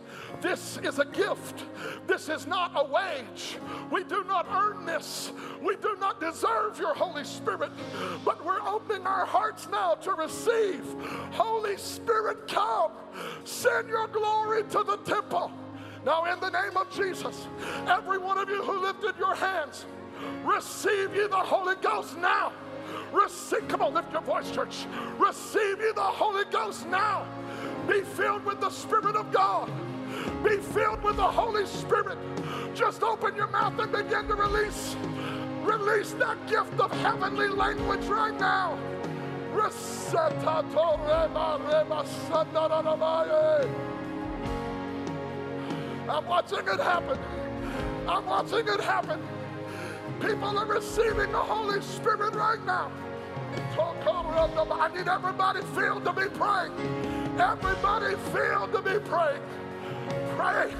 this 0.41 0.77
is 0.83 0.99
a 0.99 1.05
gift. 1.05 1.63
This 2.07 2.29
is 2.29 2.47
not 2.47 2.71
a 2.75 2.83
wage. 2.83 3.57
We 3.91 4.03
do 4.03 4.23
not 4.25 4.47
earn 4.51 4.85
this. 4.85 5.31
We 5.61 5.75
do 5.77 5.95
not 5.99 6.19
deserve 6.19 6.79
your 6.79 6.93
Holy 6.93 7.23
Spirit, 7.23 7.71
but 8.23 8.43
we're 8.45 8.61
opening 8.61 9.05
our 9.05 9.25
hearts 9.25 9.67
now 9.69 9.95
to 9.95 10.13
receive. 10.13 10.83
Holy 11.31 11.77
Spirit, 11.77 12.47
come. 12.47 12.91
Send 13.43 13.89
your 13.89 14.07
glory 14.07 14.63
to 14.63 14.83
the 14.83 14.97
temple. 15.05 15.51
Now, 16.05 16.25
in 16.25 16.39
the 16.39 16.49
name 16.49 16.77
of 16.77 16.89
Jesus, 16.95 17.47
every 17.87 18.17
one 18.17 18.37
of 18.37 18.49
you 18.49 18.63
who 18.63 18.81
lifted 18.81 19.17
your 19.19 19.35
hands, 19.35 19.85
receive 20.43 21.13
ye 21.15 21.27
the 21.27 21.35
Holy 21.35 21.75
Ghost 21.81 22.17
now. 22.17 22.53
Receive, 23.11 23.67
come 23.67 23.81
on, 23.81 23.93
lift 23.93 24.11
your 24.11 24.21
voice, 24.21 24.49
church. 24.51 24.85
Receive 25.17 25.79
ye 25.79 25.91
the 25.93 26.01
Holy 26.01 26.45
Ghost 26.51 26.87
now. 26.87 27.27
Be 27.89 28.01
filled 28.01 28.45
with 28.45 28.61
the 28.61 28.69
Spirit 28.69 29.15
of 29.15 29.31
God. 29.31 29.71
Be 30.43 30.57
filled 30.57 31.01
with 31.03 31.15
the 31.15 31.23
Holy 31.23 31.65
Spirit. 31.65 32.19
Just 32.75 33.01
open 33.01 33.35
your 33.35 33.47
mouth 33.47 33.79
and 33.79 33.91
begin 33.91 34.27
to 34.27 34.35
release. 34.35 34.95
Release 35.63 36.11
that 36.13 36.37
gift 36.47 36.79
of 36.79 36.91
heavenly 37.01 37.47
language 37.47 38.05
right 38.05 38.39
now. 38.39 38.77
I'm 46.09 46.25
watching 46.27 46.59
it 46.59 46.79
happen. 46.79 47.19
I'm 48.07 48.25
watching 48.25 48.67
it 48.67 48.81
happen. 48.81 49.19
People 50.21 50.59
are 50.59 50.65
receiving 50.65 51.31
the 51.31 51.39
Holy 51.39 51.81
Spirit 51.81 52.35
right 52.35 52.63
now. 52.65 52.91
I 53.79 54.89
need 54.95 55.07
everybody 55.07 55.61
filled 55.73 56.05
to 56.05 56.13
be 56.13 56.29
praying. 56.29 57.28
Everybody 57.39 58.15
filled 58.33 58.73
to 58.73 58.81
be 58.81 58.99
praying. 58.99 59.41
Pray, 60.35 60.73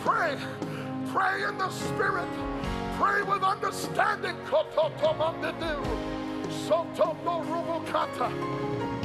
pray, 0.00 0.36
pray 1.10 1.42
in 1.48 1.56
the 1.56 1.70
Spirit. 1.70 2.28
Pray 2.98 3.22
with 3.22 3.42
understanding. 3.42 4.36
Sotomo 6.66 7.42
rubukata. 7.44 8.30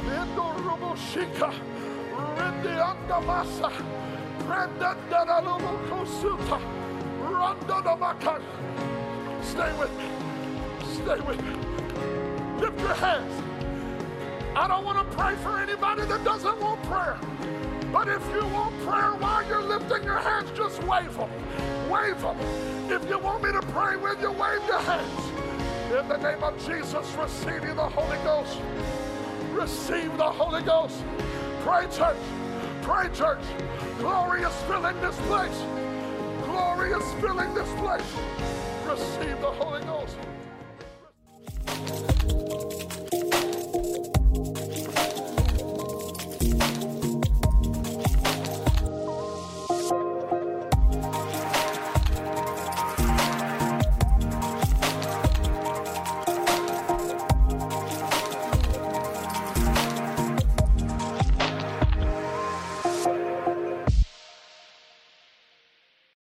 Indo 0.00 0.52
rubushika. 0.64 1.52
Rindi 2.36 2.76
andamasa. 2.78 3.72
Stay 9.42 9.72
with 9.78 9.96
me. 9.96 10.04
Stay 10.92 11.20
with 11.20 11.42
me. 11.42 11.54
Lift 12.60 12.80
your 12.80 12.94
hands. 12.94 13.41
I 14.54 14.68
don't 14.68 14.84
want 14.84 14.98
to 14.98 15.16
pray 15.16 15.34
for 15.36 15.58
anybody 15.58 16.04
that 16.04 16.24
doesn't 16.24 16.60
want 16.60 16.82
prayer. 16.82 17.18
But 17.90 18.08
if 18.08 18.22
you 18.34 18.46
want 18.48 18.78
prayer 18.86 19.14
while 19.14 19.46
you're 19.48 19.62
lifting 19.62 20.04
your 20.04 20.18
hands, 20.18 20.50
just 20.54 20.82
wave 20.82 21.16
them. 21.16 21.30
Wave 21.88 22.20
them. 22.20 22.36
If 22.90 23.08
you 23.08 23.18
want 23.18 23.42
me 23.44 23.52
to 23.52 23.62
pray 23.62 23.96
with 23.96 24.20
you, 24.20 24.30
wave 24.30 24.60
your 24.66 24.80
hands. 24.80 25.32
In 25.90 26.06
the 26.06 26.18
name 26.18 26.42
of 26.42 26.54
Jesus, 26.66 27.10
receive 27.14 27.64
you 27.64 27.74
the 27.74 27.88
Holy 27.88 28.18
Ghost. 28.18 28.58
Receive 29.52 30.14
the 30.18 30.30
Holy 30.30 30.62
Ghost. 30.62 31.02
Pray, 31.62 31.86
church. 31.86 32.16
Pray, 32.82 33.08
church. 33.14 33.44
Glory 33.98 34.42
is 34.42 34.54
filling 34.68 35.00
this 35.00 35.16
place. 35.28 35.62
Glory 36.44 36.92
is 36.92 37.12
filling 37.22 37.54
this 37.54 37.68
place. 37.80 38.16
Receive 38.86 39.40
the 39.40 39.50
Holy 39.50 39.82
Ghost. 39.84 40.16